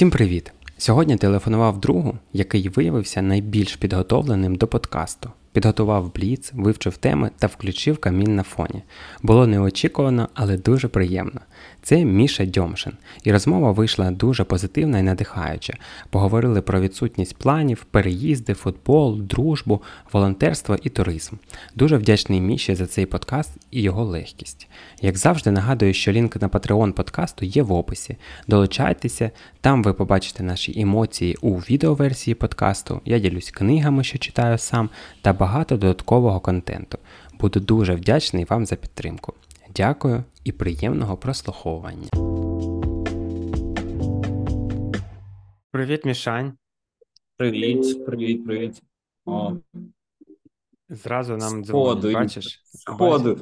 [0.00, 0.52] Всім привіт!
[0.78, 5.30] Сьогодні телефонував другу, який виявився найбільш підготовленим до подкасту.
[5.52, 8.82] Підготував бліц, вивчив теми та включив камін на фоні.
[9.22, 11.40] Було неочікувано, але дуже приємно.
[11.82, 12.92] Це Міша Дьомшин,
[13.24, 15.74] і розмова вийшла дуже позитивна і надихаюча.
[16.10, 21.36] Поговорили про відсутність планів, переїзди, футбол, дружбу, волонтерство і туризм.
[21.74, 24.68] Дуже вдячний Міші за цей подкаст і його легкість.
[25.02, 28.16] Як завжди, нагадую, що лінк на Patreon подкасту є в описі.
[28.48, 29.30] Долучайтеся,
[29.60, 33.00] там ви побачите наші емоції у відеоверсії подкасту.
[33.04, 34.90] Я ділюсь книгами, що читаю сам,
[35.22, 36.98] та багато додаткового контенту.
[37.40, 39.34] Буду дуже вдячний вам за підтримку.
[39.76, 42.08] Дякую і приємного прослуховування.
[45.70, 46.52] Привіт, Мішань.
[47.36, 48.82] Привіт, привіт, привіт.
[49.26, 49.56] О,
[50.88, 52.62] Зразу нам дзвонить, бачиш?
[52.64, 53.40] Сходу.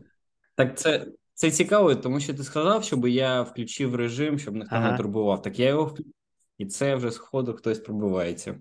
[0.54, 4.90] Так це це цікаво, тому що ти сказав, щоб я включив режим, щоб ніхто ага.
[4.90, 5.42] не турбував.
[5.42, 6.12] Так я його включив,
[6.58, 8.58] і це вже сходу хтось пробивається.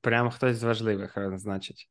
[0.00, 1.88] Прямо хтось з важливих, значить.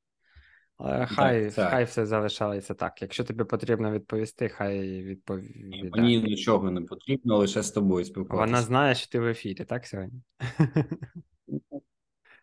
[0.84, 1.70] Хай так, так.
[1.70, 3.02] хай все залишається так.
[3.02, 5.90] Якщо тобі потрібно відповісти, хай відповідає.
[5.92, 8.52] Мені нічого не потрібно, лише з тобою спілкуватися.
[8.52, 10.22] Вона знає, що ти в ефірі, так сьогодні?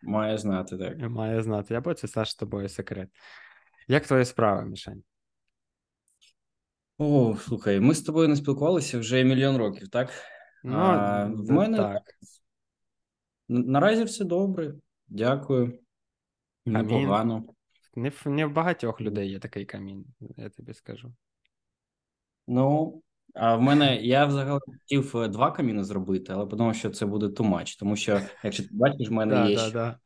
[0.03, 0.99] Має знати, так.
[0.99, 1.75] Має знати.
[1.75, 3.09] Я це Саш з тобою секрет.
[3.89, 5.03] Як твої справи, Мішань?
[6.99, 10.11] О, слухай, ми з тобою не спілкувалися вже мільйон років, так?
[10.65, 12.03] Ну, а, В мене так.
[13.49, 14.75] наразі все добре.
[15.09, 15.79] Дякую.
[16.67, 17.45] Непогано.
[17.99, 21.13] Не в, не в багатьох людей є такий камінь, я тобі скажу.
[22.47, 23.03] Ну,
[23.35, 27.27] а в мене я взагалі хотів е, два каміни зробити, але подумав, що це буде
[27.27, 29.99] too much, тому що, якщо ти бачиш, в мене да, є да,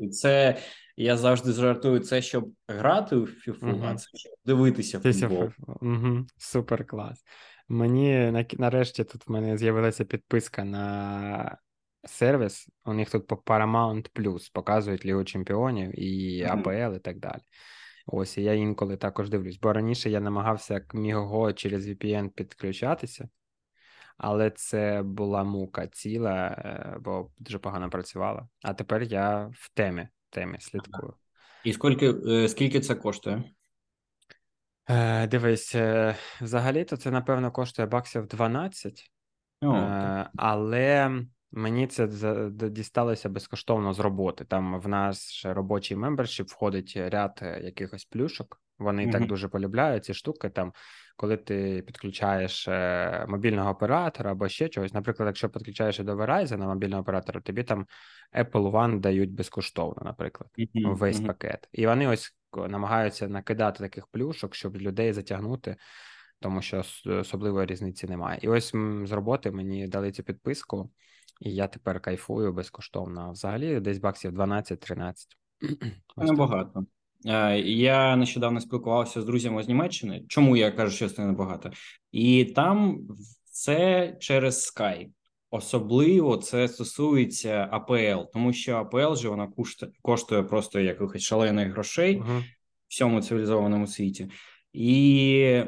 [0.00, 0.58] і це
[0.96, 5.50] я завжди жартую це, щоб грати у фіфу, uh а це щоб дивитися футбол.
[5.80, 6.26] Угу.
[6.36, 7.24] Супер клас.
[7.68, 11.58] Мені нарешті тут в мене з'явилася підписка на
[12.04, 17.42] сервіс, у них тут по Paramount Plus показують Лігу Чемпіонів і АПЛ і так далі.
[18.06, 23.28] Ось і я інколи також дивлюсь, бо раніше я намагався Міго через VPN підключатися,
[24.18, 28.48] але це була мука ціла, е, бо дуже погано працювала.
[28.62, 31.14] А тепер я в темі темі слідкую.
[31.64, 33.44] І скільки е, скільки це коштує?
[34.88, 35.76] Е, Дивись,
[36.40, 39.10] взагалі-то це, напевно, коштує баксів 12,
[39.60, 41.20] О, е, але
[41.52, 42.08] Мені це
[42.50, 44.44] дісталося безкоштовно з роботи.
[44.44, 48.60] Там в наш робочий membership входить ряд е, якихось плюшок.
[48.78, 49.12] Вони mm-hmm.
[49.12, 50.48] так дуже полюбляють ці штуки.
[50.48, 50.72] Там,
[51.16, 54.94] коли ти підключаєш е, мобільного оператора або ще чогось.
[54.94, 57.86] Наприклад, якщо підключаєш до Verizon на мобільного оператора, тобі там
[58.38, 60.94] Apple One дають безкоштовно, наприклад, mm-hmm.
[60.96, 61.26] весь mm-hmm.
[61.26, 61.68] пакет.
[61.72, 62.36] І вони ось
[62.68, 65.76] намагаються накидати таких плюшок, щоб людей затягнути.
[66.40, 68.38] Тому що особливої різниці немає.
[68.42, 68.72] І ось
[69.04, 70.90] з роботи мені дали цю підписку.
[71.44, 73.32] І я тепер кайфую безкоштовно.
[73.32, 75.14] Взагалі десь баксів 12-13.
[76.16, 76.86] Небагато.
[77.64, 80.24] Я нещодавно спілкувався з друзями з Німеччини.
[80.28, 81.70] Чому я кажу, що це небагато?
[82.12, 83.00] І там
[83.44, 85.08] це через Sky.
[85.50, 89.52] Особливо це стосується АПЛ, тому що АПЛ же вона
[90.02, 92.40] коштує просто якихось шалених грошей uh-huh.
[92.40, 92.44] в
[92.88, 94.30] всьому цивілізованому світі.
[94.72, 95.62] І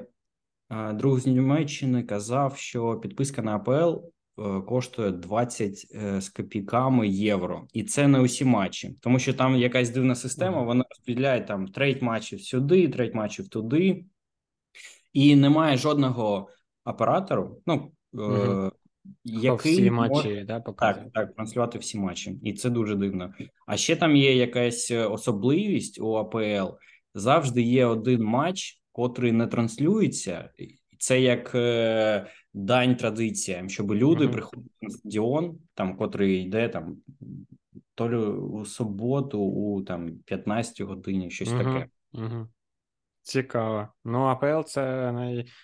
[0.92, 4.13] друг з Німеччини казав, що підписка на АПЛ Е,
[4.66, 9.90] коштує 20 е, з копійками євро, і це не усі матчі, тому що там якась
[9.90, 10.62] дивна система.
[10.62, 14.04] Вона розподіляє там треть матчів сюди, треть матчів туди,
[15.12, 16.48] і немає жодного
[16.84, 17.62] оператору.
[17.66, 18.70] Ну угу.
[19.24, 23.34] який всі матчі да, так, так, транслювати всі матчі, і це дуже дивно.
[23.66, 26.74] А ще там є якась особливість у АПЛ.
[27.14, 30.50] Завжди є один матч, котрий не транслюється.
[30.98, 34.32] Це як е, дань традиціям, щоб люди mm-hmm.
[34.32, 36.96] приходили на стадіон, там котрий йде там
[37.94, 41.74] то ли у суботу, у там 15 годині, щось mm-hmm.
[41.74, 41.88] таке.
[42.14, 42.46] Mm-hmm.
[43.22, 43.88] Цікаво.
[44.04, 45.12] Ну, АПЛ це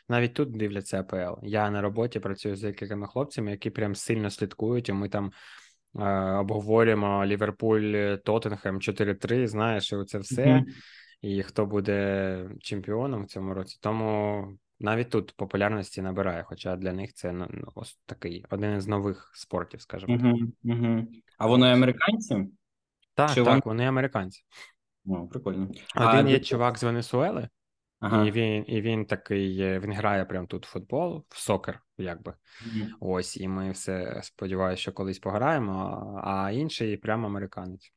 [0.09, 1.47] навіть тут дивляться АПЛ.
[1.47, 5.33] Я на роботі працюю з декількома хлопцями, які прям сильно слідкують, і ми там
[5.99, 10.65] е, обговорюємо Ліверпуль Тоттенхем 4-3, знаєш, і це все.
[11.23, 13.79] І хто буде чемпіоном в цьому році.
[13.81, 14.45] Тому
[14.81, 19.31] навіть тут популярності набирає, хоча для них це ну, ну ось такий один із нових
[19.35, 20.27] спортів, скажімо так.
[20.27, 21.07] Угу, угу.
[21.39, 22.47] А вони американці?
[23.15, 23.61] Так, Чи так, вони...
[23.65, 24.43] вони американці.
[25.07, 25.69] О, прикольно.
[25.97, 26.31] Один а...
[26.31, 27.49] є чувак з Венесуели,
[28.01, 28.27] ага.
[28.27, 32.35] і він і він такий він грає прямо тут в футбол, в сокер, якби.
[32.67, 33.15] Угу.
[33.15, 37.93] Ось, і ми все сподіваюся, що колись пограємо, а інший прямо американець.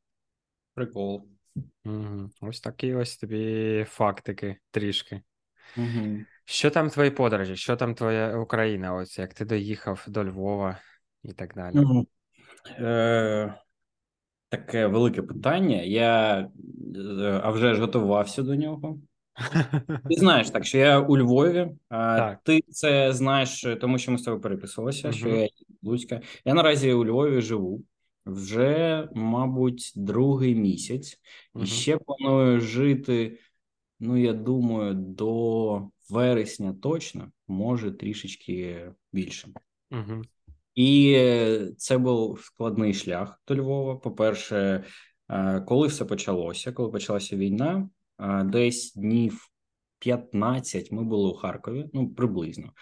[0.73, 1.27] Прикол.
[1.85, 2.29] Угу.
[2.41, 5.21] Ось такі ось тобі фактики трішки.
[5.77, 6.17] Угу.
[6.45, 7.55] Що там твої подорожі?
[7.55, 8.95] Що там твоя Україна?
[8.95, 10.77] Ось як ти доїхав до Львова
[11.23, 11.73] і так далі?
[11.75, 12.07] Ну,
[12.79, 13.53] Е,
[14.49, 15.81] Таке велике питання.
[15.81, 16.39] Я
[17.19, 18.99] е, а вже ж готувався до нього.
[20.09, 21.67] Ти знаєш, так що я у Львові.
[21.89, 22.39] А так.
[22.43, 25.07] Ти це знаєш, тому що ми з тобою переписувалися.
[25.07, 25.17] Угу.
[25.17, 25.47] Що я
[25.83, 26.21] Луцька.
[26.45, 27.83] Я наразі у Львові живу
[28.25, 31.19] вже, мабуть, другий місяць,
[31.53, 31.63] угу.
[31.63, 33.39] і ще планую жити.
[33.99, 39.47] Ну, я думаю, до вересня точно, може трішечки більше.
[39.91, 40.21] Угу.
[40.75, 41.19] І
[41.77, 43.95] це був складний шлях до Львова.
[43.95, 44.83] По-перше,
[45.29, 49.49] е, коли все почалося, коли почалася війна, е, десь днів
[49.99, 52.73] 15 ми були у Харкові, ну приблизно.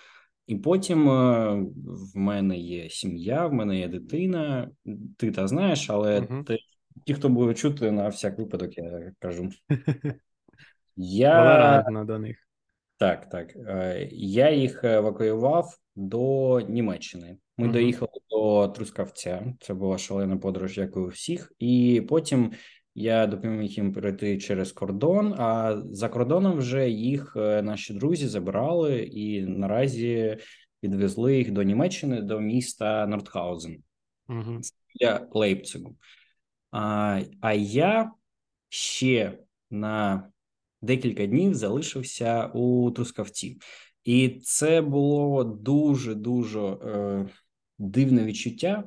[0.48, 1.54] І потім е,
[1.86, 4.72] в мене є сім'я, в мене є дитина.
[5.18, 6.44] Ти та знаєш, але угу.
[6.44, 6.58] ти,
[7.06, 9.50] ті, хто буде чути, на всяк випадок, я кажу.
[10.96, 12.38] Я до них.
[12.98, 13.56] Так, так.
[14.12, 17.38] Я їх евакуював до Німеччини.
[17.58, 17.72] Ми uh-huh.
[17.72, 19.54] доїхали до Трускавця.
[19.60, 22.52] Це була шалена подорож, як у всіх, і потім
[22.96, 25.34] я допоміг їм перейти через кордон.
[25.38, 30.38] А за кордоном вже їх е, наші друзі забирали і наразі
[30.84, 33.84] відвезли їх до Німеччини, до міста Нордхаузен
[34.30, 34.74] uh-huh.
[35.00, 35.96] для Лейпцигу.
[36.72, 38.12] А, А я
[38.70, 39.38] ще
[39.70, 40.31] на
[40.82, 43.58] декілька днів залишився у Трускавці.
[44.04, 47.30] І це було дуже дуже е,
[47.80, 48.84] дивне відчуття.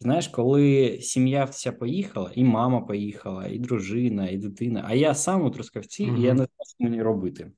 [0.00, 4.84] Знаєш, коли сім'я вся поїхала, і мама поїхала, і дружина, і дитина.
[4.88, 7.52] А я сам у Трускавці, mm і я не знаю, що мені робити.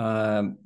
[0.00, 0.56] Е,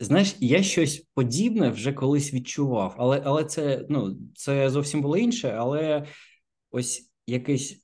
[0.00, 5.56] Знаєш, я щось подібне вже колись відчував, але але це ну, це зовсім було інше.
[5.58, 6.06] Але
[6.70, 7.81] ось якесь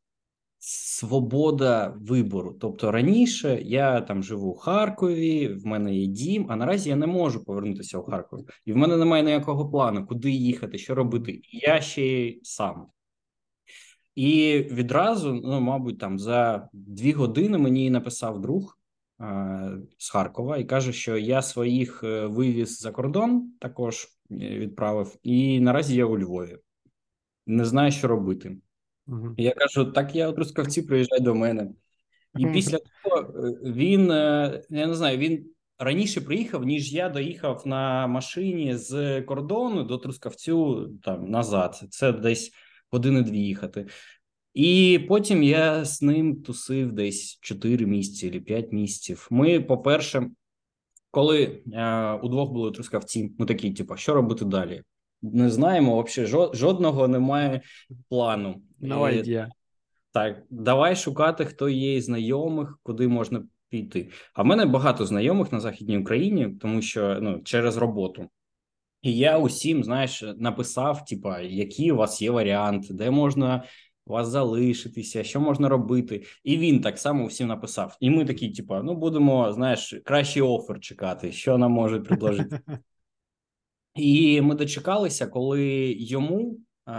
[0.70, 2.56] свобода вибору.
[2.60, 7.06] Тобто раніше я там живу в Харкові, в мене є дім, а наразі я не
[7.06, 11.40] можу повернутися в Харків, і в мене немає ніякого плану, куди їхати, що робити.
[11.44, 12.86] Я ще сам.
[14.14, 18.78] І відразу, ну, мабуть, там за дві години мені написав друг
[19.20, 25.16] е, з Харкова і каже, що я своїх е, вивіз за кордон, також е, відправив,
[25.22, 26.58] і наразі я у Львові.
[27.46, 28.56] Не знаю, що робити.
[29.08, 29.34] Угу.
[29.36, 31.70] Я кажу: так я у Трускавці приїжджай до мене.
[32.38, 37.62] І після того е, він е, я не знаю, він раніше приїхав, ніж я доїхав
[37.66, 41.82] на машині з кордону до Трускавцю там назад.
[41.90, 42.52] Це десь
[42.90, 43.86] години-дві їхати.
[44.54, 49.28] І потім я з ним тусив десь 4 місяці чи 5 місяців.
[49.30, 50.30] Ми, по-перше,
[51.10, 54.82] коли е, удвох були трускавці, ми такі, типу, що робити далі?
[55.22, 56.02] Не знаємо.
[56.02, 57.60] Взагалі, жодного немає
[58.08, 58.62] плану.
[58.80, 59.46] No idea.
[60.12, 64.10] Так, давай шукати, хто є із знайомих, куди можна піти.
[64.34, 68.28] А в мене багато знайомих на Західній Україні, тому що ну, через роботу.
[69.02, 73.62] І я усім, знаєш, написав: типа, які у вас є варіанти, де можна
[74.06, 76.22] вас залишитися, що можна робити.
[76.44, 77.96] І він так само всім написав.
[78.00, 82.60] І ми такі, типа, ну будемо, знаєш, кращий офер чекати, що нам можуть предложити.
[83.94, 86.58] І ми дочекалися, коли йому
[86.88, 86.92] е,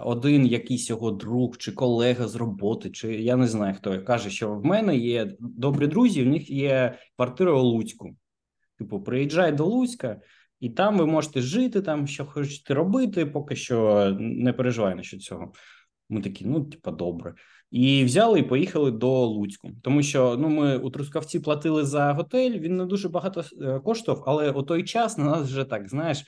[0.00, 4.54] один якийсь його друг чи колега з роботи, чи я не знаю хто каже, що
[4.54, 8.16] в мене є добрі друзі, в них є квартира у Луцьку.
[8.78, 10.20] Типу, приїжджай до Луцька,
[10.60, 15.18] і там ви можете жити, там що хочете робити, поки що не переживай на що
[15.18, 15.52] цього.
[16.08, 17.34] Ми такі, ну, типа, добре.
[17.70, 22.58] І взяли і поїхали до Луцьку, тому що ну ми у Трускавці платили за готель.
[22.58, 26.24] Він не дуже багато е, коштував, але у той час на нас вже так знаєш.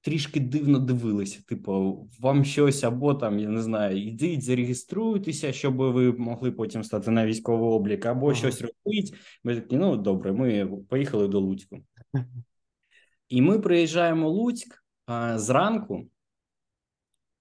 [0.00, 6.12] Трішки дивно дивилися, типу, вам щось або там, я не знаю, ідіть, зареєструйтеся, щоб ви
[6.12, 8.34] могли потім стати на військовий облік, або ага.
[8.34, 9.16] щось робити.
[9.44, 11.78] Ми такі, ну добре, ми поїхали до Луцьку.
[13.28, 16.08] І ми приїжджаємо в Луцьк а, зранку,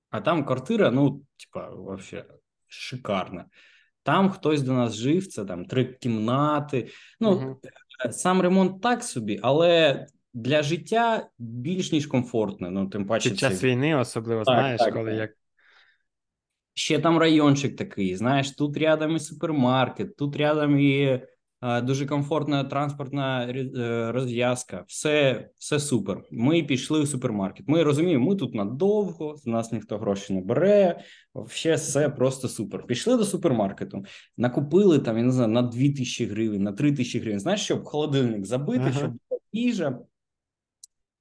[0.09, 2.25] а там квартира, ну, типа, вообще
[2.67, 3.45] шикарна.
[4.03, 6.87] Там хтось до нас жив, це там три кімнати.
[7.19, 7.61] Ну, угу.
[8.11, 12.71] сам ремонт так собі, але для життя більш ніж комфортно.
[12.71, 13.67] Ну, тим паче, Під час це...
[13.67, 15.19] війни, особливо, так, знаєш, так, коли так.
[15.19, 15.31] як.
[16.73, 21.21] Ще там райончик такий, знаєш, тут рядом і супермаркет, тут рядом і
[21.61, 26.23] Дуже комфортна транспортна е, розв'язка, все все супер.
[26.31, 27.67] Ми пішли в супермаркет.
[27.67, 31.01] Ми розуміємо, ми тут надовго, з нас ніхто гроші не бере.
[31.49, 32.85] Ще все просто супер.
[32.87, 34.05] Пішли до супермаркету,
[34.37, 37.39] накупили там, я не знаю, на 2 тисячі гривень, на 3 тисячі гривень.
[37.39, 38.99] Знаєш, щоб холодильник забити, ага.
[38.99, 39.11] щоб
[39.51, 39.99] їжа.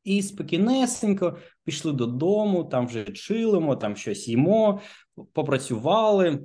[0.04, 4.80] І спокійнесенько пішли додому, там вже чилимо, там щось їмо,
[5.32, 6.42] попрацювали.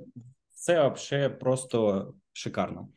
[0.54, 2.88] Це взагалі просто шикарно.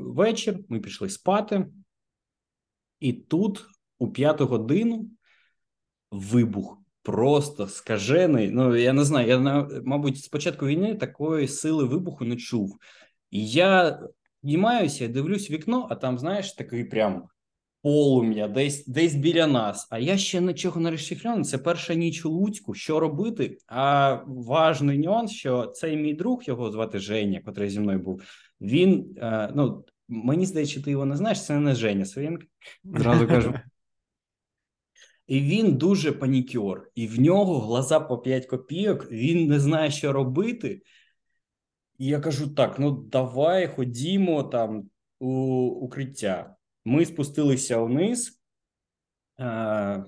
[0.00, 1.66] Вечір ми пішли спати,
[3.00, 3.66] і тут,
[3.98, 5.10] у п'яту годину,
[6.10, 6.78] вибух.
[7.02, 8.50] просто скажений.
[8.50, 9.28] Ну я не знаю.
[9.28, 12.78] Я мабуть, з початку війни такої сили вибуху не чув.
[13.30, 14.00] І я
[14.42, 17.28] дімаюся, дивлюсь вікно, а там, знаєш, такий прям
[17.82, 19.88] полум'я, десь десь біля нас.
[19.90, 21.44] А я ще нічого не розшифрований.
[21.44, 22.74] Це перша ніч у Луцьку.
[22.74, 23.58] Що робити?
[23.66, 28.22] А важний нюанс, що цей мій друг, його звати Женя, котрий зі мною був.
[28.64, 31.44] Він е, ну мені здається, ти його не знаєш.
[31.44, 32.42] Це не Женя Свинк.
[32.84, 33.54] Зразу кажу.
[35.26, 39.10] І він дуже панікер, і в нього глаза по 5 копійок.
[39.10, 40.82] Він не знає, що робити.
[41.98, 45.30] І я кажу: так: ну давай ходімо там у
[45.66, 46.56] укриття.
[46.84, 48.40] Ми спустилися вниз,
[49.40, 50.04] е,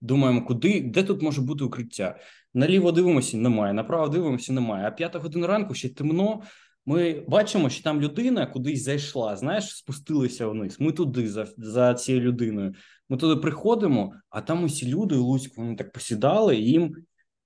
[0.00, 2.18] думаємо, куди, де тут може бути укриття?
[2.54, 4.86] Наліво дивимося, немає, направо дивимося, немає.
[4.86, 6.42] А п'ята година ранку ще темно.
[6.90, 9.36] Ми бачимо, що там людина кудись зайшла.
[9.36, 10.80] Знаєш, спустилися вниз.
[10.80, 12.74] Ми туди за за цією людиною.
[13.08, 16.96] Ми туди приходимо, а там усі люди у Луцьку вони так посідали, і їм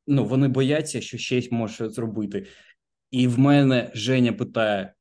[0.06, 2.46] ну вони бояться, що щось може зробити.
[3.10, 4.94] І в мене Женя питає: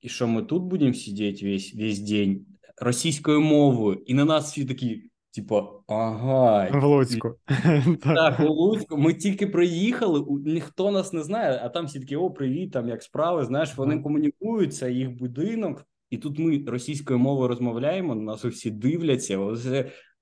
[0.00, 2.46] і що ми тут будемо сидіти весь весь день
[2.76, 5.11] російською мовою, і на нас всі такі.
[5.34, 7.38] Типа, ага, в Луцьку.
[8.02, 8.96] Так, у Луцьку.
[8.96, 13.02] Ми тільки приїхали, ніхто нас не знає, а там всі такі: о, привіт, там як
[13.02, 13.44] справи.
[13.44, 18.14] Знаєш, вони комунікують, це їх будинок, і тут ми російською мовою розмовляємо.
[18.14, 19.68] Нас всі дивляться, ось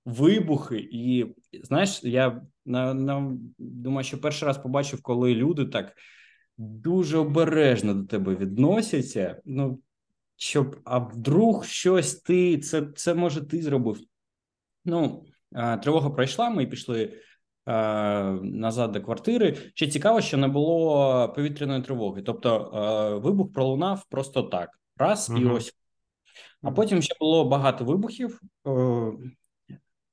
[0.05, 0.88] вибухи.
[0.93, 5.93] І знаєш, я на, на думаю, що перший раз побачив, коли люди так
[6.59, 9.40] дуже обережно до тебе відносяться.
[9.45, 9.81] Ну
[10.37, 13.99] щоб а вдруг щось ти це це може ти зробив.
[14.84, 15.25] Ну
[15.82, 16.50] тривога пройшла.
[16.50, 17.12] Ми пішли
[18.42, 19.56] назад до квартири.
[19.75, 22.22] Ще цікаво, що не було повітряної тривоги.
[22.22, 25.38] Тобто вибух пролунав просто так, раз угу.
[25.38, 25.72] і ось.
[26.62, 28.40] А потім ще було багато вибухів,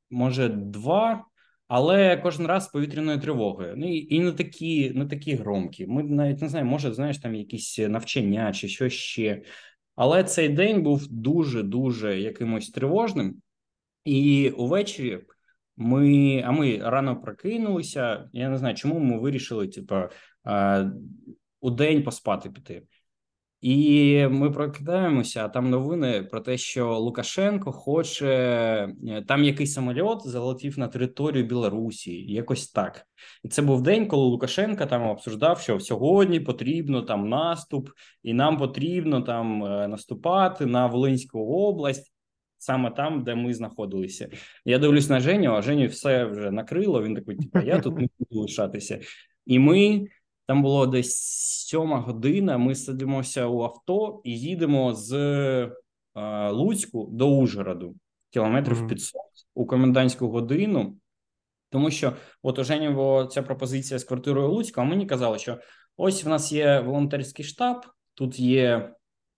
[0.10, 1.26] може два.
[1.68, 3.74] Але кожен раз з повітряною тривогою.
[3.78, 5.88] Ну і і не такі не такі громкі.
[5.88, 9.42] Ми навіть не знаємо, може, знаєш, там якісь навчання чи що ще.
[9.96, 13.42] Але цей день був дуже дуже якимось тривожним,
[14.08, 15.20] і увечері
[15.78, 18.30] ми а ми рано прокинулися.
[18.34, 19.96] Я не знаю, чому ми вирішили, типу,
[21.62, 22.84] у день поспати піти.
[23.62, 25.46] І ми прокидаємося.
[25.46, 28.28] а Там новини про те, що Лукашенко хоче
[29.08, 33.02] е, там якийсь самоліт залетів на територію Білорусі, якось так.
[33.44, 37.90] І це був день, коли Лукашенко там обсуждав, що сьогодні потрібно там наступ,
[38.24, 42.14] і нам потрібно там е, наступати на Волинську область,
[42.68, 44.30] саме там, де ми знаходилися.
[44.66, 47.04] Я дивлюсь на Женю, а Женю все вже накрило.
[47.04, 49.00] Він такий, типу, я тут не буду лишатися,
[49.46, 50.08] і ми.
[50.46, 51.16] Там було десь
[51.68, 52.58] сьома година.
[52.58, 55.14] Ми сидимося у авто і їдемо з
[56.16, 57.96] е, Луцьку до Ужгороду,
[58.30, 58.88] кілометрів mm-hmm.
[58.88, 59.22] 500
[59.54, 60.98] у комендантську годину.
[61.70, 65.58] Тому що от у Жені була ця пропозиція з квартирою Луцька, а мені казали, що
[65.98, 68.94] ось в нас є волонтерський штаб, тут є,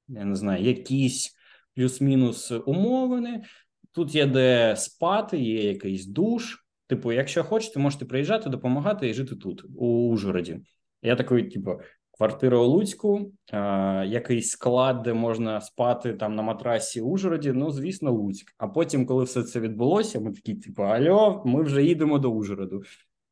[0.07, 1.38] я не знаю, якісь
[1.79, 3.43] плюс-мінус умовини,
[3.91, 6.65] тут є де спати, є якийсь душ.
[6.88, 10.59] Типу, якщо хочете, можете приїжджати, допомагати і жити тут, у Ужгороді.
[11.01, 11.79] Я такий, типу,
[12.12, 17.51] квартира у Луцьку, а, якийсь склад, де можна спати там на матрасі у Ужгороді.
[17.51, 18.53] Ну, звісно, Луцьк.
[18.57, 22.83] А потім, коли все це відбулося, ми такі, типу, альо, ми вже їдемо до Ужгороду.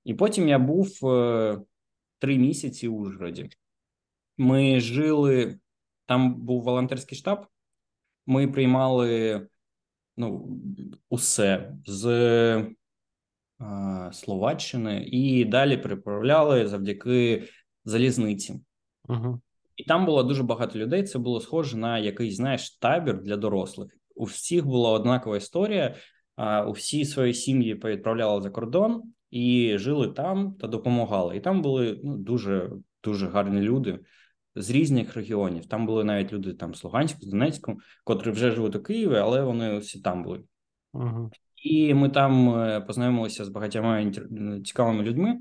[0.04, 1.60] І потім я був е,
[2.20, 3.50] три місяці у Ужгороді.
[4.38, 5.60] Ми жили,
[6.06, 7.46] там був волонтерський штаб.
[8.28, 9.42] Ми приймали
[10.18, 10.60] ну,
[11.10, 12.66] усе з
[14.12, 17.44] Словаччини і далі переправляли завдяки
[17.86, 18.62] залізниці.
[19.10, 19.42] Угу.
[19.76, 21.04] І там було дуже багато людей.
[21.04, 23.92] Це було схоже на якийсь знаєш табір для дорослих.
[24.16, 25.96] У всіх була однакова історія.
[26.68, 31.38] У всі свої сім'ї повідправляли за кордон і жили там та допомагали.
[31.38, 32.72] І там були ну, дуже
[33.04, 34.00] дуже гарні люди
[34.62, 35.66] з різних регіонів.
[35.66, 39.42] Там були навіть люди там з Луганську, з Донецьку, котрі вже живуть у Києві, але
[39.42, 40.44] вони всі там були.
[40.94, 41.32] Угу.
[41.64, 44.12] І ми там е, познайомилися з багатьма
[44.66, 45.40] цікавими людьми.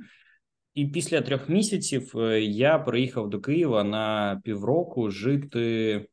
[0.75, 6.07] І після трьох місяців е, я приїхав до Києва на півроку жити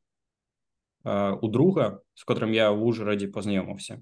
[1.06, 4.02] е, у друга, з котрим я в Ужгороді познайомився.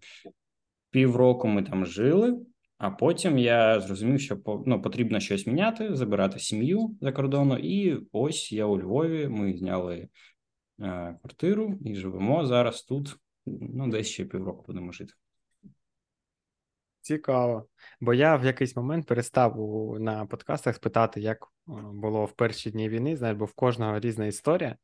[0.89, 2.39] Півроку ми там жили,
[2.81, 7.57] а потім я зрозумів, що ну, потрібно щось міняти, забирати сім'ю за кордону.
[7.57, 9.27] І ось я у Львові.
[9.27, 10.09] Ми зняли
[10.77, 13.17] квартиру і живемо зараз тут.
[13.45, 15.13] Ну, десь ще півроку будемо жити.
[17.01, 17.67] Цікаво.
[17.99, 19.57] Бо я в якийсь момент перестав
[19.99, 21.47] на подкастах спитати, як
[21.93, 24.77] було в перші дні війни, знаєш, бо в кожного різна історія.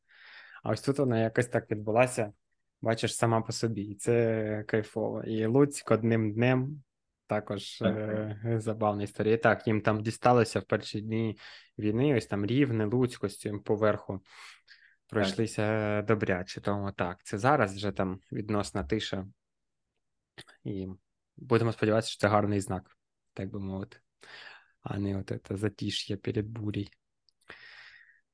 [0.62, 2.32] А ось тут вона якось так відбулася,
[2.82, 3.82] бачиш, сама по собі.
[3.82, 5.22] І це кайфово.
[5.22, 6.82] І Луцьк одним днем
[7.28, 9.36] також е- забавна історія.
[9.36, 11.38] Так, їм там дісталося в перші дні
[11.78, 14.20] війни, ось там рівне, Луцько з цим поверху
[15.06, 15.62] пройшлися
[15.96, 16.06] так.
[16.06, 16.60] добряче.
[16.60, 19.26] Тому так, це зараз вже там відносна тиша.
[20.64, 20.88] І
[21.36, 22.96] будемо сподіватися, що це гарний знак,
[23.34, 23.96] так би мовити,
[24.82, 26.88] а не от це затіш'я перед бурій.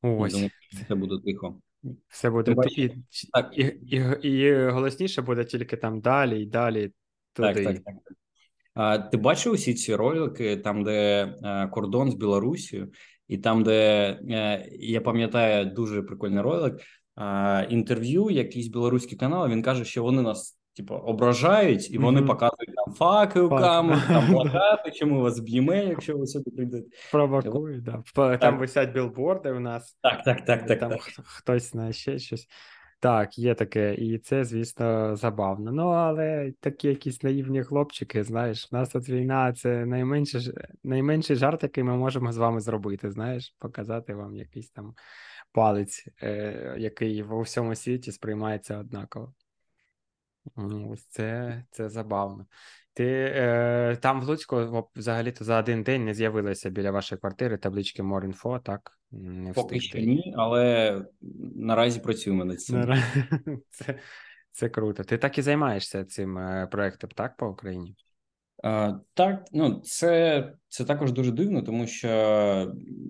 [0.03, 0.33] Ось.
[0.33, 0.51] Думаю,
[0.89, 1.61] це буде тихо.
[2.09, 2.85] Все буде і,
[3.53, 3.65] і,
[4.23, 6.93] і, і голосніше буде тільки там далі і далі.
[7.33, 7.65] Туди.
[7.65, 8.17] Так, так, так.
[9.11, 11.28] Ти бачив усі ці ролики, там, де
[11.73, 12.93] кордон з Білорусією,
[13.28, 16.81] і там, де е, я пам'ятаю дуже прикольний ролик.
[17.69, 19.49] Інтерв'ю, якийсь білоруський канал.
[19.49, 22.26] Він каже, що вони нас типу, ображають, і вони mm-hmm.
[22.26, 26.88] показують нам факи у камеру, там плакати, чому вас б'ємо, якщо ви сюди прийдете.
[27.12, 28.02] Провокують, да.
[28.14, 28.59] Там так.
[28.59, 29.99] висять білборди у нас.
[30.02, 30.81] Так, так, так, так.
[30.81, 31.00] Там так.
[31.25, 32.47] хтось знає ще щось.
[33.05, 35.73] Так, є таке, і це, звісно, забавно.
[35.73, 40.53] Ну, але такі якісь наївні хлопчики, знаєш, у нас тут війна це найменший,
[40.85, 43.11] найменший жарт, який ми можемо з вами зробити.
[43.11, 44.95] Знаєш, показати вам якийсь там
[45.53, 49.35] палець, е, який в усьому світі сприймається однаково.
[50.91, 52.47] Ось це це забавно.
[52.95, 58.03] Ти е, там в Луцьку взагалі-то за один день не з'явилася біля вашої квартири таблички
[58.03, 58.99] More так?
[59.11, 61.03] Не Поки що ні, але
[61.57, 62.95] наразі працюємо над цим.
[63.71, 63.99] Це
[64.51, 65.05] це круто.
[65.05, 67.97] Ти так і займаєшся цим е, проектом, так, по Україні?
[68.63, 72.09] А, Так, ну це це також дуже дивно, тому що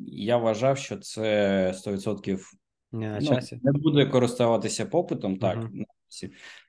[0.07, 2.41] я вважав, що це 100%
[2.93, 3.41] не на ну.
[3.63, 5.59] Не буде користуватися попитом, так.
[5.59, 5.85] Uh-huh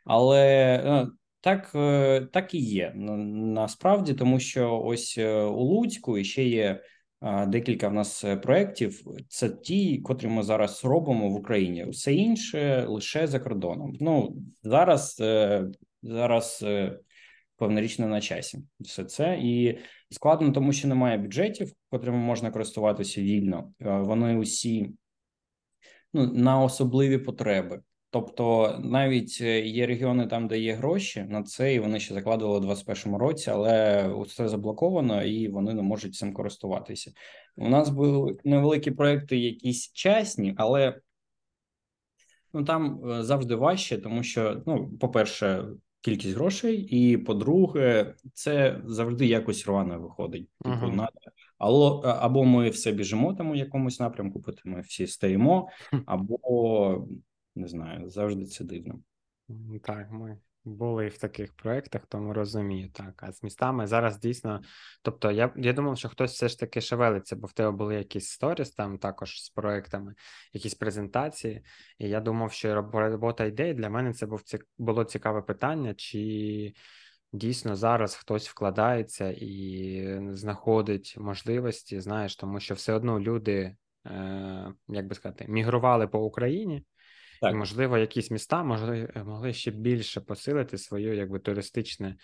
[0.05, 0.43] але
[0.85, 1.07] е,
[1.45, 6.81] так е, так і є насправді, тому що ось е, у Луцьку ще є
[7.47, 9.01] декілька в нас проєктів.
[9.29, 11.85] Це ті, котрі ми зараз робимо в Україні.
[11.85, 13.97] Все інше лише за кордоном.
[13.99, 15.23] Ну зараз
[16.03, 16.65] зараз
[17.57, 18.59] повнорічно на часі.
[18.79, 19.77] Все це і
[20.09, 23.73] складно, тому що немає бюджетів, котрими можна користуватися вільно.
[23.79, 24.89] Вони усі
[26.13, 27.81] ну на особливі потреби.
[28.15, 32.57] Тобто навіть е, є регіони там, де є гроші на це, і вони ще закладували
[32.57, 37.11] у 2021 році, але все заблоковано і вони не можуть цим користуватися.
[37.55, 40.99] У нас були невеликі проекти, якісь часні, але
[42.53, 45.65] ну там е, завжди важче, тому що, ну, по-перше,
[46.01, 50.49] кількість грошей, і по-друге, це завжди якось рвано виходить.
[50.63, 50.95] Типу, uh-huh.
[50.95, 51.09] на
[51.57, 55.69] або, або ми все біжимо там у якомусь напрямку, потім ми всі стоїмо,
[56.05, 57.07] або
[57.55, 58.99] не знаю, завжди це дивно.
[59.83, 62.89] Так, ми були в таких проєктах, тому розумію.
[62.93, 64.61] Так, а з містами зараз дійсно.
[65.01, 68.27] Тобто, я я думав, що хтось все ж таки шевелиться, бо в тебе були якісь
[68.27, 70.15] сторіс там також з проектами,
[70.53, 71.61] якісь презентації.
[71.97, 73.69] І я думав, що робота йде.
[73.69, 74.41] І для мене це був
[74.77, 76.73] було цікаве питання, чи
[77.33, 85.07] дійсно зараз хтось вкладається і знаходить можливості, знаєш, тому що все одно люди, е, як
[85.07, 86.83] би сказати, мігрували по Україні.
[87.41, 87.51] Так.
[87.51, 92.17] І, можливо, якісь міста могли могли ще більше посилити свою якби туристичне,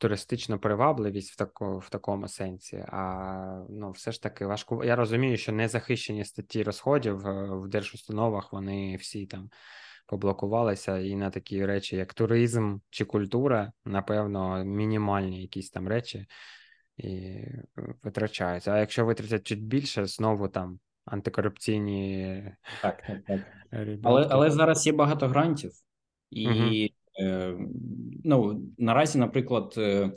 [0.00, 2.84] туристичну привабливість в тако, в такому сенсі.
[2.88, 4.84] А ну, все ж таки важко.
[4.84, 7.16] Я розумію, що незахищені статті розходів
[7.62, 9.50] в держустановах вони всі там
[10.06, 16.26] поблокувалися, і на такі речі, як туризм чи культура, напевно, мінімальні якісь там речі
[16.96, 17.38] і
[18.02, 18.72] витрачаються.
[18.72, 22.42] А якщо витратять чуть більше, знову там антикорупційні.
[22.82, 23.40] Так, так, так.
[24.02, 25.72] Але але зараз є багато грантів,
[26.30, 26.66] і угу.
[27.20, 27.56] е,
[28.24, 30.12] ну, наразі, наприклад, е,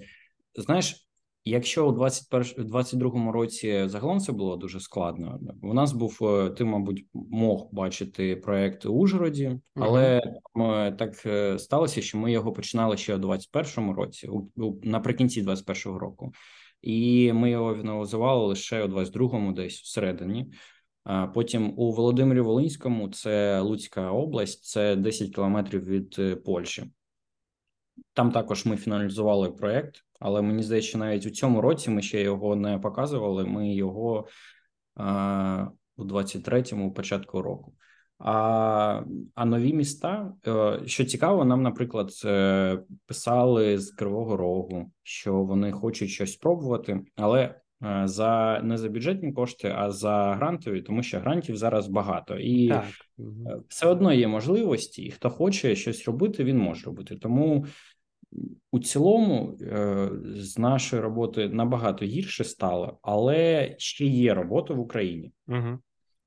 [0.56, 1.08] знаєш,
[1.46, 7.06] якщо у 2022 році загалом все було дуже складно, у нас був е, ти, мабуть,
[7.14, 10.22] мог бачити проект у Ужгороді, але
[10.56, 10.96] угу.
[10.98, 16.00] так е, сталося, що ми його починали ще у 2021 році, у, у наприкінці 2021
[16.00, 16.32] року.
[16.82, 20.52] І ми його фіналізували лише у 22-му, десь всередині.
[21.34, 26.92] Потім у Володимирі Волинському, це Луцька область, це 10 кілометрів від е, Польщі.
[28.14, 32.22] Там також ми фіналізували проєкт, але мені здається, що навіть у цьому році ми ще
[32.22, 33.46] його не показували.
[33.46, 34.28] Ми його
[34.96, 35.68] а,
[35.98, 37.74] у 23-му початку року.
[38.20, 39.04] А
[39.36, 42.12] а нові міста, е, що цікаво, нам, наприклад,
[43.06, 47.69] писали з Кривого Рогу, що вони хочуть щось спробувати, але Е,
[48.04, 52.86] за не за бюджетні кошти, а за грантові, тому що грантів зараз багато, і так.
[53.20, 53.24] Е,
[53.68, 57.16] все одно є можливості, і хто хоче щось робити, він може робити.
[57.16, 57.66] Тому
[58.72, 65.34] у цілому е, з нашої роботи набагато гірше стало, але ще є робота в Україні.
[65.48, 65.80] Угу.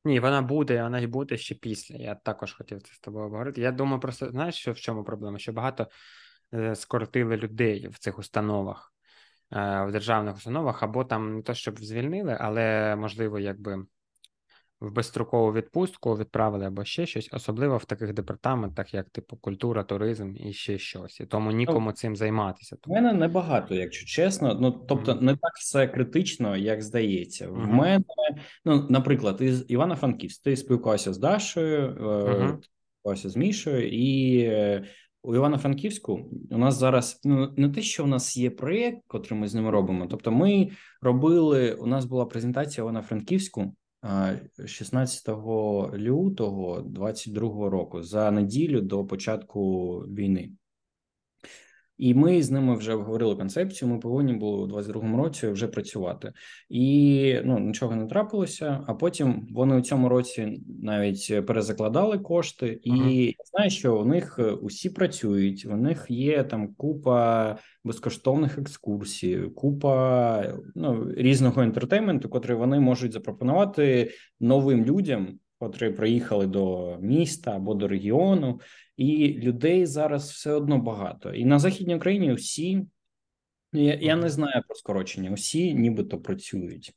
[0.04, 1.96] Ні, вона буде, вона й буде ще після.
[1.96, 3.60] Я також хотів це з тобою говорити.
[3.60, 5.38] Я думаю, просто знаєш, що в чому проблема?
[5.38, 5.86] Що багато
[6.74, 8.91] скоротили людей в цих установах.
[9.52, 13.84] В державних установах, або там не то, щоб звільнили, але можливо, якби
[14.82, 20.34] в безстрокову відпустку відправили або ще щось, особливо в таких департаментах, як типу культура, туризм
[20.36, 21.20] і ще щось.
[21.20, 22.76] І тому нікому ну, цим займатися.
[22.86, 24.58] У мене небагато, якщо чесно.
[24.60, 27.48] Ну тобто, не так все критично, як здається.
[27.48, 27.72] В mm-hmm.
[27.72, 28.04] мене,
[28.64, 32.58] ну наприклад, із Івано-Франківськ, ти спілкувався з Дашою, mm-hmm.
[32.62, 34.84] спілкувався з Мішою, і е,
[35.22, 39.48] у Івано-Франківську у нас зараз ну не те, що у нас є проєкт, котрий ми
[39.48, 40.06] з ними робимо.
[40.10, 41.74] Тобто, ми робили.
[41.74, 43.74] У нас була презентація Івано-Франківську.
[44.66, 45.28] 16
[45.94, 50.50] лютого 22 року за неділю до початку війни.
[51.98, 53.88] І ми з ними вже обговорили концепцію.
[53.88, 56.32] Ми повинні були у 22-му році вже працювати,
[56.68, 58.84] і ну нічого не трапилося.
[58.86, 63.26] А потім вони у цьому році навіть перезакладали кошти, і uh-huh.
[63.26, 65.66] я знаю, що у них усі працюють.
[65.66, 74.10] У них є там купа безкоштовних екскурсій, купа ну різного інтертейменту, котрий вони можуть запропонувати
[74.40, 78.60] новим людям котрі приїхали до міста або до регіону,
[79.02, 81.34] і людей зараз все одно багато.
[81.34, 82.86] І на західній Україні всі
[83.72, 86.94] я, я не знаю про скорочення, усі нібито працюють.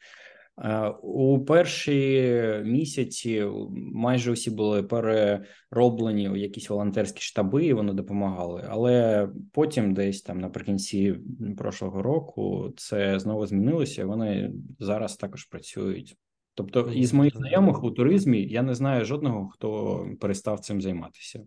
[0.63, 8.67] Е, у перші місяці майже усі були перероблені у якісь волонтерські штаби, і вони допомагали.
[8.69, 11.15] Але потім, десь там наприкінці
[11.57, 14.05] прошлого року, це знову змінилося.
[14.05, 16.17] Вони зараз також працюють.
[16.53, 21.43] Тобто, із моїх знайомих у туризмі я не знаю жодного, хто перестав цим займатися.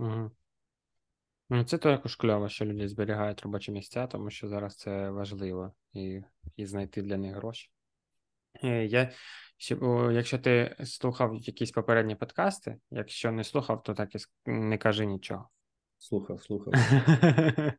[0.00, 0.30] Угу.
[1.50, 6.22] Ну, це також кльово, що люди зберігають робочі місця, тому що зараз це важливо і
[6.56, 7.70] і знайти для них гроші.
[8.62, 9.10] Е, я,
[10.12, 15.48] Якщо ти слухав якісь попередні подкасти, якщо не слухав, то так і не кажи нічого.
[15.98, 16.74] Слухав, слухав.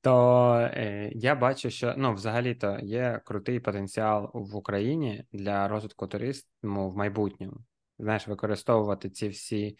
[0.00, 6.90] то е, я бачу, що ну, взагалі-то є крутий потенціал в Україні для розвитку туризму
[6.90, 7.56] в майбутньому.
[7.98, 9.76] Знаєш, використовувати ці всі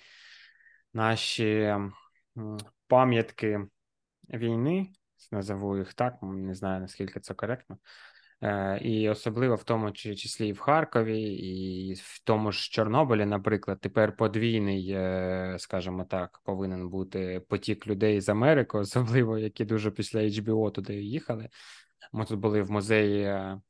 [0.95, 1.77] наші
[2.89, 3.61] пам'ятки
[4.29, 4.89] війни,
[5.31, 7.79] назову їх так, не знаю наскільки це коректно.
[8.43, 13.81] Е, і особливо в тому числі і в Харкові, і в тому ж Чорнобилі, наприклад,
[13.81, 20.21] тепер подвійний, е, скажімо так, повинен бути потік людей з Америки, особливо які дуже після
[20.21, 21.49] HBO туди їхали.
[22.13, 23.61] Ми тут були в музеї е,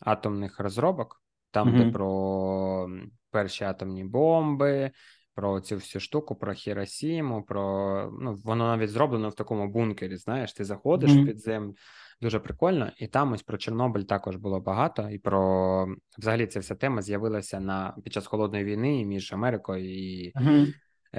[0.00, 1.84] атомних розробок, там, mm-hmm.
[1.84, 2.88] де про
[3.30, 4.90] перші атомні бомби.
[5.34, 10.16] Про цю всю штуку, про Хіросіму, про ну воно навіть зроблено в такому бункері.
[10.16, 11.26] Знаєш, ти заходиш mm-hmm.
[11.26, 11.74] під землю,
[12.22, 15.10] Дуже прикольно, і там ось про Чорнобиль також було багато.
[15.10, 15.86] І про
[16.18, 20.72] взагалі ця вся тема з'явилася на під час холодної війни між Америкою і uh-huh.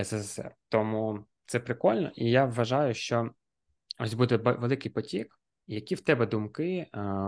[0.04, 0.52] СССР.
[0.70, 3.30] Тому це прикольно, і я вважаю, що
[4.00, 5.40] ось буде великий потік.
[5.68, 6.88] Які в тебе думки,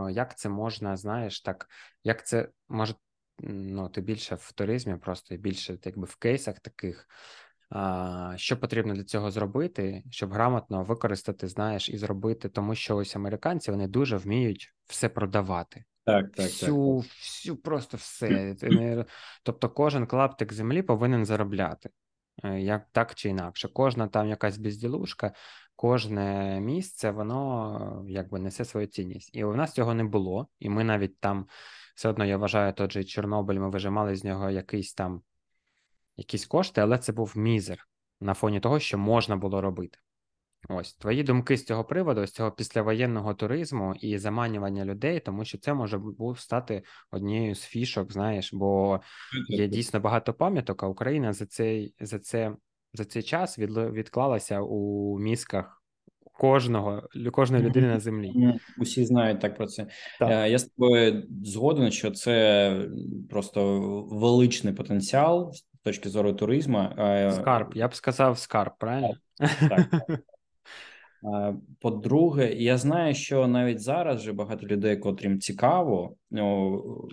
[0.09, 1.67] як це можна, знаєш, так
[2.03, 2.93] як це може
[3.39, 7.07] ну, ти більше в туризмі, просто більше якби в кейсах таких
[8.35, 13.71] що потрібно для цього зробити, щоб грамотно використати, знаєш, і зробити, тому що ось американці
[13.71, 15.83] вони дуже вміють все продавати.
[16.05, 17.11] Так, так, всю, так.
[17.11, 18.55] всю просто все.
[19.43, 21.89] Тобто, кожен клаптик землі повинен заробляти,
[22.43, 23.69] е, як так чи інакше.
[23.73, 25.33] Кожна там якась безділушка,
[25.75, 29.29] кожне місце, воно якби несе свою цінність.
[29.33, 30.47] І у нас цього не було.
[30.59, 31.47] І ми навіть там
[31.95, 35.21] все одно я вважаю, тот же Чорнобиль, ми вижимали з нього якийсь там
[36.17, 37.87] якісь кошти, але це був мізер
[38.21, 39.99] на фоні того, що можна було робити.
[40.69, 45.57] Ось твої думки з цього приводу, з цього післявоєнного туризму і заманювання людей, тому що
[45.57, 49.01] це може був стати однією з фішок, знаєш, бо
[49.47, 52.55] є дійсно багато пам'яток, а Україна за цей за це
[52.93, 55.84] за цей час від, відклалася у мізках
[56.37, 58.59] кожного кожної людини на землі.
[58.77, 59.87] Усі знають так про це.
[60.19, 60.31] Так.
[60.31, 62.87] Е, я з тобою згоден, що це
[63.29, 66.89] просто величний потенціал з точки зору туризму.
[67.31, 69.13] Скарб, я б сказав, скарб, правильно?
[69.69, 69.89] Так.
[69.89, 70.19] так.
[71.79, 77.09] По-друге, я знаю, що навіть зараз вже багато людей, котрим цікаво, ну,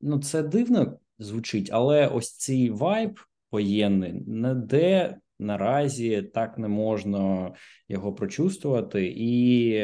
[0.00, 3.20] ну це дивно звучить, але ось цей вайб
[3.50, 7.52] воєнний ніде наразі так не можна
[7.88, 9.12] його прочувствувати.
[9.16, 9.82] І,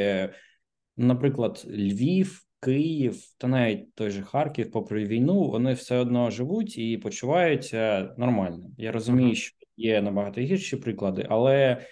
[0.97, 6.99] наприклад, Львів Київ та навіть той же Харків, попри війну, вони все одно живуть і
[6.99, 8.71] почуваються нормально.
[8.79, 11.87] Я розумію, що є набагато гірші приклади, але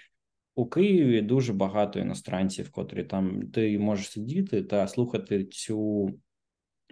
[0.55, 6.11] у Києві дуже багато іностранців, котрі там ти можеш сидіти та слухати цю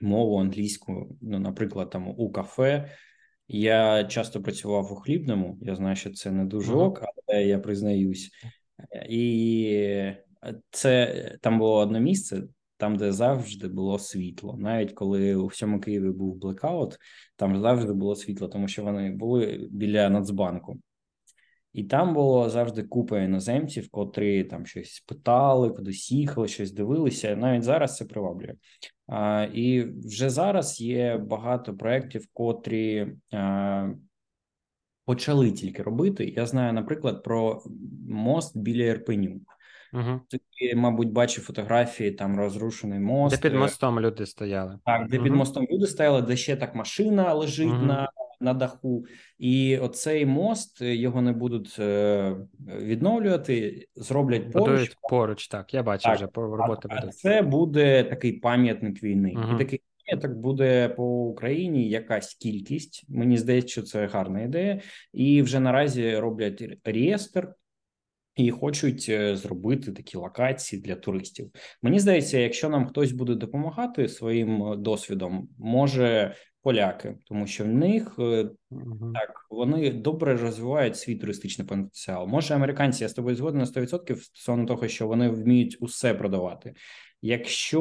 [0.00, 1.16] мову англійську.
[1.22, 2.90] Ну, наприклад, там у кафе.
[3.52, 5.58] Я часто працював у хлібному.
[5.62, 8.30] Я знаю, що це не дуже ок, але я признаюсь,
[9.08, 10.12] і
[10.70, 12.42] це там було одне місце
[12.76, 14.56] там, де завжди було світло.
[14.58, 16.98] Навіть коли у всьому Києві був блекаут,
[17.36, 20.78] там завжди було світло, тому що вони були біля Нацбанку.
[21.72, 27.36] І там було завжди купа іноземців, котрі там щось питали, кудись їхали, щось дивилися.
[27.36, 28.54] Навіть зараз це приваблює.
[29.52, 33.06] І вже зараз є багато проєктів, котрі
[35.04, 36.32] почали тільки робити.
[36.36, 37.62] Я знаю, наприклад, про
[38.08, 39.40] мост біля Ірпеню.
[39.92, 40.20] Угу.
[40.28, 43.42] Ти, мабуть, бачив фотографії, там розрушений мост.
[43.42, 44.78] Де під мостом люди стояли.
[44.84, 45.24] Так, де угу.
[45.24, 47.86] під мостом люди стояли, де ще так машина лежить угу.
[47.86, 48.08] на
[48.42, 49.04] на даху,
[49.38, 52.36] і оцей мост його не будуть е,
[52.78, 54.68] відновлювати, зроблять поруч.
[54.68, 55.74] Будують поруч, так.
[55.74, 56.88] Я бачив так, вже по роботи.
[56.90, 59.54] А, а це буде такий пам'ятник війни, угу.
[59.54, 63.04] і такий пам'ятник буде по Україні якась кількість.
[63.08, 64.80] Мені здається, що це гарна ідея,
[65.12, 67.48] і вже наразі роблять реєстр.
[68.36, 71.50] І хочуть е, зробити такі локації для туристів.
[71.82, 77.68] Мені здається, якщо нам хтось буде допомагати своїм е, досвідом, може поляки, тому що в
[77.68, 78.50] них uh
[79.14, 82.26] так вони добре розвивають свій туристичний потенціал.
[82.26, 86.74] Може, американці я з тобою згоден на 100% стосовно того, що вони вміють усе продавати.
[87.22, 87.80] Якщо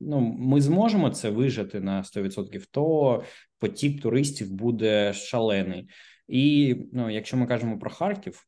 [0.00, 3.22] ну ми зможемо це вижити на 100%, то
[3.58, 5.88] потік туристів буде шалений.
[6.28, 8.46] І ну, якщо ми кажемо про Харків,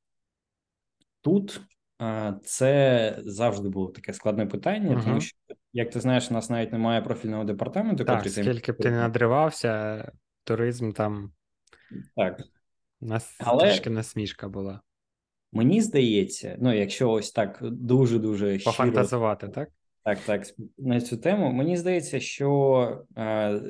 [1.21, 1.61] тут
[2.43, 5.37] це завжди було таке складне питання, uh тому що,
[5.77, 8.05] як ти знаєш, у нас навіть немає профільного департаменту.
[8.05, 10.13] Так, скільки б ти не надривався,
[10.45, 11.33] туризм там
[12.17, 12.41] так.
[13.01, 13.63] У нас Але...
[13.63, 14.81] трішки насмішка була.
[15.53, 19.69] Мені здається, ну якщо ось так дуже дуже пофантазувати, так?
[20.05, 20.43] Так, так,
[20.79, 21.53] на цю тему.
[21.53, 23.61] Мені здається, що е,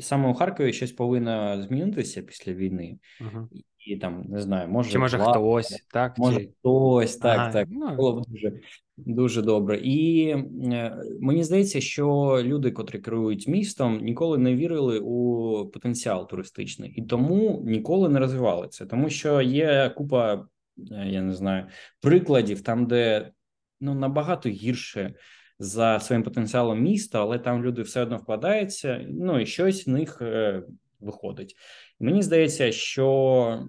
[0.00, 3.46] саме у Харкові щось повинно змінитися після війни, uh
[3.86, 6.50] і там не знаю, може чи може влада, хтось, так може чи...
[6.58, 7.96] хтось, так, ага, так ну...
[7.96, 8.60] було б дуже
[8.96, 9.78] дуже добре.
[9.78, 16.90] І е, мені здається, що люди, котрі керують містом, ніколи не вірили у потенціал туристичний
[16.96, 21.66] і тому ніколи не розвивали це, тому що є купа, е, я не знаю,
[22.00, 23.30] прикладів там, де
[23.80, 25.14] ну набагато гірше.
[25.58, 30.18] За своїм потенціалом міста, але там люди все одно вкладаються, ну і щось в них
[30.22, 30.62] е,
[31.00, 31.56] виходить.
[32.00, 33.68] Мені здається, що,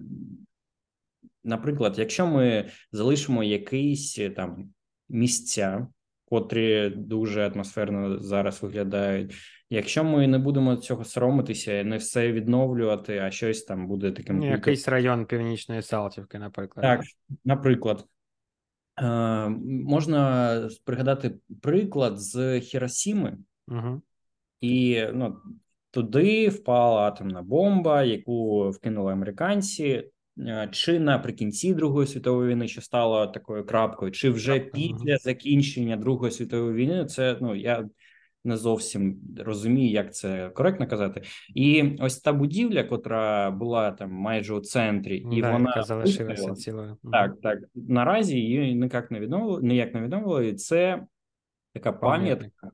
[1.44, 4.74] наприклад, якщо ми залишимо якісь е, там
[5.08, 5.86] місця,
[6.24, 9.34] котрі дуже атмосферно зараз виглядають.
[9.70, 14.50] Якщо ми не будемо цього соромитися, не все відновлювати, а щось там буде таким ну,
[14.50, 17.00] якийсь район Північної Салтівки, наприклад, так,
[17.44, 18.04] наприклад.
[19.02, 23.38] Е, Можна пригадати приклад з Хіросіми,
[23.68, 24.02] угу.
[24.60, 25.36] і ну,
[25.94, 30.10] Туди впала атомна бомба, яку вкинули американці.
[30.38, 36.32] Е, чи наприкінці Другої світової війни, що стало такою крапкою, чи вже після закінчення Другої
[36.32, 37.88] світової війни, це ну я
[38.44, 41.22] не зовсім розумію, як це коректно казати.
[41.54, 46.96] І ось та будівля, котра була там майже у центрі, і да, вона залишилася цілою.
[47.12, 50.48] Так, так наразі її ніяк не відновили, ніяк не відновили.
[50.48, 51.06] І це
[51.72, 52.70] така пам'ятка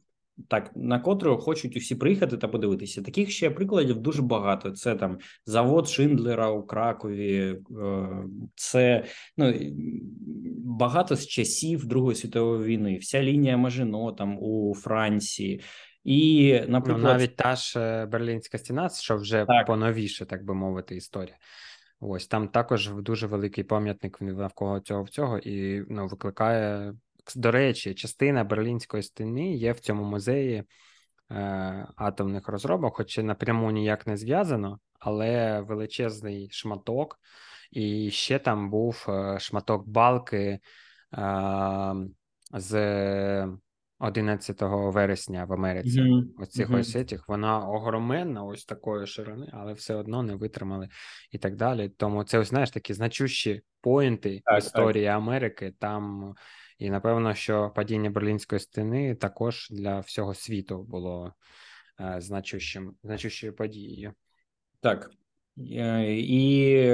[0.48, 3.02] так на котру хочуть усі приїхати та подивитися.
[3.02, 4.70] Таких ще прикладів дуже багато.
[4.70, 8.08] Це там завод Шиндлера у Кракові, е,
[8.54, 9.04] це
[9.36, 9.54] ну
[10.64, 12.96] багато з часів Другої світової війни.
[12.96, 15.60] Вся лінія Мажино там у Франції.
[16.04, 19.66] І ну, наприклад, ну, навіть та ж е, Берлінська стіна, що вже так.
[19.66, 21.36] поновіше, так би мовити, історія.
[22.00, 26.94] Ось там також дуже великий пам'ятник навколо цього цього і ну викликає
[27.36, 30.64] до речі, частина Берлінської стіни є в цьому музеї
[31.30, 37.20] е, атомних розробок, хоч напряму ніяк не зв'язано, але величезний шматок,
[37.70, 40.58] і ще там був е, шматок балки
[41.18, 41.94] е,
[42.52, 42.74] з
[44.00, 46.00] 11 вересня в Америці.
[46.00, 46.24] Mm-hmm.
[46.38, 46.80] Ось цих mm-hmm.
[46.80, 50.88] ось цих, вона огроменна, ось такої ширини, але все одно не витримали
[51.30, 51.88] і так далі.
[51.88, 55.16] Тому це ось знаєш такі значущі поінти так, історії так.
[55.16, 55.74] Америки.
[55.78, 56.34] Там
[56.80, 61.32] і напевно, що падіння Берлінської стіни також для всього світу було
[62.00, 64.12] е, значущим, значущою подією.
[64.80, 65.10] Так.
[65.58, 66.90] Е, і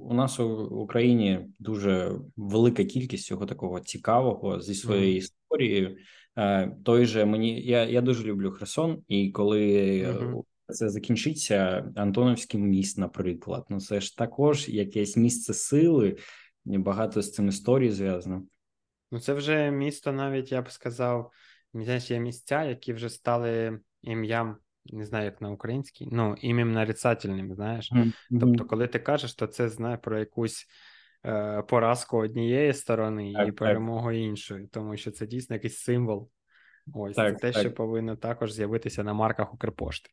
[0.00, 5.18] у нас у Україні дуже велика кількість цього такого цікавого зі своєю mm.
[5.18, 5.96] історією.
[6.36, 9.62] Е, той же мені я я дуже люблю Херсон, і коли
[10.02, 10.42] mm-hmm.
[10.68, 16.16] це закінчиться, Антоновський міст, наприклад, ну це ж також якесь місце сили,
[16.64, 18.42] багато з цим історій зв'язано.
[19.12, 21.32] Ну, це вже місто, навіть я б сказав,
[21.74, 27.54] знаєш, є місця, які вже стали ім'ям, не знаю, як на українській, ну, ім'ям нарицательним,
[27.54, 27.92] знаєш.
[27.92, 28.40] Mm-hmm.
[28.40, 30.66] Тобто, коли ти кажеш, то це знає про якусь
[31.26, 34.16] е, поразку однієї сторони так, і перемогу так.
[34.16, 36.30] іншої, тому що це дійсно якийсь символ
[36.94, 37.60] Ось так, це те, так.
[37.60, 40.10] що повинно також з'явитися на марках Укрпошти.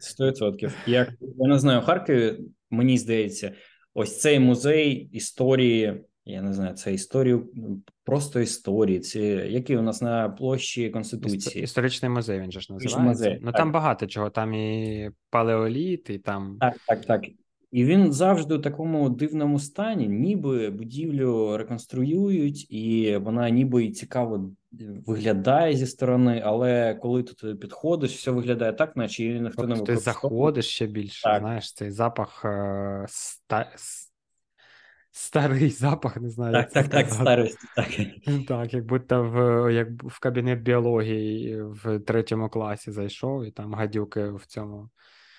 [0.00, 0.76] Сто відсотків.
[0.86, 2.38] Як я не знаю, Харкові,
[2.70, 3.52] мені здається,
[3.94, 6.04] ось цей музей історії.
[6.24, 7.48] Я не знаю, це історію
[8.04, 9.00] просто історії.
[9.00, 11.64] Це які у нас на площі Конституції.
[11.64, 13.00] Історичний музей, він же ж називається.
[13.00, 13.56] Музей, ну так.
[13.56, 14.30] там багато чого.
[14.30, 16.56] Там і палеоліт, і там.
[16.60, 17.24] Так, так, так.
[17.70, 24.50] І він завжди у такому дивному стані, ніби будівлю реконструюють, і вона ніби і цікаво
[25.06, 29.96] виглядає зі сторони, але коли ти підходиш, все виглядає так, наче її ніхто не Ти
[29.96, 31.22] заходиш ще більше.
[31.22, 31.40] Так.
[31.40, 33.70] Знаєш, цей запах е- ста-
[35.12, 36.52] старий запах, не знаю.
[36.52, 37.88] Так, так, так, старості, так.
[38.48, 44.28] Так, як будто в як в кабінет біології в третьому класі зайшов, і там гадюки
[44.28, 44.90] в цьому.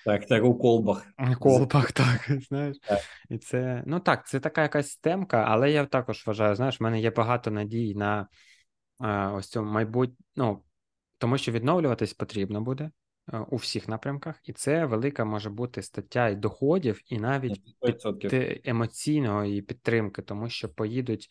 [0.04, 1.06] Так, так, у колбах.
[1.18, 2.76] У колбах, так, знаєш.
[2.88, 3.00] Так.
[3.30, 7.00] І це, ну так, це така якась темка, але я також вважаю, знаєш, в мене
[7.00, 8.28] є багато надій на
[8.98, 10.62] а, ось цьому майбутнє, ну,
[11.18, 12.90] тому що відновлюватись потрібно буде
[13.50, 17.60] у всіх напрямках, і це велика може бути стаття і доходів, і навіть
[18.20, 21.28] під, емоційної підтримки, тому що поїдуть.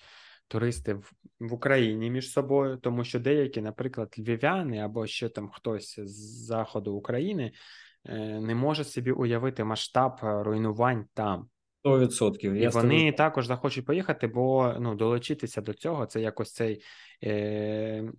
[0.48, 6.00] Туристи в, в Україні між собою, тому що деякі, наприклад, львів'яни або ще там хтось
[6.00, 7.52] з заходу України
[8.06, 11.48] Е, не може собі уявити масштаб е, руйнувань там.
[11.86, 12.56] 100%.
[12.56, 13.12] І вони тобі...
[13.12, 16.82] також захочуть поїхати, бо ну, долучитися до цього це якось цей
[17.24, 18.12] е,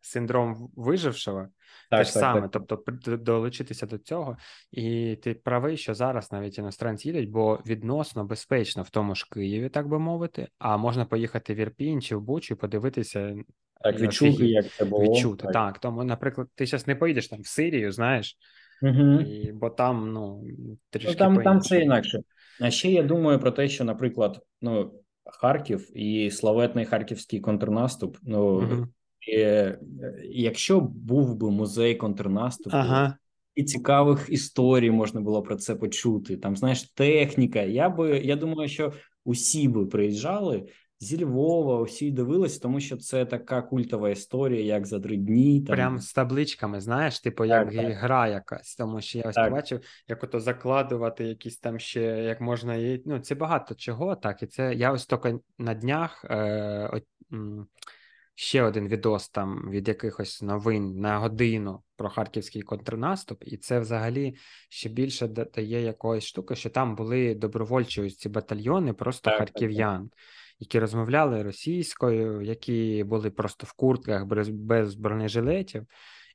[0.00, 1.48] синдром вижившого.
[1.90, 2.62] Так, Те ж так, саме, так.
[2.68, 4.36] тобто долучитися до цього,
[4.70, 9.68] і ти правий, що зараз навіть іностранці їдуть, бо відносно безпечно в тому ж Києві,
[9.68, 13.36] так би мовити, а можна поїхати в Ірпінь чи в Бучу і подивитися.
[13.82, 15.02] Так, відчути, як це було.
[15.02, 15.52] Відчути, так.
[15.52, 15.78] так.
[15.78, 18.36] Тому, наприклад, ти зараз не поїдеш там в Сирію, знаєш,
[18.82, 19.20] Угу.
[19.20, 20.44] І, Бо там, ну,
[20.90, 22.22] трішки ну, там, там це інакше.
[22.60, 24.92] А ще я думаю про те, що, наприклад, ну,
[25.24, 28.16] Харків і славетний харківський контрнаступ.
[28.22, 28.86] Ну, угу.
[29.28, 29.66] І,
[30.30, 33.16] якщо був би музей контрнаступу, ага.
[33.54, 36.36] і цікавих історій можна було про це почути.
[36.36, 37.62] Там, знаєш, техніка.
[37.62, 38.92] Я би я думаю, що
[39.24, 40.66] усі би приїжджали
[41.00, 45.60] зі Львова усі дивились, тому що це така культова історія, як за три дні.
[45.60, 45.76] Там...
[45.76, 47.92] Прям з табличками, знаєш, типу, як так, так.
[47.92, 49.48] гра якась, тому що я ось так.
[49.48, 53.02] побачив, як ото закладувати якісь там ще, як можна її.
[53.06, 54.42] Ну, це багато чого, так.
[54.42, 56.24] І це я ось тільки на днях.
[56.30, 56.98] Е, о,
[58.42, 64.34] Ще один відос там від якихось новин на годину про харківський контрнаступ, і це взагалі
[64.68, 70.02] ще більше дає якоїсь штуки, що там були добровольчі ось ці батальйони, просто так, харків'ян.
[70.02, 70.18] Так, так
[70.58, 75.86] які розмовляли російською, які були просто в куртках без, без бронежилетів,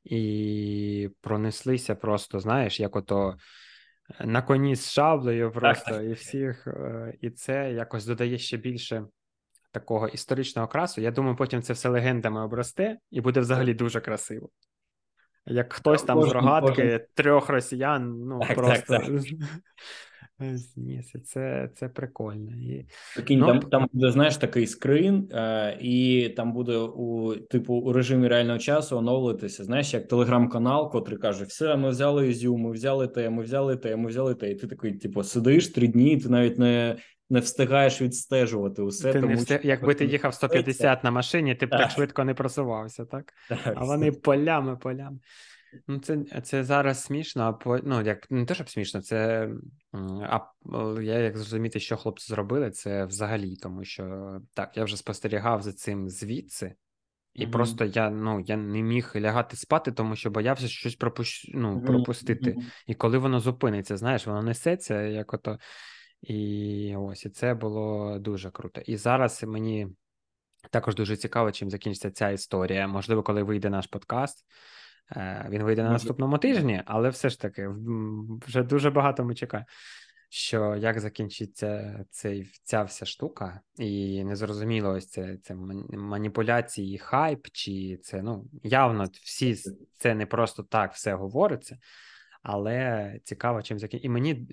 [0.03, 3.37] і пронеслися просто, знаєш, як ото
[4.19, 9.05] е, на коні з шаблею, просто і всіх, е, і це якось додає ще більше.
[9.75, 14.49] Такого історичного красу, я думаю, потім це все легендами обросте, і буде взагалі дуже красиво.
[15.45, 19.23] Як хтось там з рогатки трьох росіян, ну так, просто так, так.
[21.23, 22.51] Це це прикольно.
[22.55, 22.85] І...
[23.15, 27.93] Прикинь, ну, там там буде, знаєш, такий скрин, е, і там буде у типу у
[27.93, 29.63] режимі реального часу оновлюватися.
[29.63, 33.95] Знаєш, як телеграм-канал, котрий каже: все, ми взяли Ізю, ми взяли те, ми взяли те,
[33.95, 34.51] ми взяли те.
[34.51, 36.97] І ти такий, типу, сидиш три дні, і ти навіть не
[37.29, 39.13] не встигаєш відстежувати усе.
[39.13, 39.59] Ти тому не встиг...
[39.59, 39.67] що...
[39.67, 41.79] Якби ти їхав 150 на машині, ти б так.
[41.79, 43.33] так швидко не просувався, так?
[43.49, 45.19] так а вони полями, полями.
[45.87, 49.49] Ну, це це зараз смішно, а по ну як не те, щоб смішно, це
[50.21, 50.39] а
[51.01, 55.73] я як зрозуміти, що хлопці зробили, це взагалі, тому що так, я вже спостерігав за
[55.73, 56.75] цим звідси,
[57.33, 57.51] і mm-hmm.
[57.51, 61.51] просто я ну я не міг лягати спати, тому що боявся щось пропущ...
[61.53, 62.51] ну, пропустити.
[62.51, 62.63] Mm-hmm.
[62.87, 65.57] І коли воно зупиниться, знаєш, воно несеться, як ото.
[66.27, 68.81] І ось і це було дуже круто.
[68.81, 69.87] І зараз мені
[70.71, 72.87] також дуже цікаво, чим закінчиться ця історія.
[72.87, 74.45] Можливо, коли вийде наш подкаст.
[75.11, 77.69] Е, він вийде на наступному тижні, але все ж таки
[78.47, 79.67] вже дуже багато ми чекаємо,
[80.29, 85.55] що як закінчиться цей, ця вся штука, і незрозуміло, ось це це
[85.93, 89.55] маніпуляції, хайп, чи це ну явно всі
[89.97, 91.77] це не просто так все говориться,
[92.43, 94.07] але цікаво, чим закінчиться.
[94.07, 94.47] І мені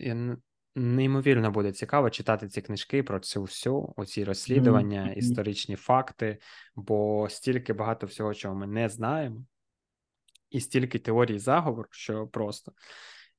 [0.74, 5.18] неймовірно буде цікаво читати ці книжки про цю всю, оці розслідування, mm-hmm.
[5.18, 6.38] історичні факти,
[6.76, 9.44] бо стільки багато всього, чого ми не знаємо
[10.50, 12.72] і стільки теорій заговору, що просто.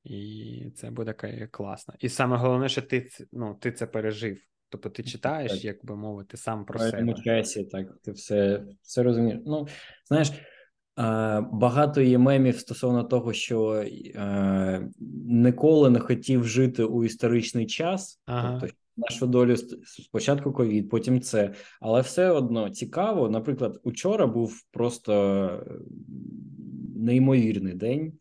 [0.03, 1.13] І це буде
[1.51, 1.93] класно.
[1.99, 4.41] І саме головне, що ти ну, ти це пережив.
[4.69, 5.65] Тобто ти читаєш, так.
[5.65, 7.13] як би мовити, сам про себе.
[7.13, 9.39] часі, так, ти все все розумієш.
[9.45, 9.67] Ну,
[10.07, 10.31] знаєш,
[11.51, 13.85] багато є мемів стосовно того, що
[15.25, 18.57] ніколи не хотів жити у історичний час, ага.
[18.61, 21.53] тобто нашу долю спочатку ковід, потім це.
[21.81, 23.29] Але все одно цікаво.
[23.29, 25.65] Наприклад, учора був просто
[26.95, 28.13] неймовірний день.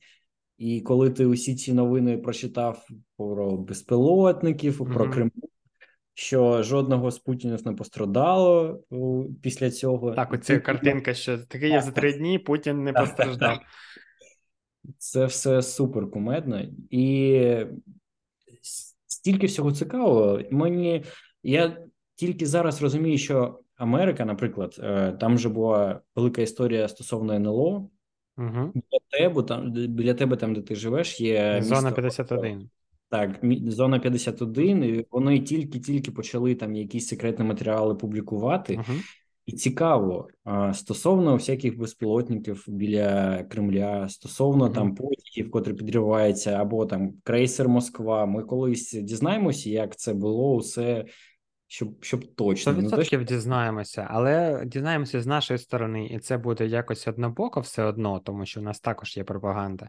[0.58, 4.94] І коли ти усі ці новини прочитав про безпілотників, mm-hmm.
[4.94, 5.32] про Крим,
[6.14, 8.80] що жодного з путінів не пострадало
[9.42, 10.14] після цього.
[10.14, 13.58] Так, оця картинка, що таке є за три дні, Путін не постраждав.
[14.98, 17.66] Це все супер кумедно, і
[19.06, 20.40] стільки всього цікавого.
[20.50, 21.04] Мені
[21.42, 21.76] я
[22.14, 27.88] тільки зараз розумію, що Америка, наприклад, е, там вже була велика історія стосовно НЛО.
[28.38, 28.72] Угу.
[28.74, 32.70] Біля тебе, там біля тебе, там де ти живеш, є зона місто, 51.
[33.12, 38.74] Так, зона 51, і вони тільки-тільки почали там якісь секретні матеріали публікувати.
[38.74, 38.98] Угу.
[39.46, 40.28] І цікаво
[40.72, 44.74] стосовно всяких безпілотників біля Кремля, стосовно mm-hmm.
[44.74, 48.26] там потягів, котрі підриваються, або там крейсер Москва.
[48.26, 51.04] Ми колись дізнаємося, як це було усе,
[51.72, 53.22] щоб щоб точно 100% не що...
[53.22, 58.60] дізнаємося, але дізнаємося з нашої сторони, і це буде якось однобоко все одно, тому що
[58.60, 59.88] в нас також є пропаганда.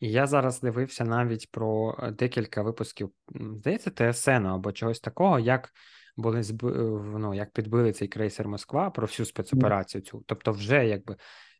[0.00, 3.10] І я зараз дивився навіть про декілька випусків,
[3.54, 5.68] здається, ТСН або чогось такого, як
[6.16, 6.66] були зб...
[6.66, 6.70] Е,
[7.18, 10.24] ну, як підбили цей крейсер Москва про всю спецоперацію цю.
[10.26, 11.16] Тобто, вже якби.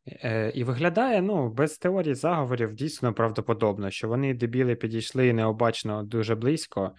[0.06, 6.34] Е, І виглядає ну, без теорії заговорів дійсно правдоподобно, що вони дебіли підійшли необачно дуже
[6.34, 6.92] близько,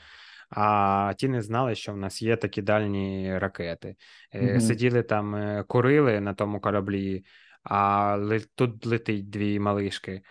[0.52, 3.96] а ті не знали, що в нас є такі дальні ракети.
[4.34, 4.60] Угу.
[4.60, 7.24] Сиділи там, е, курили на тому кораблі,
[7.64, 10.22] а тут летить дві малишки.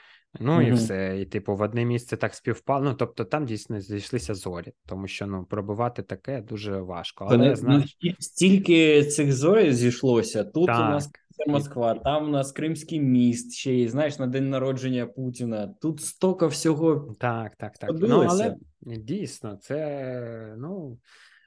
[0.40, 0.68] Ну mm-hmm.
[0.68, 1.20] і все.
[1.20, 2.84] І, типу, в одне місце так співпало.
[2.84, 7.26] Ну, тобто, там дійсно зійшлися зорі, тому що ну, пробувати таке дуже важко.
[7.30, 7.96] Але ну, знаєш...
[8.18, 10.44] стільки цих зорів зійшлося.
[10.44, 10.80] Тут так.
[10.80, 11.10] у нас
[11.46, 15.74] Москва, там у нас Кримський міст, ще й знаєш на день народження Путіна.
[15.80, 17.14] Тут стока всього.
[17.20, 17.90] Так, так, так.
[17.92, 20.98] Ну, але дійсно, це ну.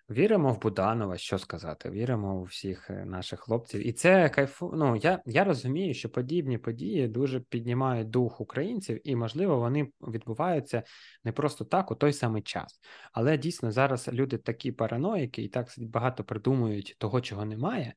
[0.10, 4.74] Віримо в Буданова, що сказати, віримо у всіх е, наших хлопців, і це кайфу.
[4.76, 10.84] Ну я я розумію, що подібні події дуже піднімають дух українців, і можливо вони відбуваються
[11.24, 12.80] не просто так у той самий час.
[13.14, 17.94] Але дійсно зараз люди такі параноїки і так багато придумують того, чого немає.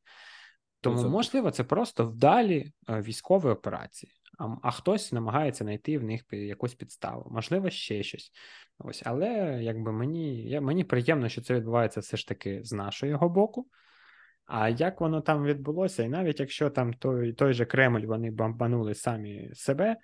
[0.95, 6.25] Тому можливо, це просто вдалі е, військові операції а а хтось намагається знайти в них
[6.31, 8.33] якусь підставу, можливо, ще щось.
[8.79, 13.29] Ось, але якби мені я, мені приємно, що це відбувається все ж таки з нашого
[13.29, 13.67] боку.
[14.47, 18.95] А як воно там відбулося, і навіть якщо там той той же Кремль вони бомбанули
[18.95, 19.97] самі себе,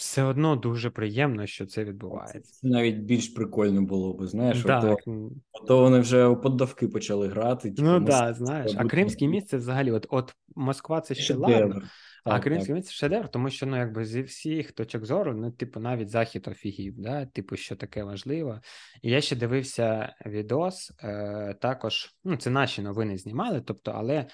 [0.00, 2.40] все одно дуже приємно, що це відбувається.
[2.40, 4.98] Це навіть більш прикольно було б, знаєш, так.
[5.04, 5.30] то,
[5.66, 7.70] то вони вже у поддавки почали грати.
[7.70, 11.82] Типу, ну так, знаєш, а Кримське місце взагалі, от от Москва це ще ладно,
[12.24, 15.80] так, а Кримський міст шедевр, тому що ну якби зі всіх точок зору, ну, типу,
[15.80, 17.26] навіть захід офігів, да?
[17.26, 18.60] типу, що таке важливо.
[19.02, 24.26] І я ще дивився відос, е, також ну, це наші новини знімали, тобто, але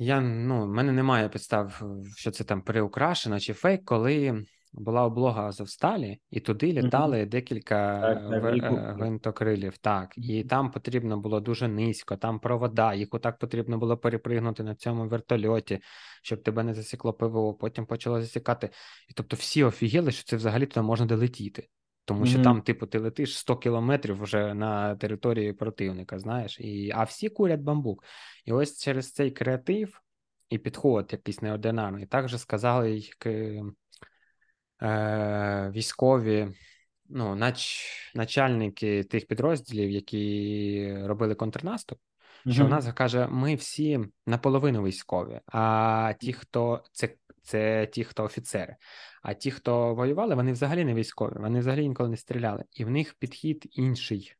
[0.00, 1.82] я ну, в мене немає підстав,
[2.16, 7.28] що це там переукрашено чи фейк, коли була облога Азовсталі, і туди літали mm-hmm.
[7.28, 9.78] декілька так, гвинтокрилів.
[9.78, 14.74] Так, і там потрібно було дуже низько, там провода, їх отак потрібно було перепригнути на
[14.74, 15.80] цьому вертольоті,
[16.22, 17.54] щоб тебе не засікло ПВО.
[17.54, 18.70] Потім почало засікати.
[19.08, 21.68] І тобто всі офігіли, що це взагалі туди можна долетіти.
[22.04, 22.42] Тому що mm-hmm.
[22.42, 27.60] там, типу, ти летиш 100 кілометрів вже на території противника, знаєш, і а всі курять
[27.60, 28.04] бамбук.
[28.44, 30.00] І ось через цей креатив
[30.48, 32.06] і підход якийсь неординарний.
[32.06, 33.62] Також сказали їх е,
[35.74, 36.48] військові,
[37.08, 42.52] ну, нач, начальники тих підрозділів, які робили контрнаступ, mm-hmm.
[42.52, 47.14] що в нас каже: ми всі наполовину військові, а ті, хто це.
[47.50, 48.76] Це ті, хто офіцери.
[49.22, 52.90] А ті, хто воювали, вони взагалі не військові, вони взагалі інколи не стріляли, і в
[52.90, 54.32] них підхід інший.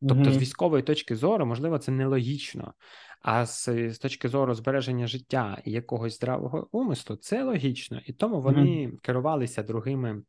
[0.00, 0.32] Тобто, mm-hmm.
[0.32, 2.74] з військової точки зору, можливо, це нелогічно.
[3.22, 8.40] А з, з точки зору збереження життя і якогось здравого умислу, це логічно, і тому
[8.40, 9.00] вони mm-hmm.
[9.00, 10.22] керувалися другими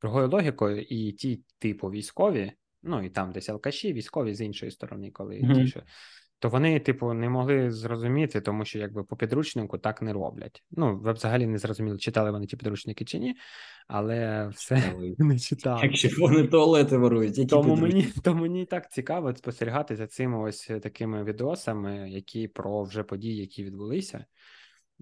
[0.00, 2.52] другою логікою, і ті, типу, військові,
[2.82, 5.54] ну і там десь алкаші, військові з іншої сторони, коли mm-hmm.
[5.54, 5.82] ті, що.
[6.44, 10.64] То вони, типу, не могли зрозуміти, тому що якби по підручнику так не роблять.
[10.70, 13.34] Ну, ви взагалі не зрозуміли, читали вони ті підручники чи ні,
[13.88, 15.80] але все не читали.
[15.82, 20.66] Якщо вони туалети ворують, які тому мені то мені так цікаво спостерігати за цими ось
[20.82, 24.24] такими відосами, які про вже події, які відбулися.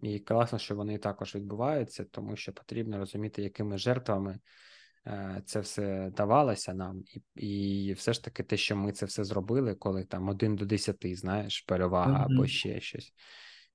[0.03, 4.39] І класно, що вони також відбуваються, тому що потрібно розуміти, якими жертвами
[5.45, 7.03] це все давалося нам,
[7.35, 10.65] і і все ж таки те, що ми це все зробили, коли там один до
[10.65, 12.35] десяти, знаєш, перевага mm-hmm.
[12.35, 13.13] або ще щось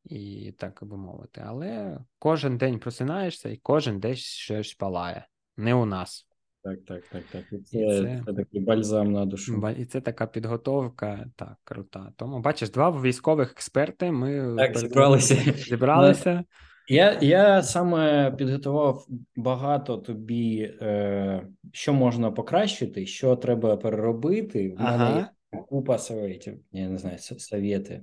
[0.10, 1.44] і так би мовити.
[1.46, 5.28] Але кожен день просинаєшся, і кожен день щось палає.
[5.58, 6.28] Не у нас.
[6.64, 7.44] Так, так, так, так.
[7.52, 8.24] І це, і це...
[8.26, 9.70] це такий бальзам на душу.
[9.78, 12.12] І це така підготовка, так, крута.
[12.16, 14.12] Тому бачиш, два військових експерти.
[14.12, 15.36] Ми так, зібралися.
[15.58, 16.44] Зібралися.
[16.88, 24.70] Я я саме підготував багато тобі, е, що можна покращити, що треба переробити.
[24.70, 24.98] В ага.
[24.98, 25.28] мене є
[25.70, 26.60] купа советів.
[26.72, 28.02] Я не знаю, совєти.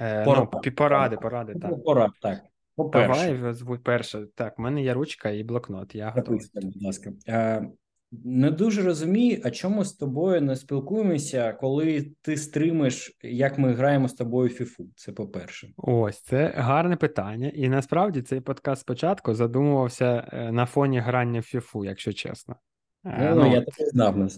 [0.00, 1.84] Е, ну, поради, поради, так.
[1.84, 2.40] Порад, так.
[2.76, 3.54] По-перше.
[3.54, 4.26] Давай перше.
[4.34, 5.94] Так, в мене є ручка і блокнот.
[5.94, 6.40] Я готовий.
[6.54, 7.12] Будь ласка.
[7.28, 7.68] Е,
[8.12, 14.08] не дуже розумію, а чому з тобою не спілкуємося, коли ти стримиш, як ми граємо
[14.08, 14.86] з тобою в фіфу.
[14.96, 21.00] Це по-перше, ось це гарне питання, і насправді цей подкаст спочатку задумувався е, на фоні
[21.00, 22.56] грання в фіфу, якщо чесно.
[23.04, 24.28] Е, ну, ну я так не знав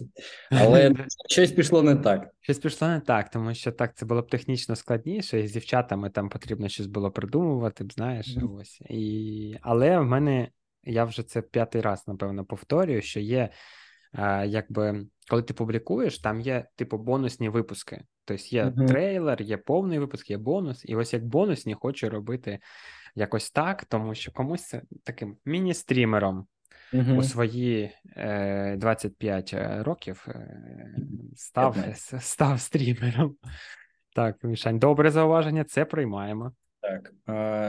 [0.51, 0.91] але
[1.29, 2.29] щось пішло не так.
[2.39, 6.09] Щось пішло не так, тому що так це було б технічно складніше, і з дівчатами
[6.09, 8.55] там потрібно щось було придумувати, знаєш, mm-hmm.
[8.55, 10.47] ось і але в мене
[10.83, 13.49] я вже це п'ятий раз, напевно, повторюю, що є,
[14.13, 18.03] е, якби коли ти публікуєш, там є типу бонусні випуски.
[18.25, 18.87] Тобто є uh-huh.
[18.87, 22.59] трейлер, є повний випуск, є бонус, і ось як бонусні хочу робити
[23.15, 26.47] якось так, тому що комусь це таким міні-стрімером.
[26.93, 27.17] Uh-huh.
[27.17, 30.57] У свої е, 25 е, років е,
[31.35, 31.77] став
[32.19, 33.35] став стрімером.
[34.15, 36.51] Так, Мішань, добре зауваження, це приймаємо.
[36.93, 37.13] Так,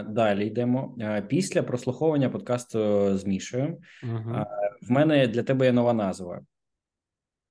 [0.09, 0.97] далі йдемо.
[1.29, 3.79] Після прослуховування подкасту з Мішою.
[4.03, 4.45] Угу.
[4.83, 6.41] В мене для тебе є нова назва.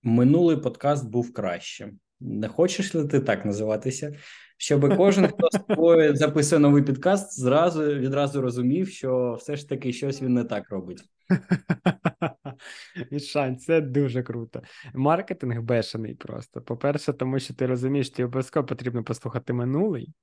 [0.03, 1.99] Минулий подкаст був кращим.
[2.19, 4.13] Не хочеш ли ти так називатися?
[4.57, 9.93] Щоб кожен, хто з тобою записує новий підкаст, зразу відразу розумів, що все ж таки
[9.93, 11.03] щось він не так робить.
[13.11, 14.61] Мішань, це дуже круто.
[14.93, 16.61] Маркетинг бешений просто.
[16.61, 20.13] По-перше, тому що ти розумієш, що обов'язково потрібно послухати минулий,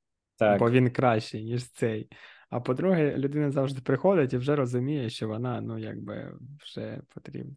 [0.41, 0.59] так.
[0.59, 2.09] бо він кращий, ніж цей.
[2.51, 6.33] А по-друге, людина завжди приходить і вже розуміє, що вона, ну, якби
[6.63, 7.55] вже потрібна.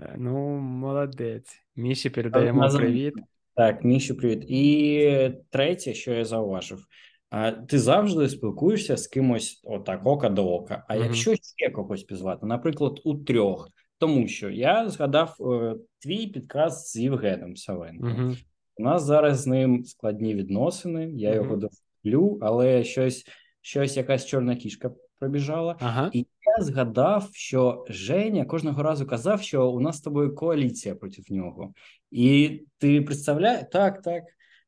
[0.00, 1.56] Е, ну, молодець.
[1.76, 2.80] Міші передаємо Назад...
[2.80, 3.14] привіт.
[3.56, 4.44] Так, Міші, привіт.
[4.48, 6.86] І третє, що я зауважив.
[7.30, 10.84] А ти завжди спілкуєшся з кимось отак, ока до ока.
[10.88, 16.26] А uh якщо ще когось пізвати, наприклад, у трьох, тому що я згадав е, твій
[16.26, 18.06] підкаст з Євгеном Савенко.
[18.06, 18.36] uh
[18.76, 21.10] У нас зараз з ним складні відносини.
[21.10, 21.56] Я uh його
[22.04, 23.26] люблю, але щось,
[23.60, 26.10] щось, якась чорна кішка пробіжала, ага.
[26.12, 26.18] і
[26.58, 31.72] я згадав, що Женя кожного разу казав, що у нас з тобою коаліція проти нього,
[32.10, 34.22] і ти представляєш так, так.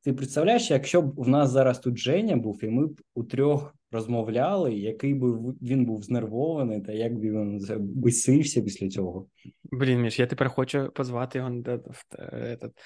[0.05, 3.75] Ти представляєш, якщо б у нас зараз тут Женя був, і ми б у трьох
[3.93, 9.27] розмовляли, який би він був знервований, та як би він бисився після цього?
[9.65, 11.63] Блін, Міш, я тепер хочу позвати його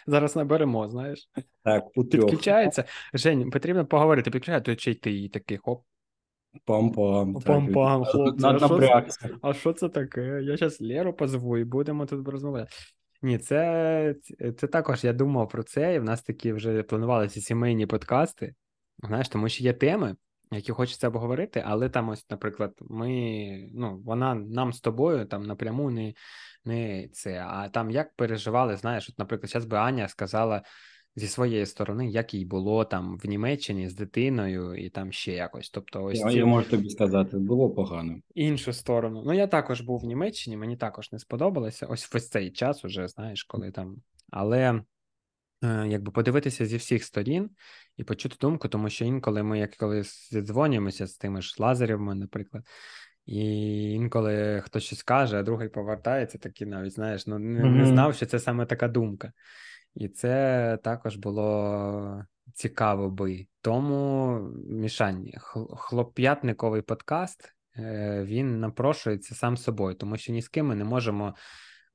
[0.06, 0.36] зараз.
[0.36, 1.28] Наберемо, знаєш,
[1.62, 2.30] так у трьох.
[2.30, 2.84] Підключається.
[3.14, 4.30] Жень, потрібно поговорити.
[4.30, 5.82] Підключає, то чи ти такий хоп.
[6.66, 7.32] Пам-пам.
[7.44, 8.46] Пам-пам, хлопці.
[8.46, 10.42] А що, це, а що це таке?
[10.42, 12.70] Я зараз Леру позву і будемо тут розмовляти.
[13.22, 14.14] Ні, це
[14.56, 18.54] це також я думав про це, і в нас такі вже планувалися сімейні подкасти.
[19.06, 20.16] Знаєш, тому що є теми,
[20.50, 25.90] які хочеться обговорити, але там, ось, наприклад, ми, ну, вона нам з тобою там напряму
[25.90, 26.14] не
[26.64, 27.44] не це.
[27.48, 30.62] А там як переживали, знаєш, от, наприклад, зараз би Аня сказала
[31.16, 35.70] зі своєї сторони, як їй було там в Німеччині з дитиною і там ще якось.
[35.70, 36.38] Тобто, ось я, ці...
[36.38, 38.20] я можу тобі сказати, було погано.
[38.34, 39.22] Іншу сторону.
[39.26, 41.86] Ну, я також був в Німеччині, мені також не сподобалося.
[41.86, 43.96] Ось в цей час уже, знаєш, коли там.
[44.30, 44.82] Але
[45.62, 47.50] якби подивитися зі всіх сторін
[47.96, 52.64] і почути думку, тому що інколи ми, як коли зідзвонюємося з тими ж лазерівми, наприклад.
[53.26, 53.42] І
[53.92, 58.26] інколи хтось щось каже, а другий повертається, такий навіть знаєш, ну не, не знав, що
[58.26, 59.32] це саме така думка.
[59.94, 63.46] І це також було цікаво би.
[63.60, 64.38] Тому
[64.70, 65.30] мішань,
[65.76, 71.34] хлоп'ятниковий подкаст е, він напрошується сам собою, тому що ні з ким ми не можемо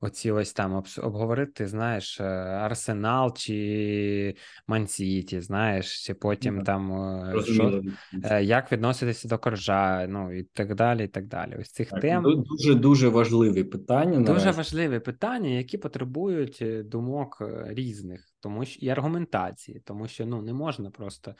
[0.02, 4.34] оці ось там обговорити, знаєш, е, Арсенал чи
[4.66, 7.82] Мансіті, знаєш, чи потім mm там е, що,
[8.24, 11.04] е, як відноситися до коржа, ну і так далі.
[11.04, 11.56] і так далі.
[11.60, 14.18] Ось цих так, тем дуже дуже важливі питання.
[14.18, 14.56] Дуже наразі.
[14.56, 20.90] важливі питання, які потребують думок різних, тому що і аргументації, тому що ну не можна
[20.90, 21.34] просто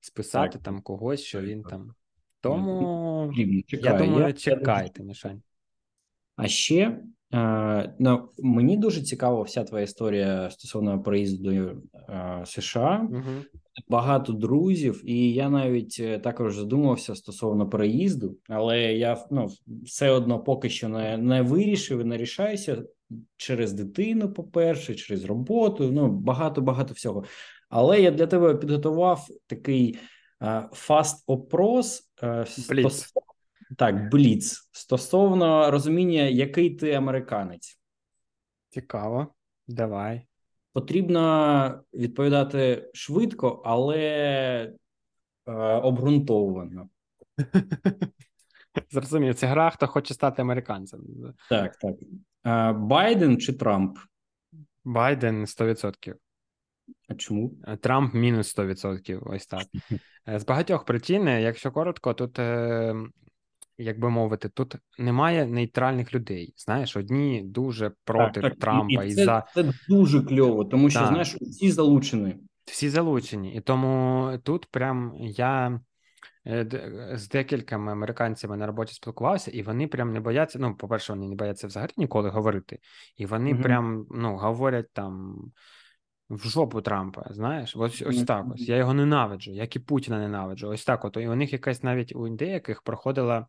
[0.00, 0.62] списати так.
[0.62, 1.94] там когось, що він там.
[2.40, 3.32] Тому
[3.66, 5.02] Чекай, я думаю, я, чекайте.
[5.02, 5.42] Мішань.
[6.36, 7.15] А ще Е,
[7.98, 13.08] ну, Мені дуже цікава вся твоя історія стосовно проїзду е, США.
[13.10, 13.60] Угу.
[13.88, 19.48] Багато друзів, і я навіть е, також задумався стосовно переїзду, але я ну,
[19.84, 22.82] все одно поки що не не вирішив і не рішаюся
[23.36, 25.90] через дитину, по-перше, через роботу.
[25.92, 27.24] Ну багато багато всього.
[27.68, 29.98] Але я для тебе підготував такий
[30.72, 32.02] fast опрос
[32.46, 33.25] стосовно
[33.76, 37.80] так, бліц стосовно розуміння, який ти американець.
[38.68, 39.34] Цікаво,
[39.68, 40.26] давай.
[40.72, 43.98] Потрібно відповідати швидко, але
[45.46, 46.88] е, обґрунтовано.
[48.90, 51.00] Зрозумів, це гра, хто хоче стати американцем.
[51.50, 51.94] Так, так.
[52.46, 53.98] Е, Байден чи Трамп?
[54.84, 56.14] Байден 100%.
[57.08, 57.52] А чому?
[57.80, 59.22] Трамп мінус 100%.
[59.26, 59.66] Ось так.
[60.40, 62.94] З багатьох причин, якщо коротко, тут, е,
[63.78, 66.54] як би мовити, тут немає нейтральних людей.
[66.56, 68.60] Знаєш, одні дуже проти так, так.
[68.60, 71.08] Трампа і, і це, за це дуже кльово, тому що Так.
[71.08, 72.36] знаєш, всі залучені.
[72.64, 73.54] всі залучені.
[73.54, 75.80] І тому тут прям я
[76.46, 80.58] е, з декількома американцями на роботі спілкувався, і вони прям не бояться.
[80.58, 82.78] Ну, по-перше, вони не бояться взагалі ніколи говорити,
[83.16, 83.62] і вони Мгм.
[83.62, 85.36] прям ну, говорять там.
[86.30, 88.46] В жопу Трампа, знаєш, ось ось так.
[88.54, 90.68] Ось я його ненавиджу, як і Путіна ненавиджу.
[90.68, 91.04] Ось так.
[91.04, 93.46] От і у них якась навіть у деяких проходила,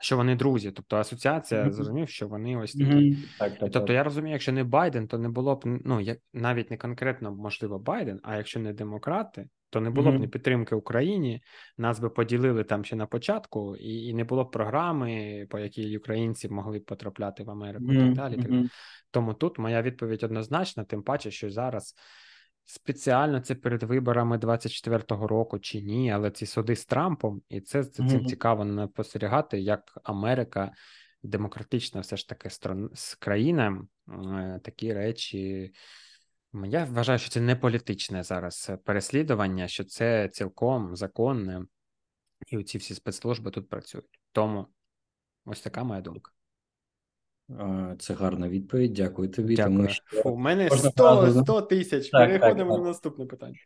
[0.00, 0.70] що вони друзі.
[0.70, 1.72] Тобто асоціація Мгм.
[1.72, 2.84] зрозумів, що вони ось такі.
[2.84, 3.16] Мгм.
[3.38, 3.90] Так, так, тобто так.
[3.90, 7.78] я розумію, якщо не Байден, то не було б ну як навіть не конкретно можливо
[7.78, 10.20] Байден, а якщо не демократи, то не було б Мгм.
[10.20, 11.42] ні підтримки Україні.
[11.78, 15.98] Нас би поділили там ще на початку, і, і не було б програми, по якій
[15.98, 18.68] українці могли б потрапляти в Америку, і так далі.
[19.10, 21.94] тому тут моя відповідь однозначна, тим паче, що зараз
[22.70, 27.82] спеціально це перед виборами 24-го року чи ні, але ці суди з Трампом, і це
[27.82, 28.26] за цим Мгм.
[28.26, 30.72] цікаво спостерігати, як Америка
[31.22, 32.48] демократична, все ж таки
[33.18, 35.72] країна, е, такі речі.
[36.64, 41.62] Я вважаю, що це не політичне зараз переслідування, що це цілком законне,
[42.46, 44.20] і ці всі спецслужби тут працюють.
[44.32, 44.66] Тому
[45.44, 46.32] ось така моя думка.
[47.98, 48.92] Це гарна відповідь.
[48.92, 49.56] Дякую тобі.
[49.56, 52.10] Тому що Фу, у мене кожного 100, 100 тисяч.
[52.10, 53.56] Так, Переходимо так, на наступне питання.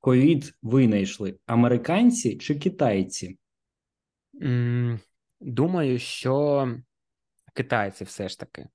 [0.00, 3.38] ковід винайшли американці чи китайці?
[5.40, 6.68] Думаю, що
[7.54, 8.68] китайці все ж таки.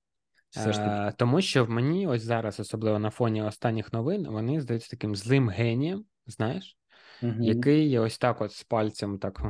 [0.50, 0.90] Все ж таки.
[0.90, 5.16] Е, Тому що в мені ось зараз, особливо на фоні останніх новин, вони здаються таким
[5.16, 6.76] злим генієм, знаєш,
[7.22, 7.42] Мгм.
[7.42, 9.42] який ось так от з пальцем так.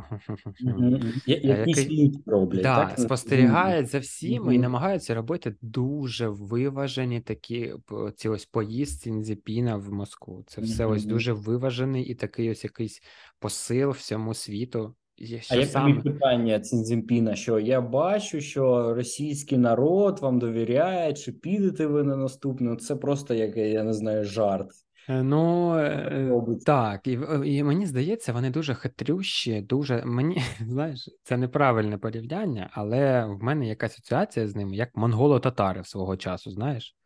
[1.26, 2.98] Я- Якийсь який- роблять, да, так?
[3.00, 4.62] спостерігають за всіма і Мгм.
[4.62, 7.74] намагаються робити дуже виважені такі
[8.16, 10.44] ці ось поїздці Цзіньпіна в Москву.
[10.46, 13.02] Це все ось дуже виважений і такий ось якийсь
[13.38, 14.94] посил всьому світу.
[15.16, 16.00] І А як саме?
[16.02, 22.76] питання Цзіньпіна, що я бачу, що російський народ вам довіряє, чи підете ви на наступну?
[22.76, 24.70] Це просто як я не знаю, жарт.
[25.08, 26.64] Е, Ну е, робить.
[26.64, 33.24] так, і, і мені здається, вони дуже хитрющі, дуже мені знаєш, це неправильне порівняння, але
[33.24, 36.96] в мене якась асоціація з ними, як монголо-татари свого часу, знаєш.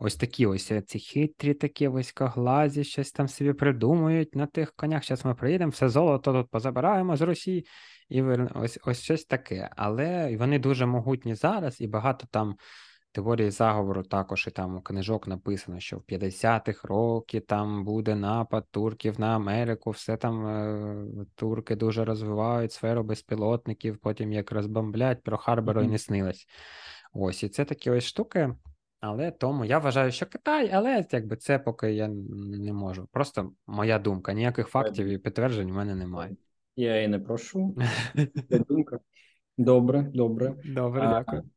[0.00, 5.04] Ось такі ось е, ці хитрі, такі вузькоглазі, щось там собі придумують на тих конях.
[5.04, 7.66] Зараз ми приїдемо, все золото тут позабираємо з Росії,
[8.08, 9.70] і ось ось щось таке.
[9.76, 12.56] Але вони дуже могутні зараз, і багато там
[13.12, 18.64] теорії заговору також і там у книжок написано, що в 50-х років там буде напад
[18.70, 25.36] турків на Америку, все там е, турки дуже розвивають сферу безпілотників, потім як розбомблять, про
[25.38, 26.46] Харборо і не снилось.
[27.12, 28.54] Ось, і це такі ось штуки.
[29.00, 33.08] Але тому я вважаю, що Китай, але якби це поки я не можу.
[33.12, 34.32] Просто моя думка.
[34.32, 36.36] Ніяких фактів і підтверджень в мене немає.
[36.76, 37.76] Я і не прошу.
[38.50, 38.98] Це думка.
[39.58, 40.54] Добре, добре.
[40.64, 41.50] Добре, дякую.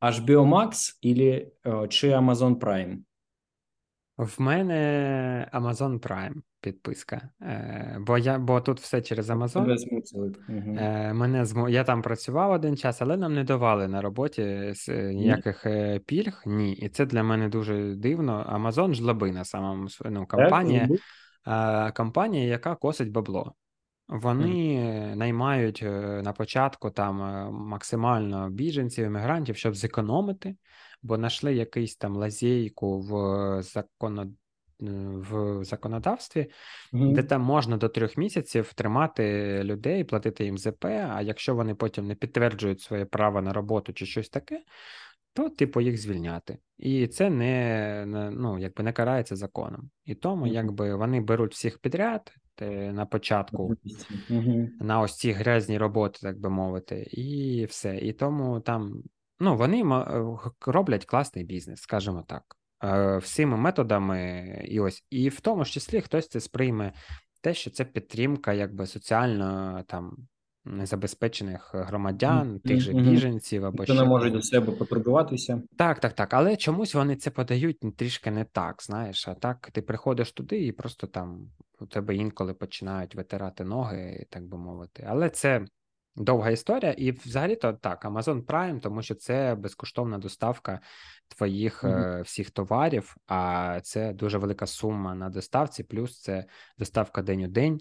[0.00, 2.98] HBO Max или, е, чи Amazon Prime?
[4.16, 7.28] В мене Amazon Prime підписка.
[7.42, 9.66] Е, бо я бо тут все через Amazon.
[10.78, 11.68] Е, мене змо...
[11.68, 14.42] Я там працював один час, але нам не давали на роботі
[14.88, 16.42] е, ніяких е, пільг.
[16.46, 18.58] Ні, і це для мене дуже дивно.
[18.58, 20.88] Amazon жлобина сама ну, компанія,
[21.94, 23.54] компанія, яка косить бабло.
[24.08, 30.56] Вони е, наймають е, на початку там е, максимально біженців, іммігрантів, щоб зекономити,
[31.02, 33.16] бо знайшли якийсь там лазейку в
[34.00, 34.26] е,
[34.80, 36.50] в законодавстві,
[36.92, 37.14] Мгм.
[37.14, 42.06] де там можна до трьох місяців тримати людей, платити їм ЗП, а якщо вони потім
[42.06, 44.62] не підтверджують своє право на роботу чи щось таке,
[45.34, 46.58] то типу їх звільняти.
[46.78, 49.90] І це не, ну, якби не карається законом.
[50.04, 53.74] І тому якби вони беруть всіх підряд е, на початку
[54.80, 57.96] на ось ці грязні роботи, так би мовити, і все.
[57.96, 59.02] І тому там
[59.40, 60.24] ну, вони е,
[60.66, 62.42] роблять класний бізнес, скажімо так.
[62.84, 66.92] Е, Всіми методами, і ось, і в тому ж числі хтось це сприйме
[67.40, 70.16] те, що це підтримка якби соціально там
[70.64, 75.62] незабезпечених громадян, тих же біженців або Що не можуть до себе потурбуватися.
[75.76, 76.34] Так, так, так.
[76.34, 79.28] Але чомусь вони це подають трішки не так, знаєш.
[79.28, 81.50] А так ти приходиш туди і просто там
[81.80, 85.06] у тебе інколи починають витирати ноги, так би мовити.
[85.08, 85.64] Але це
[86.16, 90.80] довга історія, і взагалі-то так, Amazon Prime, тому що це безкоштовна доставка
[91.28, 92.22] твоїх mm-hmm.
[92.22, 96.44] всіх товарів, а це дуже велика сума на доставці, плюс це
[96.78, 97.80] доставка день у день.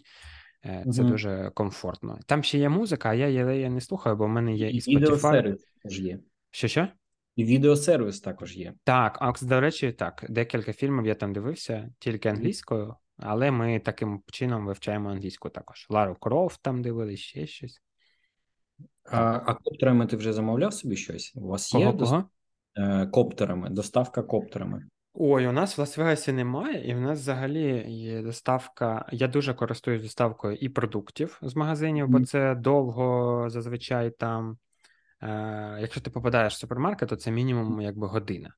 [0.66, 1.08] Е, це mm-hmm.
[1.08, 2.20] дуже комфортно.
[2.26, 4.98] Там ще є музика, а я її не слухаю, бо в мене є і Spotify.
[4.98, 6.20] Відеосервіс теж є.
[6.52, 6.88] Що що?
[7.36, 8.74] І відеосервіс також є.
[8.84, 14.22] Так, а до речі, так, декілька фільмів я там дивився тільки англійською, але ми таким
[14.32, 15.88] чином вивчаємо англійську також.
[15.90, 17.82] Лару Крофт там дивились, ще щось.
[19.06, 21.34] А а коптерами ти вже замовляв собі щось?
[21.36, 22.30] У вас є кого?
[22.76, 24.86] Е, коптерами, доставка коптерами?
[25.16, 29.06] Ой, у нас в Лас-Вегасі немає, і в нас взагалі є доставка.
[29.12, 34.58] Я дуже користуюсь доставкою і продуктів з магазинів, бо це довго зазвичай там.
[35.22, 38.54] Е, Якщо ти попадаєш в супермаркет, то це мінімум якби година.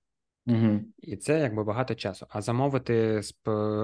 [0.47, 0.79] Угу.
[0.97, 2.25] І це якби багато часу.
[2.29, 3.33] А замовити з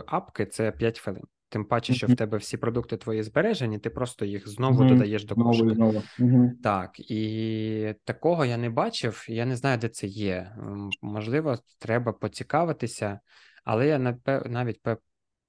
[0.08, 1.24] апки це 5 хвилин.
[1.52, 4.88] Тим паче, що в тебе всі продукти твої збережені, ти просто їх знову mm-hmm.
[4.88, 5.66] додаєш до кошика.
[5.66, 6.50] Mm-hmm.
[6.64, 10.56] Так, і такого я не бачив, я не знаю, де це є.
[11.02, 13.20] Можливо, треба поцікавитися,
[13.64, 14.80] але я навіть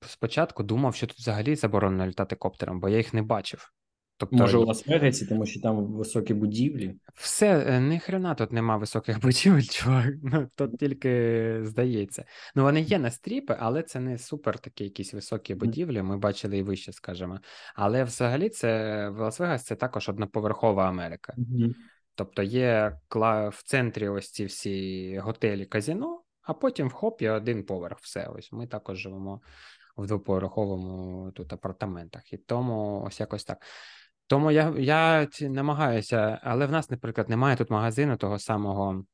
[0.06, 3.72] спочатку думав, що тут взагалі заборонено літати коптером, бо я їх не бачив.
[4.22, 6.94] Тобто, Може, у Лас-Вегасі, тому що там високі будівлі.
[7.14, 10.14] Все, е, ні хрена тут нема високих будівель, чувак.
[10.22, 12.24] Ну, тут тільки здається.
[12.54, 16.02] Ну, вони є на стріпи, але це не супер такі якісь високі будівлі.
[16.02, 17.38] Ми бачили і вище, скажімо.
[17.74, 18.68] Але взагалі це
[19.08, 21.34] в Лас-Вегас це також одноповерхова Америка.
[21.38, 21.74] Mm-hmm.
[22.14, 22.98] Тобто є
[23.52, 27.98] в центрі ось ці всі готелі казіно, а потім в хоп є один поверх.
[27.98, 28.26] Все.
[28.26, 29.40] Ось ми також живемо
[29.96, 32.32] в двоповерховому тут апартаментах.
[32.32, 33.62] І тому ось якось так.
[34.26, 39.04] Тому я я намагаюся, але в нас, наприклад, немає тут магазину того самого,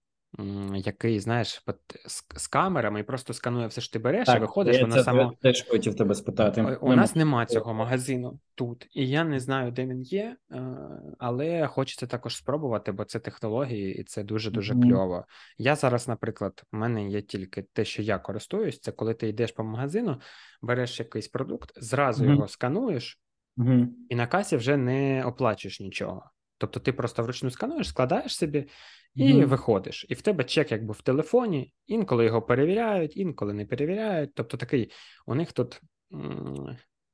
[0.74, 1.62] який, знаєш,
[2.06, 4.94] з, з камерами і просто сканує все що ти береш, так, і виходиш, я воно
[4.94, 5.32] це само.
[5.42, 6.78] теж хотів тебе спитати.
[6.80, 10.76] У, у нас немає цього магазину тут, і я не знаю, де він є, е,
[11.18, 14.90] але хочеться також спробувати, бо це технології, і це дуже дуже mm-hmm.
[14.90, 15.24] кльово.
[15.58, 19.52] Я зараз, наприклад, у мене є тільки те, що я користуюсь, це коли ти йдеш
[19.52, 20.20] по магазину,
[20.62, 22.30] береш якийсь продукт, зразу mm-hmm.
[22.30, 23.20] його скануєш.
[23.58, 23.86] Угу.
[24.08, 26.30] І на касі вже не оплачуєш нічого.
[26.58, 28.68] Тобто ти просто вручну скануєш, складаєш собі
[29.14, 29.44] і mm.
[29.44, 30.06] виходиш.
[30.08, 34.30] І в тебе чек якби в телефоні, інколи його перевіряють, інколи не перевіряють.
[34.34, 34.90] Тобто, такий
[35.26, 35.80] у них тут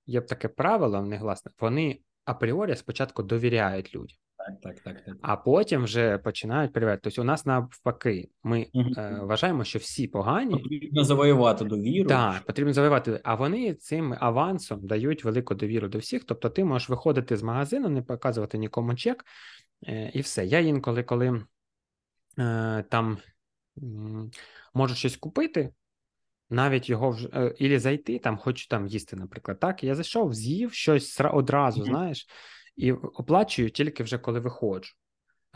[0.07, 4.17] є таке правило, негласне, вони апріорі спочатку довіряють людям.
[4.63, 4.97] Так, так.
[5.23, 7.01] А потім вже починають перевіряти.
[7.05, 8.91] Тобто у нас навпаки, ми угу.
[8.97, 10.53] е, вважаємо, що всі погані.
[10.53, 12.09] Потрібно завоювати довіру.
[12.09, 13.21] Так, потрібно завоювати.
[13.25, 16.25] А вони цим авансом дають велику довіру до всіх.
[16.25, 19.25] Тобто, ти можеш виходити з магазину, не показувати нікому чек,
[19.87, 20.47] е, і все.
[20.47, 21.45] Я інколи, коли
[22.39, 23.19] е, там
[24.75, 25.71] можу щось купити.
[26.51, 29.61] Навіть його вже е, ілі зайти, там хочу там їсти, наприклад.
[29.61, 31.87] Так, я зайшов, з'їв щось одразу, mm-hmm.
[31.87, 32.27] знаєш,
[32.77, 34.95] і оплачую тільки вже коли виходжу.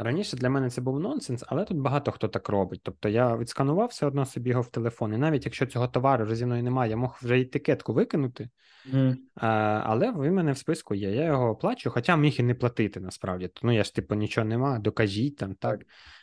[0.01, 2.81] Раніше для мене це був нонсенс, але тут багато хто так робить.
[2.83, 6.35] Тобто я відсканував все одно собі його в телефон, і навіть якщо цього товару вже
[6.37, 8.49] зі мною немає, я мог вже етикетку викинути,
[8.93, 9.17] mm.
[9.35, 9.49] а,
[9.85, 11.11] але він мене в списку є.
[11.11, 13.51] Я його оплачую, хоча міг і не платити насправді.
[13.63, 15.81] Ну я ж типу нічого нема, докажіть там, так.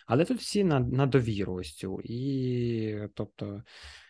[0.07, 2.01] Але тут всі на на довіру ось цю.
[2.03, 3.63] І тобто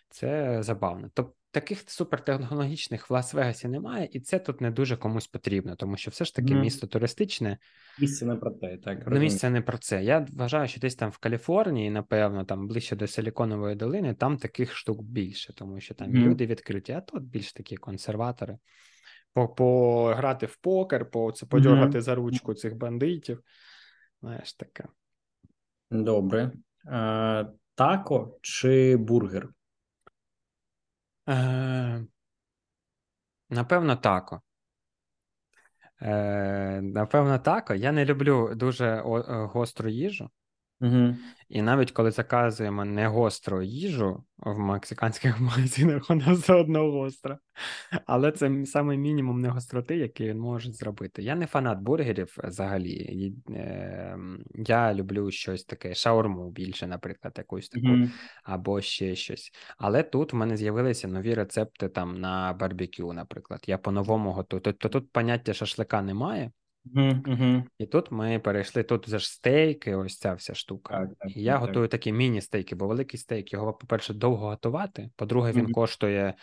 [0.10, 1.10] це забавно.
[1.14, 6.12] Тобто таких супертехнологічних в Лас-Вегасі немає, і це тут не дуже комусь потрібно, тому що
[6.12, 6.60] все ж таки mm.
[6.60, 7.58] місто туристичне.
[8.00, 10.04] Місце не про те, так Ну, місце не про це.
[10.04, 14.76] Я вважаю, що десь там в Каліфорнії, напевно, там ближче до Силіконової долини, там таких
[14.76, 16.14] штук більше, тому що там mm.
[16.14, 18.58] люди відкриті, а тут більш такі консерватори.
[19.58, 22.02] Пограти в покер, по це подергати mm.
[22.02, 23.44] за ручку цих бандитів.
[24.22, 24.84] Знаєш таке.
[25.92, 26.52] Добре.
[26.86, 27.46] А,
[27.76, 29.50] Тако чи бургер?
[31.28, 32.06] Е,
[33.50, 34.42] Напевно, тако.
[36.02, 37.74] Е, Напевно, тако.
[37.74, 39.02] Я не люблю дуже е,
[39.46, 40.30] гостру їжу.
[40.82, 41.16] Угу.
[41.50, 47.40] І навіть коли заказуємо не гостру їжу в мексиканських магазинах, вона все одно гостра.
[48.06, 51.24] Але це саме мінімум не гостроти, який він може зробити.
[51.24, 53.34] Я не фанат бургерів взагалі.
[53.50, 54.18] Е,
[54.54, 58.10] Я люблю щось таке, шаурму більше, наприклад, якусь таку, mm-hmm.
[58.44, 59.52] або ще щось.
[59.78, 63.64] Але тут в мене з'явилися нові рецепти там на барбекю, наприклад.
[63.68, 64.62] Я по-новому готую.
[64.62, 66.52] Тобто тут поняття шашлика немає.
[66.94, 71.00] Uh-huh, І тут ми перейшли тут вже ж стейки, ось ця вся штука.
[71.00, 71.62] Так, так, і я так.
[71.62, 75.10] готую такі міні-стейки, бо великий стейк його, по-перше, довго готувати.
[75.16, 75.72] По-друге, він uh-huh.
[75.72, 76.34] коштує,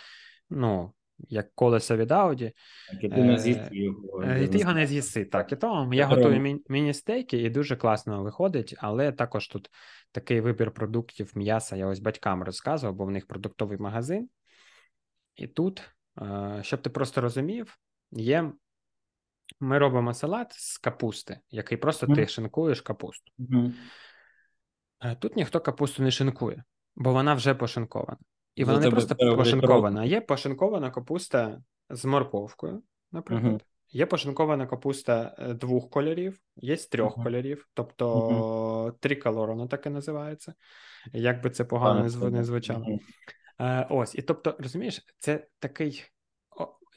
[0.50, 0.92] ну,
[1.28, 2.52] як колесо від Ауді.
[2.90, 4.24] Так, і ти не з'їси його.
[4.24, 5.24] І ти його не з'їси.
[5.24, 9.70] Так, і тому я готую мі- міні-стейки, і дуже класно виходить, але також тут
[10.12, 11.76] такий вибір продуктів м'яса.
[11.76, 14.28] Я ось батькам розказував, бо в них продуктовий магазин.
[15.36, 15.82] І тут,
[16.60, 17.78] щоб ти просто розумів,
[18.10, 18.52] є
[19.60, 22.14] Ми робимо салат з капусти, який просто mm.
[22.14, 23.32] ти шинкуєш капусту.
[23.38, 23.72] Mm.
[25.18, 26.64] Тут ніхто капусту не шинкує,
[26.96, 28.18] бо вона вже пошинкована.
[28.54, 32.82] І вона не просто пошинкована, а є пошинкована капуста з морковкою,
[33.12, 33.52] наприклад.
[33.52, 33.60] Mm-hmm.
[33.94, 37.22] Є пошинкована капуста е, двох кольорів, є з трьох mm-hmm.
[37.22, 38.92] кольорів, тобто mm-hmm.
[39.00, 40.54] триколор, воно таке називається.
[41.12, 42.86] Як би це погано mm не звучало.
[43.60, 46.04] Е, ось, і тобто, розумієш, це такий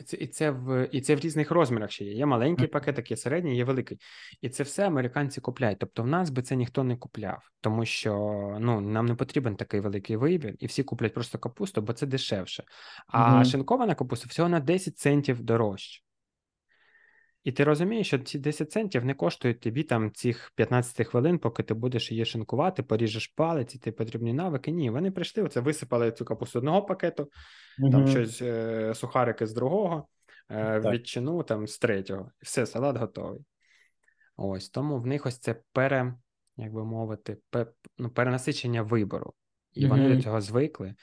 [0.04, 2.14] це, І це в і це в різних розмірах ще є.
[2.14, 3.98] Є маленький пакетик, є середній, є великий.
[4.42, 5.80] І це все американці купляють.
[5.80, 8.14] Тобто, в нас би це ніхто не купляв, тому що
[8.60, 12.64] ну нам не потрібен такий великий вибір, і всі куплять просто капусту, бо це дешевше.
[13.08, 13.46] А угу.
[13.46, 16.05] шинкована капуста всього на 10 центів дорожче.
[17.46, 21.64] І ти розумієш, що ці 10 центів не коштують тобі там цих 15 хвилин, поки
[21.64, 24.72] ти будеш її шинкувати, поріжеш палець, і ти потрібні навики.
[24.72, 27.30] Ні, вони прийшли, оце висипали цю капусту одного пакету,
[27.80, 27.92] угу.
[27.92, 30.08] там щось е, сухарики з другого,
[30.52, 33.42] е, відчину там з третього, і все, салат готовий.
[34.38, 36.14] Ось тому в них ось це пере,
[36.58, 37.68] як би мовити, пе,
[37.98, 39.34] ну, перенасичення вибору.
[39.74, 39.96] І угу.
[39.96, 40.96] вони до цього звикли.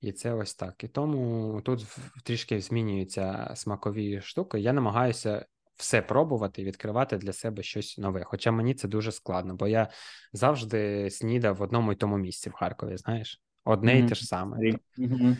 [0.00, 0.84] І це ось так.
[0.84, 1.86] І тому тут
[2.24, 4.60] трішки змінюються смакові штуки.
[4.60, 5.46] Я намагаюся
[5.80, 8.24] все пробувати і відкривати для себе щось нове.
[8.24, 9.88] Хоча мені це дуже складно, бо я
[10.32, 14.04] завжди снідав в одному і тому місці в Харкові, знаєш, одне mm-hmm.
[14.04, 14.56] і те ж саме.
[14.98, 15.36] Mm-hmm.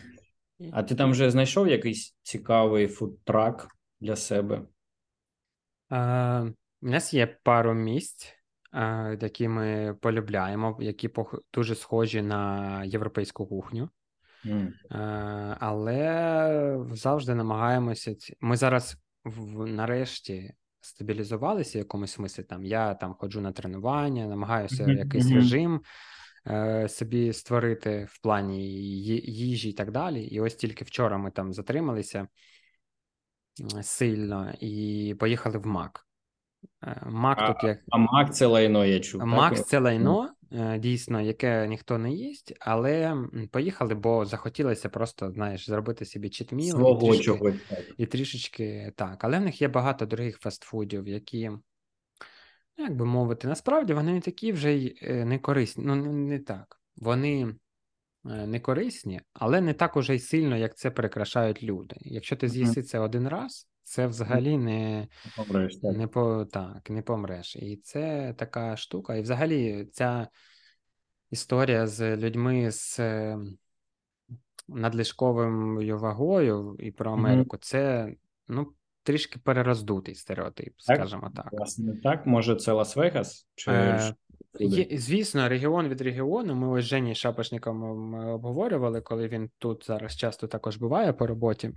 [0.71, 3.67] А ти там вже знайшов якийсь цікавий фудтрак
[3.99, 4.61] для себе?
[5.89, 6.45] А,
[6.81, 8.33] У нас є пару місць,
[8.71, 11.09] а, які ми полюбляємо, які
[11.53, 13.89] дуже схожі на європейську кухню.
[14.45, 14.71] Mm.
[14.89, 18.15] А, але завжди намагаємося.
[18.39, 22.43] Ми зараз в нарешті стабілізувалися в якомусь смислі.
[22.43, 24.97] Там я там ходжу на тренування, намагаюся mm-hmm.
[24.97, 25.81] якийсь режим
[26.47, 28.69] е, собі створити в плані
[29.25, 30.23] їжі і так далі.
[30.23, 32.27] І ось тільки вчора ми там затрималися
[33.81, 36.07] сильно і поїхали в МАК.
[36.83, 39.25] Е, Мак а, тут як а Мак це лайно, я чув.
[39.25, 39.67] Мак так?
[39.67, 40.30] це лайно,
[40.79, 43.17] дійсно, яке ніхто не їсть, але
[43.51, 47.59] поїхали, бо захотілося просто, знаєш, зробити собі читміл Свого і трішки,
[47.97, 49.23] і трішечки так.
[49.23, 51.51] Але в них є багато других фастфудів, які,
[52.77, 55.83] як би мовити, насправді вони не такі вже й е, не корисні.
[55.85, 56.81] Ну, не так.
[56.95, 57.55] Вони
[58.23, 61.95] не корисні, але не так уже й сильно, як це перекрашають люди.
[61.99, 63.70] Якщо ти з'їси це один раз.
[63.91, 65.97] Це взагалі не помреш, так.
[65.97, 67.55] не по так, не помреш.
[67.55, 69.15] І це така штука.
[69.15, 70.27] І взагалі ця
[71.29, 73.57] історія з людьми з ем,
[74.67, 77.65] надлишковою вагою і про Америку, mm-hmm.
[77.65, 78.13] це
[78.47, 78.73] ну,
[79.03, 80.97] трішки перероздутий стереотип, так?
[80.97, 81.49] скажімо так.
[81.51, 83.45] Власне, так, може, це Лас-Вегас?
[83.55, 84.15] Чи е,
[84.59, 86.55] є, Звісно, регіон від регіону.
[86.55, 91.71] Ми ось Жені Шапошником обговорювали, коли він тут зараз часто також буває по роботі.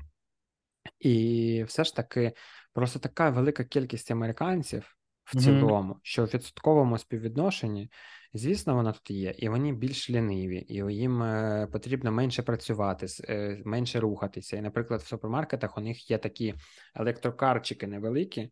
[1.01, 2.33] І все ж таки,
[2.73, 6.01] просто така велика кількість американців в цілому, mm-hmm.
[6.03, 7.91] що в відсотковому співвідношенні,
[8.35, 13.63] звісно, вона тут є, і вони більш ліниві, і їм е, потрібно менше працювати, е,
[13.65, 14.57] менше рухатися.
[14.57, 16.55] І, наприклад, в супермаркетах у них є такі
[16.95, 18.51] електрокарчики невеликі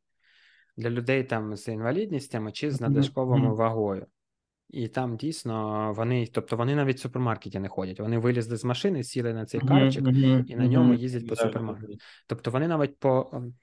[0.76, 3.56] для людей там з інвалідністями чи з надлишковою mm-hmm.
[3.56, 4.06] вагою.
[4.72, 8.00] І там дійсно вони, тобто вони навіть в супермаркеті не ходять.
[8.00, 11.94] Вони вилізли з машини, сіли на цей карчик uh-huh, і на ньому їздять по супермаркету.
[12.26, 13.54] Тобто вони навіть по ем,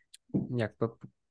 [0.49, 0.72] як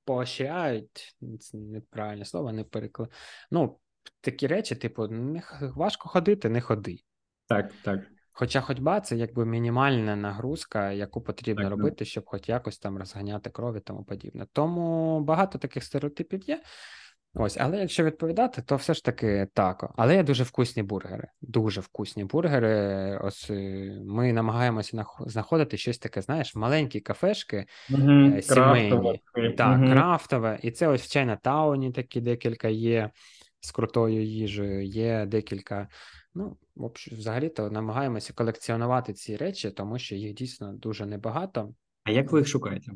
[0.05, 3.13] поощряють, це неправильне слово, не переклад.
[3.51, 3.79] Ну,
[4.21, 6.99] такі речі, типу, не важко ходити, не ходи.
[7.49, 8.01] Так, так.
[8.33, 13.51] Хоча ходьба це якби мінімальна нагрузка, яку потрібно так, робити, щоб хоч якось там розганяти
[13.51, 14.47] кров і тому подібне.
[14.53, 16.63] Тому багато таких стереотипів є.
[17.41, 19.95] Ось, але якщо відповідати, то все ж таки тако.
[19.97, 21.29] Але є дуже вкусні бургери.
[21.41, 23.19] Дуже вкусні бургери.
[23.23, 23.55] Ось е,
[24.05, 29.19] ми намагаємося знаходити щось таке, знаєш, маленькі кафешки угу, сімейні, крафтове.
[29.57, 29.93] так, угу.
[29.93, 30.59] крафтове.
[30.63, 33.11] І це ось в Чайна-тауні такі декілька є
[33.61, 35.89] з крутою їжею, є декілька.
[36.35, 36.57] Ну,
[37.13, 41.75] взагалі-то намагаємося колекціонувати ці речі, тому що їх дійсно дуже небагато.
[42.05, 42.93] А як ви їх шукаєте?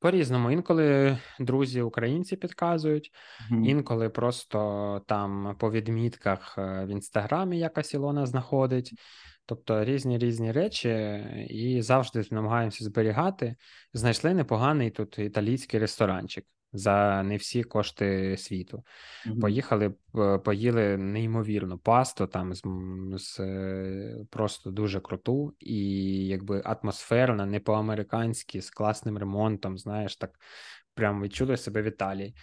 [0.00, 0.50] По-різному.
[0.50, 3.10] Інколи друзі українці підказують,
[3.52, 3.64] mm-hmm.
[3.64, 8.92] інколи просто там по відмітках е, в інстаграмі якась Ілона знаходить.
[9.46, 10.88] Тобто різні різні речі,
[11.50, 13.56] і завжди намагаємося зберігати.
[13.94, 18.84] Знайшли непоганий тут італійський ресторанчик за не всі кошти світу.
[19.26, 19.40] Mm-hmm.
[19.40, 19.94] Поїхали,
[20.44, 22.62] поїли неймовірну пасту там з,
[23.12, 23.40] з
[24.30, 25.76] просто дуже круту і
[26.26, 29.78] якби атмосферна, не по-американськи, з класним ремонтом.
[29.78, 30.30] Знаєш, так
[30.94, 32.34] прям відчули себе в Італії.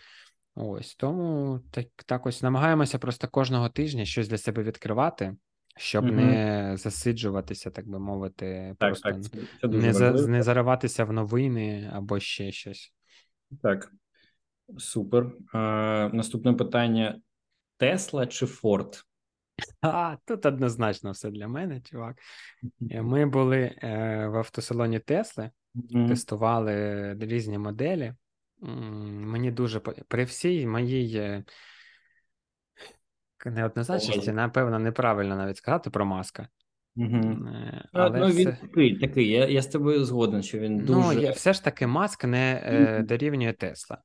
[0.55, 5.35] Ось тому так, так ось намагаємося просто кожного тижня щось для себе відкривати.
[5.79, 6.11] Щоб mm-hmm.
[6.11, 9.29] не засиджуватися, так би мовити, так, просто так, це,
[9.61, 12.93] це не за, не зариватися в новини або ще щось.
[13.61, 13.91] Так,
[14.77, 15.31] супер.
[15.53, 17.21] А, Наступне питання:
[17.77, 19.03] Тесла чи Форд?
[19.81, 22.17] А, тут однозначно все для мене, чувак.
[22.79, 26.07] Ми були е, в автосалоні Тесли, mm-hmm.
[26.07, 28.13] тестували різні моделі.
[28.61, 31.43] Мені дуже при всій моїй е,
[33.45, 36.47] неоднозначності, напевно, неправильно навіть сказати про маска.
[36.95, 37.49] Угу.
[37.93, 38.57] Але ну, він все...
[38.61, 39.29] такий, такий.
[39.29, 41.21] Я я з тобою згоден, що він ну, дуже.
[41.21, 44.01] Ну, все ж таки, маск не е, дорівнює Тесла.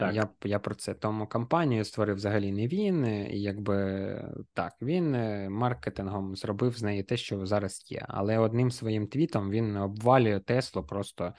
[0.00, 0.14] Так.
[0.14, 5.10] Я я про це тому компанію створив взагалі не він, і якби так, він
[5.50, 8.04] маркетингом зробив з неї те, що зараз є.
[8.08, 11.34] Але одним своїм твітом він обвалює Теслу просто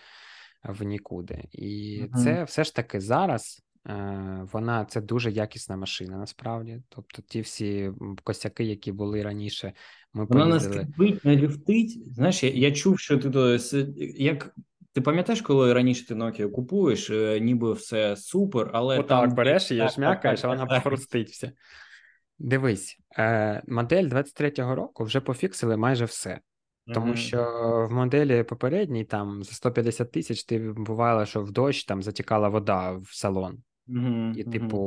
[0.64, 1.44] в нікуди.
[1.52, 2.24] І угу.
[2.24, 6.82] це все ж таки зараз Е, вона це дуже якісна машина, насправді.
[6.90, 7.92] Тобто, ті всі
[8.24, 9.74] косяки, які були раніше,
[10.14, 10.76] ми вона поїздили...
[10.76, 12.14] не скрипить, не люфтить.
[12.14, 13.60] Знаєш, я, я чув, що ти
[14.18, 14.56] як.
[14.94, 17.10] Ти пам'ятаєш, коли раніше ти Nokia купуєш,
[17.42, 19.36] ніби все супер, але Отак, там...
[19.36, 21.52] береш її, шмякаєш, а вона похрустить все.
[22.40, 26.40] Дивись, е, модель 23-го року вже пофіксили майже все.
[26.94, 27.16] Тому mm-hmm.
[27.16, 27.44] що
[27.90, 32.92] в моделі попередній там за 150 тисяч ти бувало, що в дощ там затікала вода
[32.92, 33.58] в салон.
[33.88, 34.78] Угу, І, типу,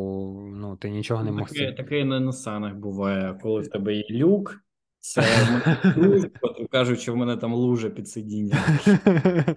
[0.55, 1.49] ну, ти нічого не мог.
[1.49, 4.61] Таке, таке на Носанах буває, коли в тебе є люк,
[5.01, 5.23] це
[6.71, 8.59] кажуть, що в мене там лужа під сидінням.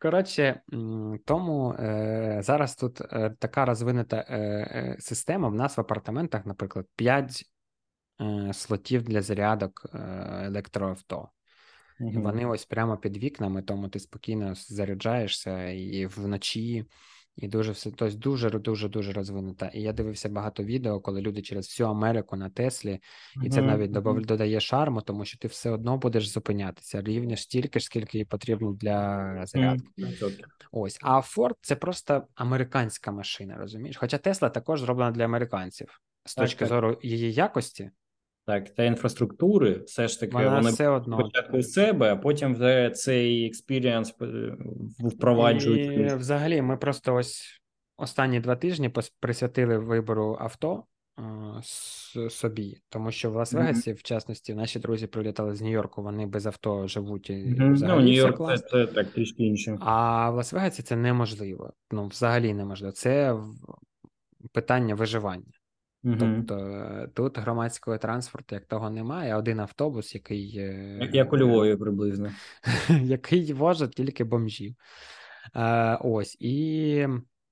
[0.00, 0.60] Коротше,
[1.24, 5.48] тому е, зараз тут е, така розвинута е, е, система.
[5.48, 7.44] В нас в апартаментах, наприклад, 5
[8.20, 9.98] е, слотів для зарядок е,
[10.44, 11.28] електроавто.
[12.00, 12.10] Угу.
[12.10, 16.84] І вони ось прямо під вікнами, тому ти спокійно заряджаєшся і вночі.
[17.38, 19.66] І дуже все тобто дуже дуже дуже розвинута.
[19.66, 23.00] І я дивився багато відео, коли люди через всю Америку на Теслі,
[23.44, 24.26] і це навіть mm-hmm.
[24.26, 28.72] додає шарму, тому що ти все одно будеш зупинятися рівня стільки ж, скільки їй потрібно
[28.72, 29.88] для зарядки.
[29.98, 30.44] Mm-hmm.
[30.72, 33.96] Ось, а Ford це просто американська машина, розумієш?
[33.96, 36.68] Хоча Тесла також зроблена для американців з так, точки так.
[36.68, 37.90] зору її якості.
[38.48, 41.18] Так, та інфраструктури, все ж таки, Вона вони все одно.
[41.20, 44.14] спочатку себе, а потім вже цей experience
[44.98, 46.12] впроваджують.
[46.12, 47.60] І Взагалі, ми просто ось
[47.96, 48.90] останні два тижні
[49.20, 50.84] присвятили вибору авто
[52.30, 53.94] собі, тому що в Лас-Вегасі, mm-hmm.
[53.94, 57.30] в частності, наші друзі прилітали з Нью-Йорку, вони без авто живуть.
[57.30, 57.72] Mm-hmm.
[57.72, 59.78] Взагалі ну, Нью-Йорк це, це так трішки інше.
[59.80, 61.72] А в Лас-Вегасі це неможливо.
[61.90, 62.92] Ну, взагалі неможливо.
[62.92, 63.36] Це
[64.52, 65.57] питання виживання.
[66.16, 70.50] Тобто е, тут громадського транспорту як того немає, один автобус, який
[71.00, 72.30] як, як у Львові приблизно,
[73.02, 74.74] який возить тільки бомжів.
[75.56, 77.06] Е, Ось і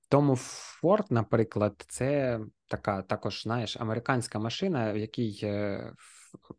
[0.09, 5.91] тому Ford, наприклад, це така також знаєш, американська машина, в якій е,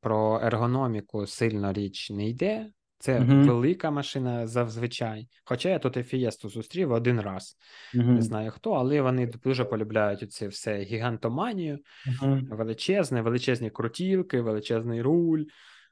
[0.01, 2.71] про ергономіку сильно річ не йде.
[3.01, 3.47] Це uh-huh.
[3.47, 5.29] велика машина зазвичай.
[5.45, 7.57] Хоча я тут і Фієсту зустрів один раз.
[7.95, 8.13] Uh-huh.
[8.13, 11.79] Не знаю хто, але вони дуже полюбляють це все гігантоманію,
[12.09, 12.57] uh-huh.
[12.57, 15.47] величезне, величезні крутілки, величезний руль, е,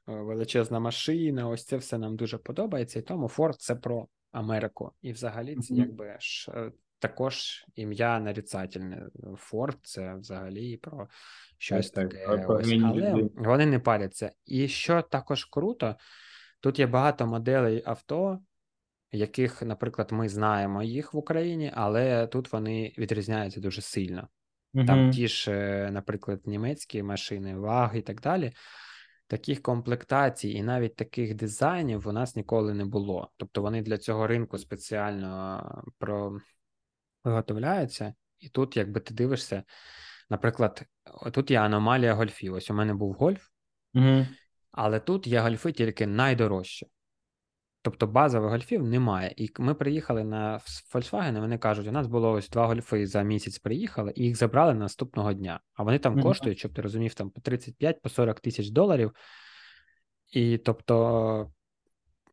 [0.05, 1.49] величезна машина.
[1.49, 2.99] Ось це все нам дуже подобається.
[2.99, 4.91] І тому Форд це про Америку.
[5.01, 9.07] І взагалі це якби ж е, також ім'я нарицательне.
[9.35, 11.07] Форд це взагалі про
[11.57, 12.25] щось так, таке.
[12.25, 12.73] Так, ось.
[12.85, 14.31] Але вони не паряться.
[14.45, 15.95] І що також круто.
[16.59, 18.39] Тут є багато моделей авто,
[19.11, 24.27] яких, наприклад, ми знаємо їх в Україні, але тут вони відрізняються дуже сильно.
[24.73, 24.85] Угу.
[24.85, 28.51] Там ті ж, е, наприклад, німецькі машини, ВАГ і так далі.
[29.27, 33.31] Таких комплектацій і навіть таких дизайнів у нас ніколи не було.
[33.37, 36.39] Тобто вони для цього ринку спеціально про...
[37.23, 39.63] виготовляються, і тут, якби ти дивишся,
[40.29, 40.85] наприклад,
[41.33, 42.53] тут є аномалія гольфів.
[42.53, 43.47] Ось у мене був гольф,
[43.93, 44.25] угу.
[44.77, 46.87] Але тут є гольфи тільки найдорожчі.
[47.81, 49.33] Тобто базових гольфів немає.
[49.37, 50.59] І ми приїхали на
[50.93, 54.35] Volkswagen, і вони кажуть, у нас було ось два гольфи за місяць приїхали, і їх
[54.35, 55.59] забрали наступного дня.
[55.73, 56.21] А вони там mm-hmm.
[56.21, 59.11] коштують, щоб ти розумів, там по 35 по 40 тисяч доларів.
[60.31, 61.51] І тобто,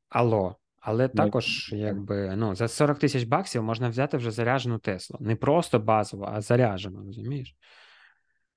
[0.08, 0.56] алло.
[0.80, 5.18] Але також, якби ну, за 40 тисяч баксів можна взяти вже заряджену Теслу.
[5.20, 7.56] Не просто базову, а заряджену, розумієш?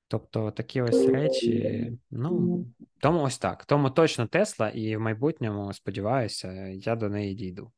[0.08, 2.66] Тобто такі ось речі, ну
[3.01, 3.66] тому ось так.
[3.66, 7.72] Тому точно Тесла, і в майбутньому, сподіваюся, я до неї дійду.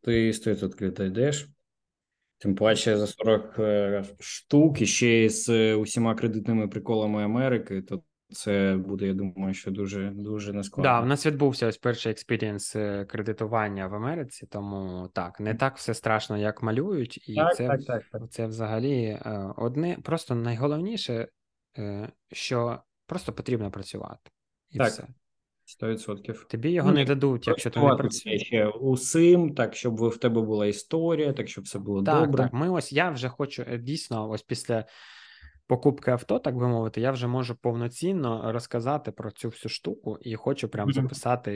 [0.00, 1.48] Ти 100% дійдеш.
[2.38, 8.76] Тим паче за 40 е, штук і ще з усіма кредитними приколами Америки, то це
[8.86, 10.90] буде, я думаю, що дуже дуже нескладно.
[10.90, 15.76] Да, в нас відбувся ось перший experience е, кредитування в Америці, тому так, не так
[15.76, 18.30] все страшно, як малюють, і так, це так, так, так.
[18.30, 19.98] це взагалі е, одне.
[20.02, 21.28] Просто найголовніше,
[21.78, 24.30] е, що просто потрібно працювати,
[24.70, 24.88] і так.
[24.88, 25.06] все.
[25.82, 26.46] 100%.
[26.46, 28.42] Тобі його ну, не дадуть, якщо ти не працюєш.
[28.42, 32.44] ще усім, так щоб в тебе була історія, так щоб все було так, добре.
[32.44, 34.84] Так, ми ось я вже хочу дійсно, ось після
[35.68, 40.34] покупки авто, так би мовити, я вже можу повноцінно розказати про цю всю штуку і
[40.34, 41.50] хочу прям записати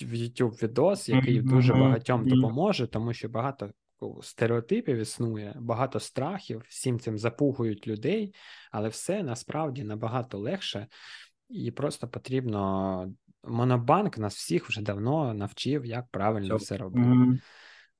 [0.00, 3.70] в YouTube відос, який дуже багатьом допоможе, тому що багато
[4.22, 8.34] стереотипів існує, багато страхів, всім цим запугують людей,
[8.72, 10.86] але все насправді набагато легше,
[11.48, 13.12] і просто потрібно.
[13.46, 17.08] Монобанк нас всіх вже давно навчив, як правильно все, все робити.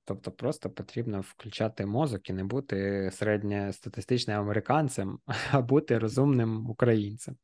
[0.05, 5.19] Тобто, просто потрібно включати мозок і не бути середньостатистичним американцем,
[5.53, 7.37] а бути розумним українцем.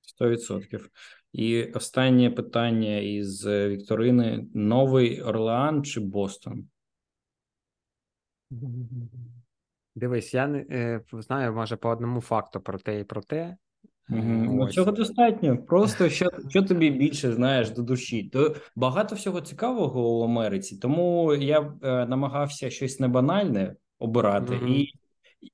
[0.00, 0.90] Сто відсотків.
[1.32, 6.68] І останнє питання із Вікторини: Новий Орлеан чи Бостон?
[9.94, 13.56] Дивись, я не е, знаю, може, по одному факту про те і про те.
[14.10, 14.68] Угу.
[14.68, 15.58] Цього достатньо.
[15.58, 18.22] Просто що що тобі більше знаєш до душі.
[18.32, 24.66] То багато всього цікавого у Америці, тому я е, намагався щось небанальне обирати, угу.
[24.66, 24.92] і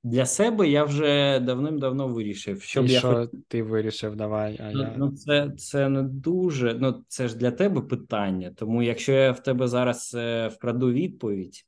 [0.03, 2.61] для себе я вже давним-давно вирішив.
[2.61, 3.47] Щоб і я що хот...
[3.47, 4.57] ти вирішив, давай.
[4.59, 4.93] А ну, я...
[4.97, 6.73] ну це це не дуже.
[6.73, 8.51] Ну це ж для тебе питання.
[8.55, 11.65] Тому якщо я в тебе зараз е, вкраду відповідь,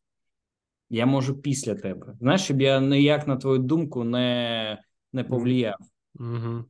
[0.90, 2.14] я можу після тебе.
[2.20, 5.78] Знаєш, щоб я ніяк на твою думку не не повлияв.
[6.14, 6.66] Угу.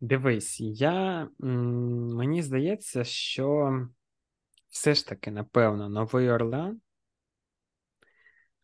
[0.00, 3.72] Дивись, я мені здається, що
[4.68, 6.80] все ж таки, напевно, Новий Орлеан,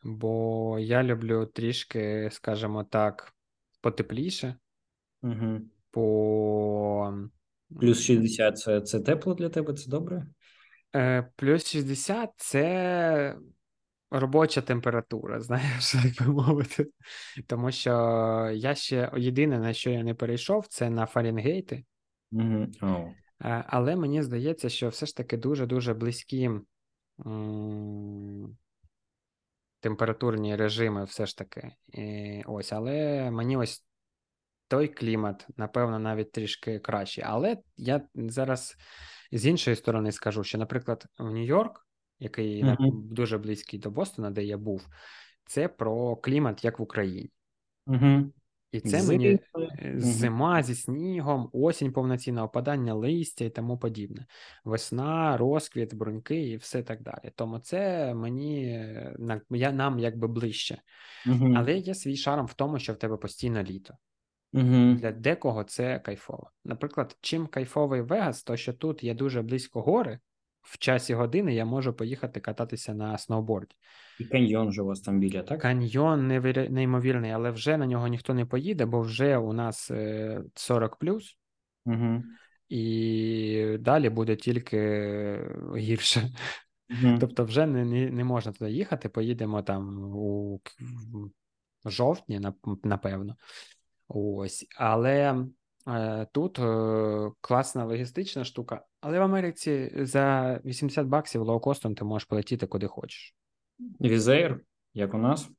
[0.04, 3.34] бо я люблю трішки, скажімо так,
[3.80, 4.56] потепліше.
[5.22, 5.60] Угу.
[5.90, 7.14] по...
[7.80, 10.26] Плюс 60 це, це тепло для тебе, це добре?
[10.96, 13.36] Е, Плюс 60 це
[14.10, 16.86] робоча температура, знаєш, як би мовити.
[17.46, 17.90] Тому що
[18.54, 21.84] я ще єдине, на що я не перейшов, це на Фаренгейти.
[22.32, 22.80] Mm-hmm.
[22.80, 23.12] Oh.
[23.66, 26.50] Але мені здається, що все ж таки дуже-дуже близькі
[27.26, 28.56] м-
[29.80, 31.72] температурні режими, все ж таки.
[31.88, 33.84] І ось, Але мені ось
[34.68, 37.24] той клімат, напевно, навіть трішки кращий.
[37.26, 38.76] Але я зараз
[39.32, 41.86] з іншої сторони скажу, що, наприклад, в Нью-Йорк
[42.20, 42.90] який mm-hmm.
[42.92, 44.88] дуже близький до Бостона, де я був,
[45.46, 47.30] це про клімат, як в Україні.
[47.86, 48.30] Mm-hmm.
[48.72, 50.00] І це мені mm-hmm.
[50.00, 54.26] зима зі снігом, осінь повноцінне опадання листя і тому подібне.
[54.64, 57.32] Весна, розквіт, бруньки і все так далі.
[57.34, 58.62] Тому це мені
[59.50, 60.82] я нам якби ближче.
[61.56, 63.94] Але є свій шарм в тому, що в тебе постійно літо.
[64.52, 64.94] Угу.
[64.94, 66.50] Для декого це кайфово.
[66.64, 70.18] Наприклад, чим кайфовий Вегас, то що тут є дуже близько гори,
[70.62, 73.76] в часі години я можу поїхати кататися на сноуборді.
[74.20, 75.60] І каньйон же у вас там біля, так?
[75.60, 76.26] Каньйон
[76.70, 79.90] неймовірний, але вже на нього ніхто не поїде, бо вже у нас
[80.54, 81.38] 40 плюс,
[81.86, 82.22] угу.
[82.68, 84.78] і далі буде тільки
[85.76, 86.30] гірше.
[86.90, 87.16] Угу.
[87.20, 89.08] Тобто, вже не, не не, можна туди їхати.
[89.08, 90.60] Поїдемо там у
[91.84, 92.40] жовтні,
[92.84, 93.36] напевно.
[94.08, 95.44] Ось, але
[95.88, 102.26] Е, тут е, класна логістична штука, але в Америці за 80 баксів лоукостом ти можеш
[102.26, 103.34] полетіти куди хочеш.
[104.00, 104.60] Wizz Air,
[104.94, 105.50] як у нас?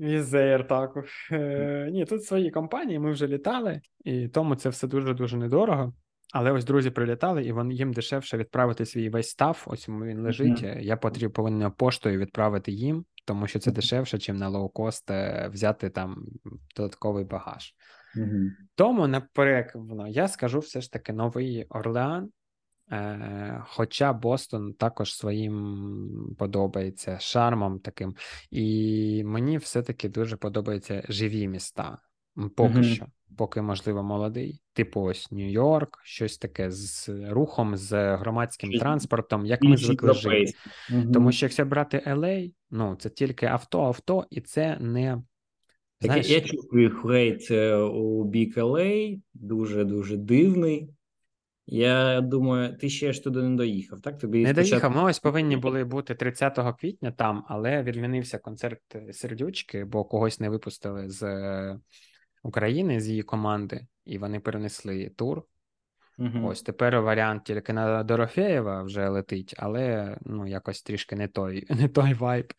[0.00, 1.28] Wizz Air також.
[1.32, 5.94] Е, Ні, тут свої компанії, ми вже літали, і тому це все дуже-дуже недорого.
[6.32, 9.64] Але ось друзі прилітали, і вони їм дешевше відправити свій весь стаф.
[9.66, 10.62] Ось він лежить.
[10.62, 10.80] Mm-hmm.
[10.80, 15.10] Я потрібно повинен поштою відправити їм, тому що це дешевше, чим на лоукост
[15.50, 16.24] взяти там
[16.76, 17.74] додатковий багаж.
[18.16, 18.50] Угу.
[18.74, 22.30] Тому напевно, я скажу все ж таки новий Орлеан.
[22.92, 28.16] Е, Хоча Бостон також своїм подобається шармом таким.
[28.50, 31.98] І мені все-таки дуже подобаються живі міста.
[32.56, 33.06] Поки mm що,
[33.36, 34.62] поки, можливо, молодий.
[34.72, 40.52] Типу, ось Нью-Йорк, щось таке з рухом, з громадським транспортом, як ми звикли жити.
[40.90, 45.22] mm Тому що якщо брати LA, ну це тільки авто, авто, і це не
[46.02, 50.90] Знаєш, я чую хейт е, у бік LA, дуже дуже дивний.
[51.66, 54.18] Я думаю, ти ще ж туди не доїхав, так?
[54.18, 54.70] Тобі Не спочатку...
[54.70, 54.96] доїхав.
[54.96, 58.80] Ми ось повинні були бути 30 квітня там, але відмінився концерт
[59.12, 61.78] сердючки, бо когось не випустили з е,
[62.42, 65.42] України з її команди, і вони перенесли тур.
[66.18, 66.48] Угу.
[66.48, 71.88] Ось тепер варіант тільки на Дорофеєва вже летить, але ну якось трішки не той не
[71.88, 72.52] той вайб.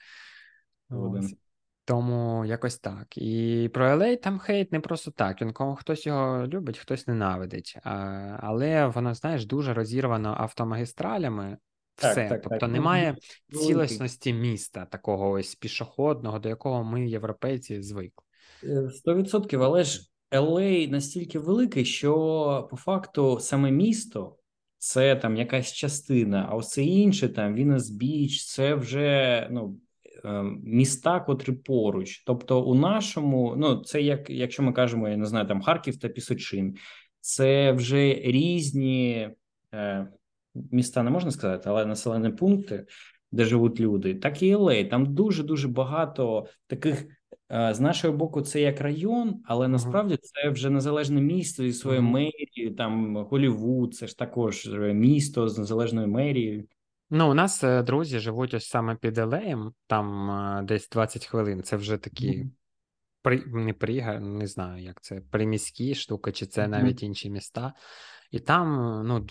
[1.86, 3.18] Тому якось так.
[3.18, 5.42] І про LA там хейт не просто так.
[5.42, 7.78] Він кого хтось його любить, хтось ненавидить.
[7.84, 7.92] А,
[8.40, 11.58] Але воно, знаєш, дуже розірвано автомагістралями.
[11.96, 12.16] Все.
[12.16, 12.72] Так, так, тобто так.
[12.72, 13.16] немає
[13.50, 18.26] ну, цілісності міста, такого ось пішохідного, до якого ми, європейці, звикли.
[18.64, 24.38] Е, сто відсотків, але ж LA настільки великий, що по факту саме місто
[24.78, 29.80] це там якась частина, а все інше там Вінес Біч, це вже ну.
[30.26, 35.26] Е, міста, котрі поруч, тобто у нашому, ну це як якщо ми кажемо, я не
[35.26, 36.76] знаю, там Харків та Пісочин,
[37.20, 39.30] це вже різні
[39.74, 40.08] е,
[40.54, 42.86] міста, не можна сказати, але населені пункти,
[43.32, 44.86] де живуть люди, так і Лей.
[44.86, 47.06] Там дуже дуже багато таких
[47.54, 52.04] Е, з нашого боку, це як район, але насправді це вже незалежне місто зі своєю
[52.04, 56.64] мерією, там Голівуд, це ж також місто з незалежною мерією.
[57.16, 61.64] Ну, у нас е, друзі живуть ось саме під Елеєм, там е, десь 20 хвилин.
[61.64, 62.50] Це вже такі mm-hmm.
[63.22, 66.68] при, не прига, не знаю, як це приміські штуки, чи це mm-hmm.
[66.68, 67.74] навіть інші міста.
[68.32, 68.68] І там
[69.08, 69.28] ну,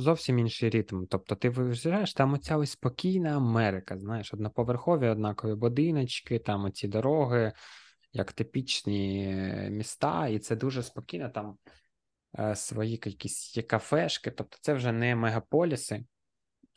[0.00, 1.04] зовсім інший ритм.
[1.10, 7.52] Тобто, ти виїжджаєш, там оця ось спокійна Америка, знаєш, одноповерхові, однакові будиночки, там оці дороги,
[8.12, 9.34] як типічні
[9.70, 11.56] міста, і це дуже спокійно, там
[12.38, 14.30] е, свої якісь є кафешки.
[14.30, 16.04] Тобто, це вже не мегаполіси,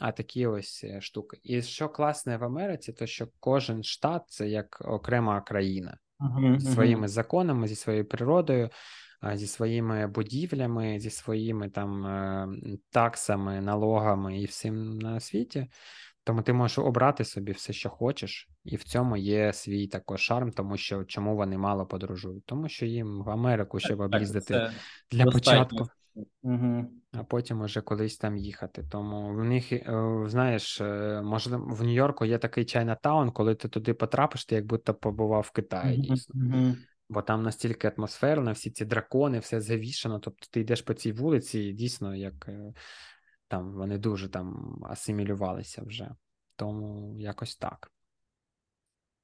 [0.02, 1.38] а такі ось е, штуки.
[1.44, 6.72] І що класне в Америці, то що кожен штат це як окрема країна uh-huh, зі
[6.72, 7.12] своїми uh-huh.
[7.12, 8.70] законами, зі своєю природою
[9.34, 12.48] зі своїми будівлями, зі своїми там е,
[12.92, 15.68] таксами, налогами і всім на світі.
[16.24, 20.52] Тому ти можеш обрати собі все, що хочеш, і в цьому є свій також шарм,
[20.52, 22.46] тому що чому вони мало подорожують?
[22.46, 24.72] Тому що їм в Америку щоб об'їздити
[25.12, 25.32] для достатньо.
[25.32, 25.88] початку,
[26.42, 26.92] угу.
[27.12, 28.84] а потім уже колись там їхати.
[28.92, 33.94] Тому в них е, знаєш, е, можливо, в Нью-Йорку є такий Чайнатаун, коли ти туди
[33.94, 35.98] потрапиш, ти як будто побував в Китаї.
[35.98, 36.42] Дійсно.
[36.46, 36.76] Угу
[37.12, 40.20] бо там настільки атмосферно, всі ці дракони, все завішано.
[40.20, 42.74] Тобто ти йдеш по цій вулиці, і дійсно, як е,
[43.48, 46.10] там вони дуже там асимілювалися вже.
[46.56, 47.92] Тому якось так.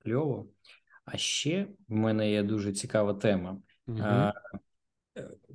[0.03, 0.47] Кльово.
[1.05, 3.61] А ще в мене є дуже цікава тема.
[3.87, 4.31] Угу.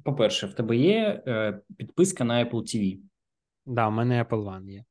[0.04, 2.92] По-перше, в тебе є е, підписка на Apple TV?
[2.92, 4.84] Так, да, в мене Apple One є.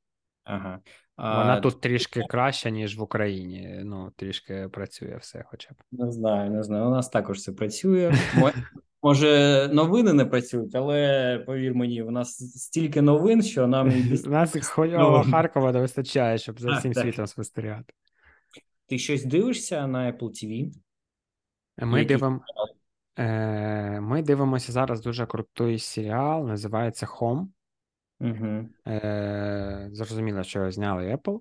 [0.43, 0.79] Ага.
[1.17, 3.81] Вона а, тут трішки краща, ніж в Україні.
[3.83, 5.75] Ну, трішки працює все, хоча б.
[5.91, 6.85] Не знаю, не знаю.
[6.85, 8.13] У нас також все працює.
[9.03, 13.93] Може, новини не працюють, але повір мені, у нас стільки новин, що нам
[14.25, 17.93] У нас хуйово Харкова не вистачає, щоб за всім світом спостерігати.
[18.87, 20.71] Ти щось дивишся на Apple TV?
[21.77, 22.41] Ми дивимо.
[23.17, 27.47] Е, ми дивимося зараз дуже крутий серіал, називається Home.
[28.19, 28.69] Угу.
[28.87, 31.39] Е, Зрозуміло, що зняли Apple.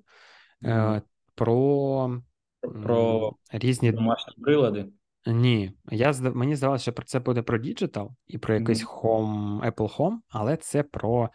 [0.64, 1.02] Е,
[1.34, 2.22] Про
[2.60, 4.86] про різні домашні прилади.
[5.26, 9.96] Ні, я мені здавалося, що про це буде про діджитал і про якийсь Home, Apple
[9.96, 11.30] Home, але це про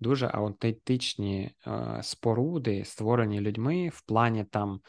[0.00, 4.80] дуже аутентичні е, споруди, створені людьми в плані там.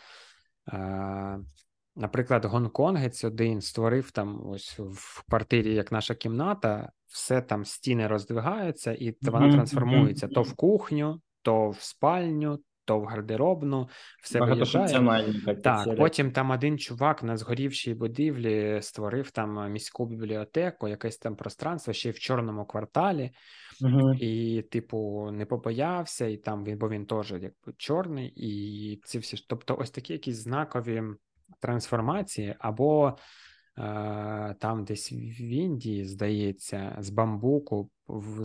[0.73, 1.39] Е,
[1.97, 8.93] Наприклад, Гонконгець один створив там ось в квартирі, як наша кімната, все там стіни роздвигаються,
[8.93, 13.89] і вона трансформується то в кухню, то в спальню, то в гардеробну,
[14.23, 14.87] все виїжджає.
[15.63, 21.93] Так, потім там один чувак на згорівшій будівлі створив там міську бібліотеку, якесь там пространство
[21.93, 23.31] ще й в чорному кварталі,
[23.81, 24.13] угу.
[24.13, 29.45] і, типу, не побоявся, і там він, бо він теж якби чорний, і ці всі
[29.47, 31.03] тобто, ось такі якісь знакові
[31.59, 33.17] трансформації, або
[33.77, 38.43] е, там десь в Індії, здається, з бамбуку в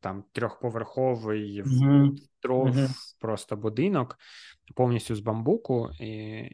[0.00, 2.10] там трьохповерховий mm-hmm.
[2.40, 3.16] тров mm-hmm.
[3.20, 4.18] просто будинок,
[4.74, 6.06] повністю з бамбуку, і,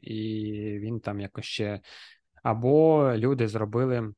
[0.02, 1.80] і він там якось ще.
[2.42, 4.14] Або люди зробили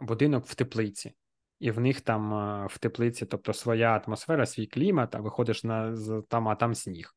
[0.00, 1.12] будинок в теплиці.
[1.58, 5.96] І в них там е, в теплиці, тобто своя атмосфера, свій клімат, а виходиш на
[6.28, 7.16] там, а там сніг.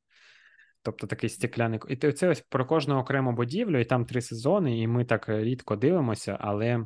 [0.83, 1.79] Тобто такий стекляний.
[1.89, 5.75] І це ось про кожну окрему будівлю, і там три сезони, і ми так рідко
[5.75, 6.85] дивимося, але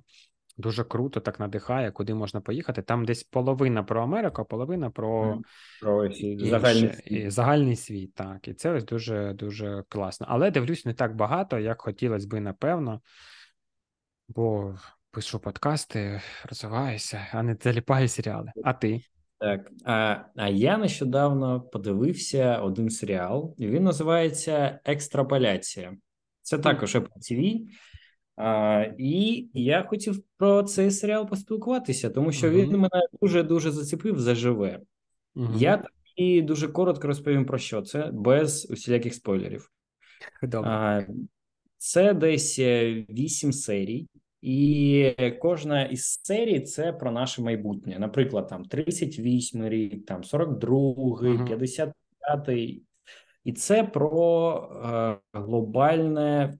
[0.57, 2.82] дуже круто так надихає, куди можна поїхати.
[2.82, 5.41] Там десь половина про Америку, половина про
[5.82, 7.32] про інше, загальний світ.
[7.32, 8.14] загальний світ.
[8.14, 10.28] Так, і це ось дуже дуже класно.
[10.30, 13.02] Але дивлюсь, не так багато, як хотілося би, напевно.
[14.28, 14.76] Бо
[15.11, 18.52] пишу подкасти, розвиваюся, а не заліпаю серіали.
[18.64, 19.02] А ти?
[19.40, 25.98] Так, а а я нещодавно подивився один серіал, і він називається Екстраполяція.
[26.42, 27.68] Це також Apple TV.
[28.36, 32.52] А, І я хотів про цей серіал поспілкуватися, тому що uh-huh.
[32.52, 34.82] він мене дуже дуже зацепив заживе.
[35.36, 35.58] Uh-huh.
[35.58, 35.84] Я
[36.16, 39.72] і дуже коротко розповім про що це без усіляких спойлерів.
[40.44, 40.70] Добре.
[40.70, 41.06] А,
[41.78, 44.08] Це десь е, вісім серій.
[44.42, 48.00] І кожна із серій це про наше майбутнє.
[48.00, 52.84] Наприклад, там 38 рік, там 42-й, 55-й.
[53.44, 56.58] І це про е, глобальне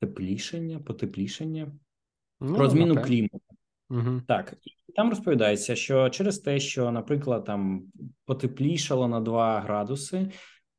[0.00, 1.72] теплішення, потеплішення,
[2.40, 3.40] ну, про зміну клімату.
[3.90, 4.22] Угу.
[4.28, 4.54] Так,
[4.96, 7.82] там розповідається, що через те, що, наприклад, там
[8.24, 10.30] потеплішало на 2 градуси,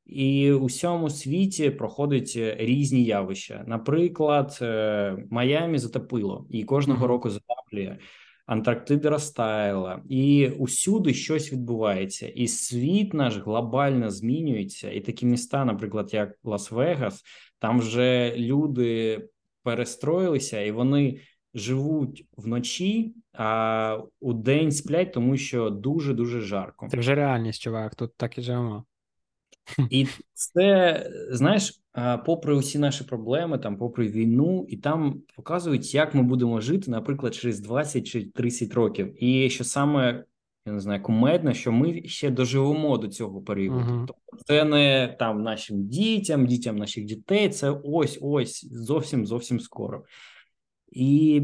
[0.07, 3.63] і у всьому світі проходять різні явища.
[3.67, 7.97] Наприклад, е, Майамі затопило і кожного року затоплює.
[8.45, 14.91] Антарктида розтаяла, і усюди щось відбувається, і світ наш глобально змінюється.
[14.91, 17.21] І такі міста, наприклад, як Лас-Вегас,
[17.59, 19.21] там вже люди
[19.63, 21.19] перестроїлися і вони
[21.53, 26.87] живуть вночі, а у день сплять, тому що дуже дуже жарко.
[26.91, 27.95] Це вже реальність, чувак.
[27.95, 28.85] Тут так і живемо.
[29.89, 31.81] І це знаєш,
[32.25, 37.35] попри усі наші проблеми, там, попри війну, і там показують, як ми будемо жити, наприклад,
[37.35, 39.23] через 20 чи 30 років.
[39.23, 40.23] І що саме
[40.67, 43.79] я не знаю, кумедно, що ми ще доживемо до цього періоду.
[43.79, 44.05] Uh-huh.
[44.07, 47.49] Тобто, це не там нашим дітям, дітям наших дітей.
[47.49, 50.03] Це ось ось зовсім зовсім скоро.
[50.91, 51.41] І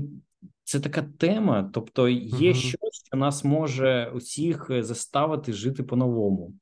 [0.64, 1.72] це така тема.
[1.74, 2.54] Тобто, є uh-huh.
[2.54, 6.54] щось, що нас може усіх заставити жити по-новому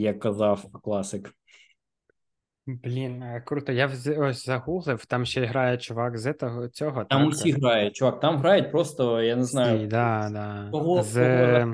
[0.00, 1.32] як казав класик.
[2.68, 3.72] Блін, е, круто.
[3.72, 7.04] Я ось загуглив, там ще грає чувак з этого, цього.
[7.04, 7.28] Там так?
[7.28, 10.68] усі грають, чувак, там грають просто, я не знаю, всі, да, да.
[10.70, 11.14] кого, з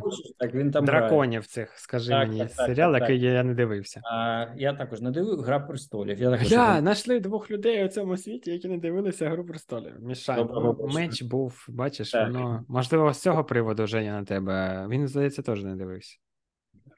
[0.00, 1.42] кого так він там драконів грає.
[1.42, 4.00] цих, скажи так, мені, так, серіал, який я не дивився.
[4.04, 6.20] А, Я також не дивив Гра престолів.
[6.20, 9.92] Я також Гля, знайшли двох людей у цьому світі, які не дивилися Гру престолів.
[10.00, 10.48] Мішань.
[10.94, 12.32] Меч був, бачиш, так.
[12.32, 12.64] воно.
[12.68, 14.86] Можливо, з цього приводу Женя на тебе.
[14.90, 16.18] Він, здається, теж не дивився.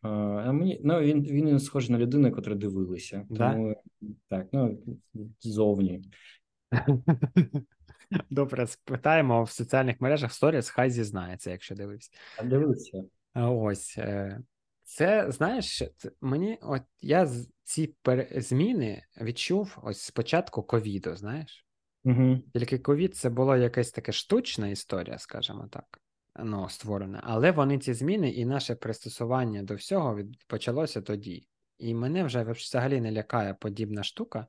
[0.05, 3.26] А мені ну він він схожий на людину, яка дивилися.
[3.36, 3.76] Тому
[4.28, 4.78] так, ну
[5.40, 6.02] зовні.
[8.31, 12.10] Добре, спитаємо в соціальних мережах сторіс, хай зізнається, якщо дивився.
[12.39, 13.05] А дивився.
[13.35, 14.40] Ось е,
[14.82, 17.28] це знаєш, це, мені от я
[17.62, 17.94] ці
[18.36, 21.66] зміни відчув ось спочатку ковіду, знаєш?
[22.05, 22.39] Угу.
[22.55, 26.01] Тільки ковід це була якась така штучна історія, скажімо так
[26.44, 27.20] ну, створене.
[27.23, 31.47] Але вони ці зміни і наше пристосування до всього від, почалося тоді.
[31.78, 34.47] І мене вже взагалі не лякає подібна штука.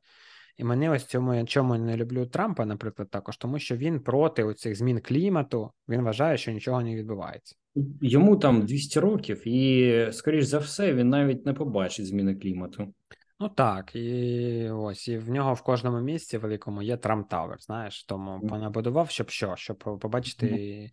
[0.58, 4.76] І мене ось цьому чому не люблю Трампа, наприклад, також, тому що він проти оцих
[4.76, 7.56] змін клімату, він вважає, що нічого не відбувається.
[8.02, 12.94] Йому там 200 років, і, скоріш за все, він навіть не побачить зміни клімату.
[13.40, 18.04] Ну так, і ось і в нього в кожному місці великому є Трамп Тавер, знаєш,
[18.04, 20.90] тому понабудував, щоб що, щоб побачити,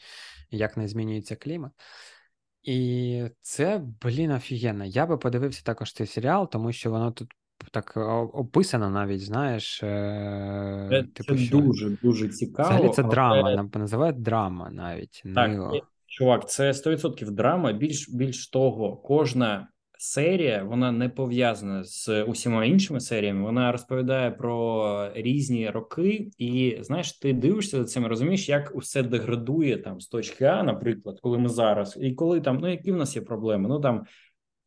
[0.51, 1.73] як не змінюється клімат.
[2.63, 4.85] І це, блін, офігенно.
[4.85, 7.33] Я би подивився також цей серіал, тому що воно тут
[7.71, 7.93] так
[8.33, 9.83] описано навіть, знаєш.
[9.83, 11.57] Е, це, типу, це що...
[11.57, 12.69] дуже дуже цікаво.
[12.69, 13.69] Взагалі це драма, але...
[13.75, 15.23] називають драма навіть.
[15.35, 15.81] Так, не...
[16.07, 17.73] чувак, це 100% драма.
[17.73, 19.69] Більш більш того, кожна
[20.03, 23.43] серія вона не пов'язана з усіма іншими серіями.
[23.43, 29.77] Вона розповідає про різні роки, і знаєш, ти дивишся за цим, розумієш, як усе деградує
[29.77, 33.17] там з точки А, наприклад, коли ми зараз, і коли там ну які в нас
[33.17, 33.69] є проблеми?
[33.69, 34.05] Ну там.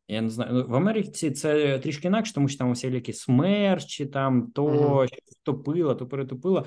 [0.08, 4.50] Я не знаю, ну, в Америці це трішки інакше, тому що там усілякі смерчі, там
[4.54, 5.08] то uh-huh.
[5.42, 6.66] топило, то перетопило.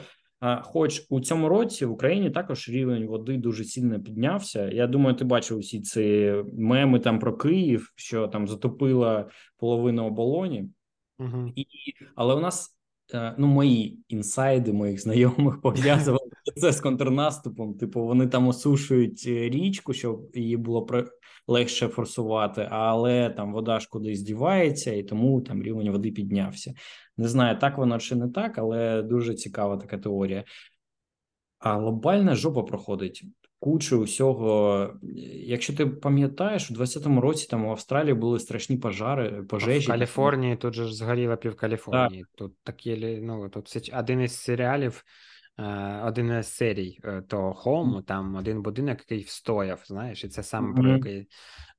[0.62, 4.70] Хоч у цьому році в Україні також рівень води дуже сильно піднявся.
[4.70, 10.70] Я думаю, ти бачив усі ці меми там про Київ, що там затопила половину оболоні,
[11.20, 11.52] угу.
[11.56, 11.66] і
[12.16, 12.78] але у нас
[13.14, 17.74] е, ну мої інсайди моїх знайомих пов'язували це з контрнаступом.
[17.74, 20.86] Типу, вони там осушують річку, щоб її було
[21.50, 26.74] легше форсувати, але там вода ж кудись дівається, і тому там рівень води піднявся.
[27.18, 30.44] Не знаю, так воно чи не так, але дуже цікава така теорія.
[31.60, 33.24] А глобальна жопа проходить
[33.60, 34.90] кучу усього.
[35.34, 39.86] Якщо ти пам'ятаєш, у 20-му році там у Австралії були страшні пожари, пожежі.
[39.86, 42.24] В Каліфорнії тут же ж згоріла пів Каліфорнії.
[42.24, 42.32] Так.
[42.36, 45.04] Тут такі ну тут один із серіалів.
[45.60, 50.44] Е, один із серій е, того Home, там один будинок, який встояв, знаєш, і це
[50.44, 51.28] саме про який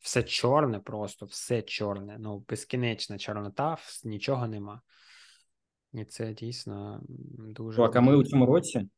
[0.01, 4.81] все чорне, просто все чорне, ну безкінечна чорнота, нічого нема.
[5.93, 7.01] І це дійсно
[7.39, 7.77] дуже.
[7.83, 8.89] Так, а ми у цьому році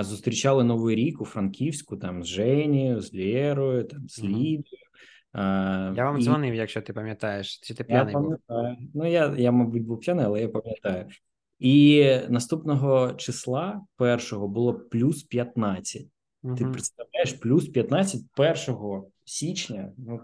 [0.00, 4.82] зустрічали Новий рік у Франківську, там з Женією, з Лєрою, там з Лідою.
[5.34, 6.22] Я вам і...
[6.22, 8.36] дзвонив, якщо ти пам'ятаєш, чи ти п'яний я був?
[8.94, 11.06] Ну, я, я, мабуть, був п'яний, але я пам'ятаю.
[11.58, 16.06] І наступного числа першого було плюс 15.
[16.42, 16.54] Угу.
[16.54, 19.92] Ти представляєш, плюс 15 1 січня.
[19.98, 20.20] Ну,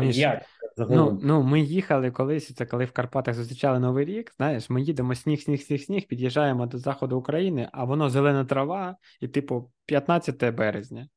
[0.00, 0.42] Міш, як?
[0.78, 4.32] Ну, ну, ми їхали колись, це коли в Карпатах зустрічали Новий рік.
[4.36, 8.96] Знаєш, ми їдемо сніг, сніг, сніг, сніг, під'їжджаємо до заходу України, а воно зелена трава,
[9.20, 11.08] і, типу, 15 березня.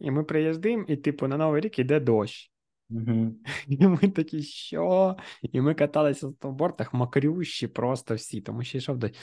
[0.00, 2.51] І ми приїздимо, і, типу, на Новий рік йде дощ.
[2.92, 3.32] Угу.
[3.68, 5.16] І ми такі, що?
[5.42, 9.14] І ми каталися в бортах мокрющі просто всі, тому що йшов дощ.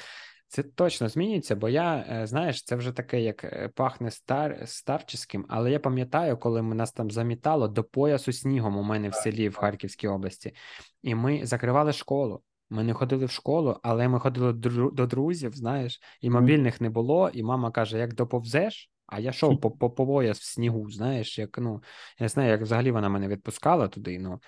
[0.48, 5.46] Це точно змінюється, бо я, е, знаєш, це вже таке, як е, пахне стар, старческим,
[5.50, 9.50] але я пам'ятаю, коли ми нас там замітало до поясу снігом у мене в селі
[9.50, 10.56] в Харківській області,
[11.02, 12.44] і ми закривали школу.
[12.70, 14.54] Ми не ходили в школу, але ми ходили
[14.94, 17.30] до друзів, знаєш, і мобільних не було.
[17.34, 21.40] І мама каже: як доповзеш, а я йшов по, по, по пояс в снігу, знаєш,
[21.40, 21.84] як ну,
[22.20, 24.20] я не знаю, як взагалі вона мене відпускала туди.
[24.20, 24.40] ну.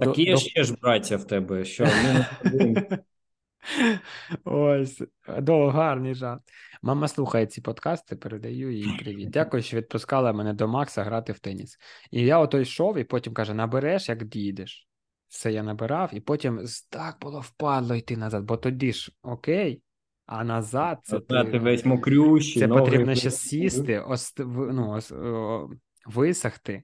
[0.00, 0.38] Так є до...
[0.38, 2.26] ще ж браття в тебе, що ми
[4.44, 5.02] Ось,
[5.38, 6.42] до гарний жарт.
[6.82, 9.30] Мама слухає ці подкасти, передаю їй привіт.
[9.32, 11.78] Дякую, що відпускала мене до Макса грати в теніс.
[12.10, 14.88] І я ото йшов, і потім каже: набереш, як дійдеш.
[15.28, 19.82] Все я набирав, і потім так було впадло йти назад, бо тоді ж окей,
[20.26, 25.12] а назад це ти, ти весь мокрющий, це ноги потрібно ще сісти, ост, ну, ос,
[25.12, 25.70] о,
[26.06, 26.82] висохти,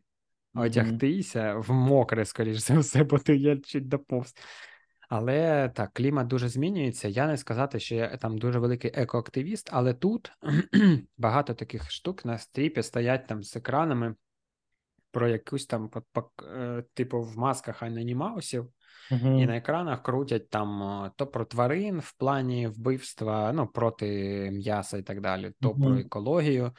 [0.55, 4.35] одягтися в мокре, скоріш за все, бо ти я чуть доповз.
[5.09, 7.09] Але так, клімат дуже змінюється.
[7.09, 10.33] Я не сказати, що я там дуже великий екоактивіст, але тут
[11.19, 14.15] багато таких штук на стріпі стоять там з екранами
[15.11, 15.91] про якусь там
[16.43, 18.69] е, типу в масках анонімаусів,
[19.11, 19.43] uh-huh.
[19.43, 24.07] і на екранах крутять там то про тварин в плані вбивства, ну проти
[24.51, 25.83] м'яса і так далі, то uh-huh.
[25.83, 26.73] про екологію.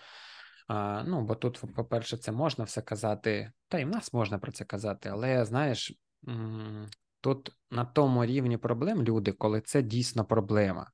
[0.68, 4.52] А, Ну, бо тут, по-перше, це можна все казати, та й в нас можна про
[4.52, 5.94] це казати, але знаєш.
[7.22, 10.92] Тут на тому рівні проблем люди, коли це дійсно проблема.